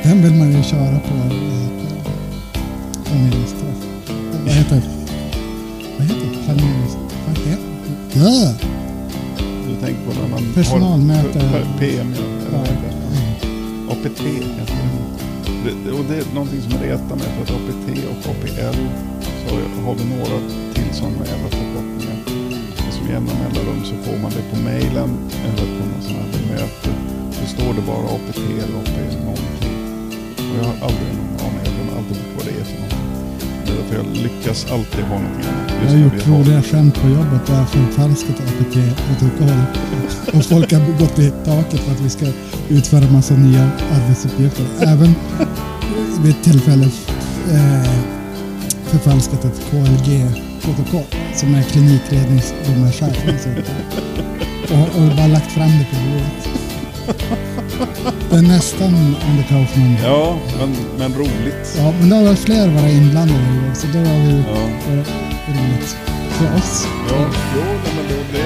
Den 0.02 0.22
vill 0.22 0.34
man 0.34 0.52
ju 0.52 0.62
köra 0.62 0.98
på 1.00 1.14
eh, 1.14 1.32
planeringsstraff. 3.04 3.86
Vad 4.44 4.52
heter 4.54 4.76
det? 4.76 4.82
Vad 5.98 6.06
heter 6.06 6.20
det? 6.20 6.44
Planeringstraff? 6.44 7.14
Vad 7.26 7.38
heter 7.38 7.62
det? 8.14 8.20
Ja. 8.20 8.52
Du 9.68 9.86
tänker 9.86 10.04
på 10.06 10.20
när 10.22 10.28
man 10.28 10.52
Personalmöte. 10.54 11.62
PM, 11.78 12.14
ja. 12.18 12.22
Ja. 12.52 12.62
Det? 12.62 13.92
APT 13.92 14.20
heter 14.20 14.66
det 14.66 15.09
det. 15.64 15.92
Och 15.98 16.04
det 16.08 16.16
är 16.16 16.34
någonting 16.34 16.62
som 16.62 16.72
retar 16.86 17.16
mig 17.16 17.28
för 17.34 17.42
att 17.42 17.56
APT 17.58 17.86
och 18.12 18.20
APL 18.30 18.78
så 19.40 19.54
har 19.86 19.94
vi 19.94 20.04
några 20.14 20.36
till 20.74 20.90
sådana 20.98 21.24
jävla 21.32 21.48
förkortningar. 21.58 22.18
Som 22.96 23.04
jämna 23.14 23.32
mellanrum 23.42 23.84
så 23.84 23.94
får 24.04 24.18
man 24.22 24.30
det 24.36 24.44
på 24.50 24.56
mejlen 24.70 25.10
eller 25.46 25.66
på 25.76 25.82
något 25.90 26.04
sån 26.04 26.14
här 26.14 26.30
möte. 26.52 26.90
Så 27.32 27.44
står 27.54 27.70
det 27.76 27.82
bara 27.90 28.06
APT 28.16 28.38
eller 28.62 28.76
APL 28.82 29.16
någonting. 29.28 29.76
Och 30.48 30.54
jag 30.58 30.64
har 30.70 30.76
aldrig 30.86 31.10
någon 31.18 31.34
aning. 31.46 31.62
Jag 31.64 31.72
glömmer 31.74 31.94
alltid 31.98 32.16
bort 32.16 32.32
vad 32.36 32.44
det 32.46 32.60
är 32.60 32.64
för 32.64 32.74
någonting. 32.74 32.99
Därför 33.76 33.96
jag 33.96 34.06
lyckas 34.16 34.66
alltid 34.72 35.04
ha 35.04 35.18
någonting 35.18 35.44
annat. 35.50 35.70
Jag 35.70 35.82
Just 35.82 35.90
har 35.92 35.98
när 35.98 36.04
gjort 36.04 36.22
har- 36.22 36.38
roliga 36.38 36.62
skämt 36.62 36.94
på 37.02 37.08
jobbet 37.08 37.46
där 37.46 37.52
jag 37.54 37.60
har 37.60 37.66
förfalskat 37.66 38.36
APT-protokoll. 38.40 39.62
Och 40.34 40.44
folk 40.44 40.72
har 40.72 40.98
gått 40.98 41.18
i 41.18 41.30
taket 41.44 41.80
för 41.80 41.92
att 41.92 42.00
vi 42.00 42.10
ska 42.10 42.26
utföra 42.68 43.10
massa 43.10 43.34
nya 43.34 43.70
arbetsuppgifter. 43.94 44.64
Även 44.80 45.14
vid 46.22 46.30
ett 46.30 46.42
tillfälle 46.44 46.84
eh, 47.52 47.90
förfalskat 48.86 49.44
ett 49.44 49.60
KLG-protokoll 49.70 51.04
som 51.34 51.54
är 51.54 51.62
klinikledningsdomarchefens 51.62 53.46
uppdrag. 53.46 53.84
Och, 54.70 55.00
och 55.02 55.16
bara 55.16 55.26
lagt 55.26 55.52
fram 55.52 55.70
det 55.70 55.86
på 55.90 55.96
bordet. 56.10 56.39
Det 58.30 58.36
är 58.36 58.42
nästan 58.42 59.16
Andy 59.28 59.42
Kaufman. 59.48 59.96
Ja, 60.04 60.38
men, 60.58 60.76
men 60.98 61.14
roligt. 61.14 61.74
Ja, 61.78 61.92
men 62.00 62.08
det 62.10 62.16
har 62.16 62.34
fler 62.34 62.68
varit 62.68 62.92
inblandade 62.92 63.40
i 63.40 63.68
det, 63.68 63.74
så 63.74 63.86
då 63.86 63.98
har 63.98 64.18
vi 64.26 64.42
Ja. 64.48 64.60
eh, 64.92 65.04
roligt 65.56 65.96
för 66.30 66.56
oss. 66.56 66.86
Ja, 67.10 67.26
jo, 67.56 67.62
nej, 67.84 67.92
men 67.96 68.04
det, 68.08 68.38
det, 68.38 68.44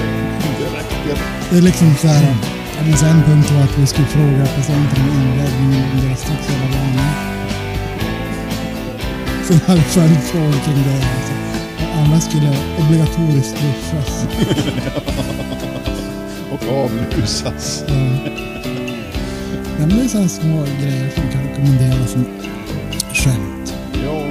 det 0.59 0.77
räcker. 0.77 1.21
Det 1.49 1.57
är 1.57 1.61
liksom 1.61 1.95
så 2.01 2.07
här. 2.07 2.35
Jag 2.77 2.85
minns 2.85 3.03
en 3.03 3.23
punkt 3.23 3.51
var 3.51 3.61
att 3.63 3.77
vi 3.77 3.87
skulle 3.87 4.07
fråga 4.07 4.45
patienten 4.55 5.01
om 5.03 5.09
inläggningen 5.21 5.83
om 5.93 5.99
deras 6.07 6.19
sexuella 6.19 6.67
vanor. 6.75 7.09
Sen 9.47 9.59
hade 9.67 9.79
vi 9.79 9.85
följdfrågor 9.85 10.59
kring 10.65 10.83
det. 10.83 10.93
Alltså. 11.15 11.33
Alla 11.99 12.19
skulle 12.19 12.57
obligatoriskt 12.79 13.55
duschas. 13.61 14.25
Och 16.55 16.67
avlusas. 16.73 17.83
Ja. 17.87 17.93
Nej, 19.77 19.77
men 19.77 19.89
det 19.89 20.03
är 20.03 20.07
sådana 20.07 20.29
små 20.29 20.63
grejer 20.81 21.09
som 21.09 21.23
kan 21.31 21.41
rekommenderas 21.49 22.11
som 22.11 22.25
skämt. 23.13 23.73
Ja. 24.03 24.27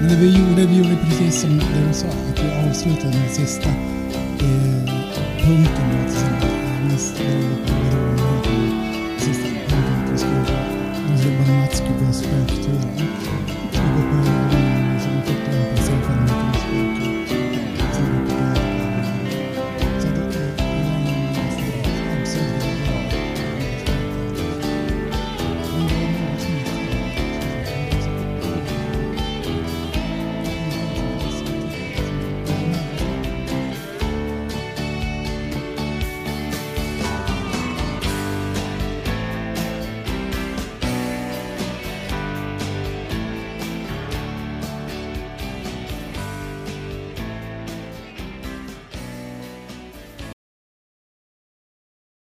Men 0.00 0.08
det 0.08 0.16
vi 0.16 0.38
gjorde, 0.38 0.66
vi 0.66 0.76
gjorde 0.76 0.96
precis 1.04 1.40
som 1.40 1.58
det 1.58 1.64
du 1.88 1.94
sa. 1.94 2.06
Att 2.06 2.44
vi 2.44 2.68
avslutade 2.68 3.18
med 3.18 3.30
sista 3.30 3.68
eh, 3.68 3.74
punkten. 5.46 5.90
Att 6.04 6.16
eh, 6.16 6.92
nästa 6.92 7.22
Sista 9.18 9.48
punkten 9.48 10.04
att 10.04 10.12
vi 10.12 10.18
skulle, 10.18 10.44
vi 11.12 11.18
skulle 11.18 11.36
bara 11.38 11.56
Mats 11.56 11.76
skulle 11.76 11.98
gå 11.98 12.06
på 12.06 12.12